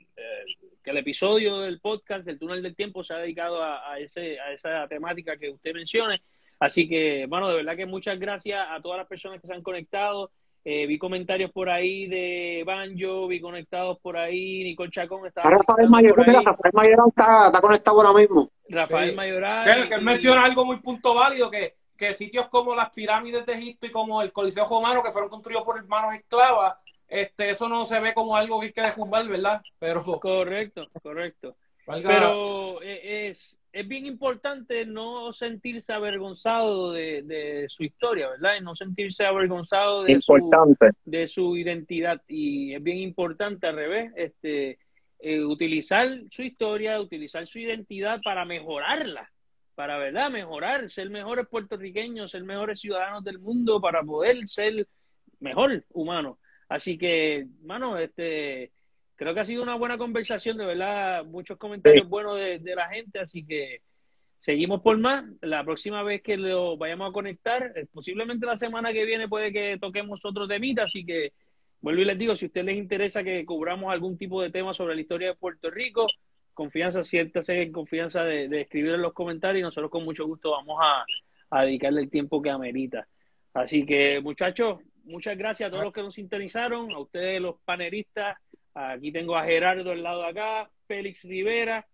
que 0.83 0.91
el 0.91 0.97
episodio 0.99 1.61
del 1.61 1.81
podcast 1.81 2.25
del 2.25 2.39
túnel 2.39 2.63
del 2.63 2.75
tiempo 2.75 3.05
se 3.05 3.15
ha 3.15 3.19
dedicado 3.19 3.63
a, 3.63 3.99
ese, 3.99 4.39
a 4.41 4.53
esa 4.53 4.87
temática 4.89 5.37
que 5.37 5.51
usted 5.51 5.73
mencione. 5.75 6.23
Así 6.59 6.89
que, 6.89 7.27
bueno, 7.29 7.49
de 7.49 7.57
verdad 7.57 7.77
que 7.77 7.87
muchas 7.87 8.19
gracias 8.19 8.65
a 8.71 8.81
todas 8.81 8.99
las 8.99 9.09
personas 9.09 9.41
que 9.41 9.47
se 9.47 9.55
han 9.55 9.63
conectado. 9.63 10.31
Eh, 10.65 10.87
vi 10.87 10.97
comentarios 10.97 11.51
por 11.51 11.69
ahí 11.69 12.07
de 12.07 12.63
Banjo, 12.65 13.27
vi 13.27 13.41
conectados 13.41 13.99
por 13.99 14.17
ahí, 14.17 14.63
Nicole 14.63 14.93
Chacón 14.93 15.27
está. 15.27 15.43
Rafael 15.43 15.91
Mayoral, 15.91 16.37
Rafael 16.37 16.73
Mayoral 16.73 17.09
está, 17.09 17.47
está, 17.47 17.61
conectado 17.61 18.01
ahora 18.01 18.21
mismo. 18.21 18.49
Rafael 18.69 19.17
Mayoral. 19.17 19.89
Que, 19.89 19.95
él 19.97 20.03
menciona 20.03 20.45
algo 20.45 20.65
muy 20.65 20.79
punto 20.79 21.15
válido, 21.15 21.51
que, 21.51 21.75
que 22.03 22.15
sitios 22.15 22.49
como 22.49 22.75
las 22.75 22.91
pirámides 22.91 23.47
de 23.47 23.53
Egipto 23.53 23.87
y 23.87 23.93
como 23.93 24.23
el 24.23 24.33
Coliseo 24.33 24.67
Romano, 24.67 25.05
que 25.05 25.13
fueron 25.13 25.31
construidos 25.31 25.63
por 25.65 25.79
hermanos 25.79 26.17
esclavas, 26.17 26.75
este, 27.07 27.51
eso 27.51 27.69
no 27.69 27.87
se 27.87 28.01
ve 28.01 28.13
como 28.13 28.37
algo 28.37 28.59
que 28.59 28.67
hay 28.67 28.73
que 28.73 28.83
derrumbar, 28.83 29.29
¿verdad? 29.29 29.63
Pero... 29.79 30.03
Correcto, 30.03 30.89
correcto. 31.01 31.55
Pero 31.87 32.83
eh, 32.83 33.29
es, 33.29 33.57
es 33.73 33.87
bien 33.87 34.07
importante 34.07 34.85
no 34.85 35.33
sentirse 35.33 35.93
avergonzado 35.93 36.91
de, 36.91 37.67
su 37.69 37.85
historia, 37.85 38.31
¿verdad? 38.31 38.57
Y 38.59 38.65
no 38.65 38.75
sentirse 38.75 39.25
avergonzado 39.25 40.03
de 40.03 40.21
su, 40.21 40.91
de 41.05 41.29
su 41.29 41.57
identidad. 41.57 42.21
Y 42.27 42.75
es 42.75 42.83
bien 42.83 42.99
importante 42.99 43.69
al 43.69 43.77
revés, 43.77 44.13
este, 44.17 44.79
eh, 45.21 45.45
utilizar 45.45 46.09
su 46.31 46.43
historia, 46.43 47.01
utilizar 47.01 47.47
su 47.47 47.61
identidad 47.61 48.21
para 48.25 48.45
mejorarla, 48.45 49.31
para, 49.75 49.99
¿verdad? 49.99 50.31
Mejorar, 50.31 50.89
ser 50.91 51.11
mejores 51.11 51.47
puertorriqueños, 51.49 52.31
ser 52.31 52.45
mejores 52.45 52.81
ciudadanos 52.81 53.25
del 53.25 53.39
mundo, 53.39 53.81
para 53.81 54.03
poder 54.03 54.47
ser 54.49 54.87
mejor 55.41 55.85
humano. 55.91 56.39
Así 56.69 56.97
que, 56.97 57.47
mano, 57.63 57.99
este 57.99 58.73
creo 59.23 59.35
que 59.35 59.41
ha 59.41 59.45
sido 59.45 59.63
una 59.63 59.77
buena 59.77 59.99
conversación, 59.99 60.57
de 60.57 60.67
verdad, 60.67 61.25
muchos 61.25 61.57
comentarios 61.57 62.09
buenos 62.09 62.37
de, 62.37 62.75
la 62.75 62.89
gente, 62.89 63.21
así 63.21 63.47
que 63.47 63.83
seguimos 64.41 64.83
por 64.83 64.99
más. 64.99 65.25
La 65.41 65.65
próxima 65.65 66.03
vez 66.03 66.23
que 66.23 66.37
lo 66.37 66.77
vayamos 66.77 67.11
a 67.11 67.13
conectar, 67.13 67.73
eh, 67.77 67.87
posiblemente 67.93 68.47
la 68.47 68.57
semana 68.57 68.93
que 68.93 69.05
viene 69.05 69.29
puede 69.29 69.53
que 69.53 69.79
toquemos 69.81 70.25
otro 70.25 70.49
temita, 70.49 70.85
así 70.85 71.05
que 71.05 71.33
vuelvo 71.81 72.03
y 72.03 72.05
les 72.05 72.19
digo, 72.19 72.35
si 72.35 72.47
a 72.47 72.49
ustedes 72.49 72.67
les 72.67 72.77
interesa 72.77 73.23
que 73.23 73.45
cubramos 73.47 73.93
algún 73.93 74.19
tipo 74.19 74.43
de 74.43 74.51
tema 74.51 74.75
sobre 74.75 74.97
la 74.97 75.01
historia 75.01 75.29
de 75.29 75.35
Puerto 75.37 75.71
Rico, 75.71 76.07
confianza, 76.55 77.05
siéntase 77.05 77.63
en 77.63 77.73
confianza 77.73 78.25
de, 78.25 78.61
escribir 78.61 78.95
en 78.95 79.03
los 79.03 79.13
comentarios 79.13 79.61
y 79.61 79.63
nosotros 79.63 79.91
con 79.91 80.05
mucho 80.05 80.27
gusto 80.27 80.51
vamos 80.51 80.79
a, 80.83 81.05
a 81.51 81.65
dedicarle 81.65 82.03
el 82.03 82.11
tiempo 82.11 82.41
que 82.41 82.51
amerita. 82.51 83.07
Así 83.55 83.85
que, 83.85 84.21
muchachos, 84.21 84.81
muchas 85.05 85.37
gracias 85.37 85.69
a 85.69 85.71
todos 85.71 85.85
los 85.85 85.93
que 85.93 86.03
nos 86.03 86.15
sintonizaron, 86.15 86.93
a 86.93 86.99
ustedes 86.99 87.41
los 87.41 87.57
panelistas 87.65 88.37
Aquí 88.75 89.13
tengo 89.13 89.37
a 89.37 89.45
Gerardo 89.45 89.91
al 89.91 90.03
lado 90.03 90.23
de 90.23 90.29
acá, 90.29 90.71
Félix 90.87 91.23
Rivera 91.23 91.87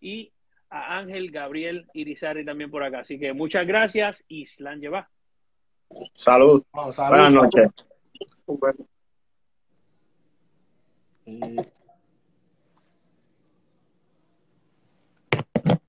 y 0.00 0.32
a 0.70 0.98
Ángel 0.98 1.30
Gabriel 1.30 1.86
Irizarri 1.92 2.44
también 2.44 2.70
por 2.70 2.84
acá. 2.84 3.00
Así 3.00 3.18
que 3.18 3.32
muchas 3.32 3.66
gracias, 3.66 4.24
Islan 4.28 4.80
lleva. 4.80 5.10
Salud. 6.14 6.64
Buenas 6.72 7.32
noches. 7.32 7.68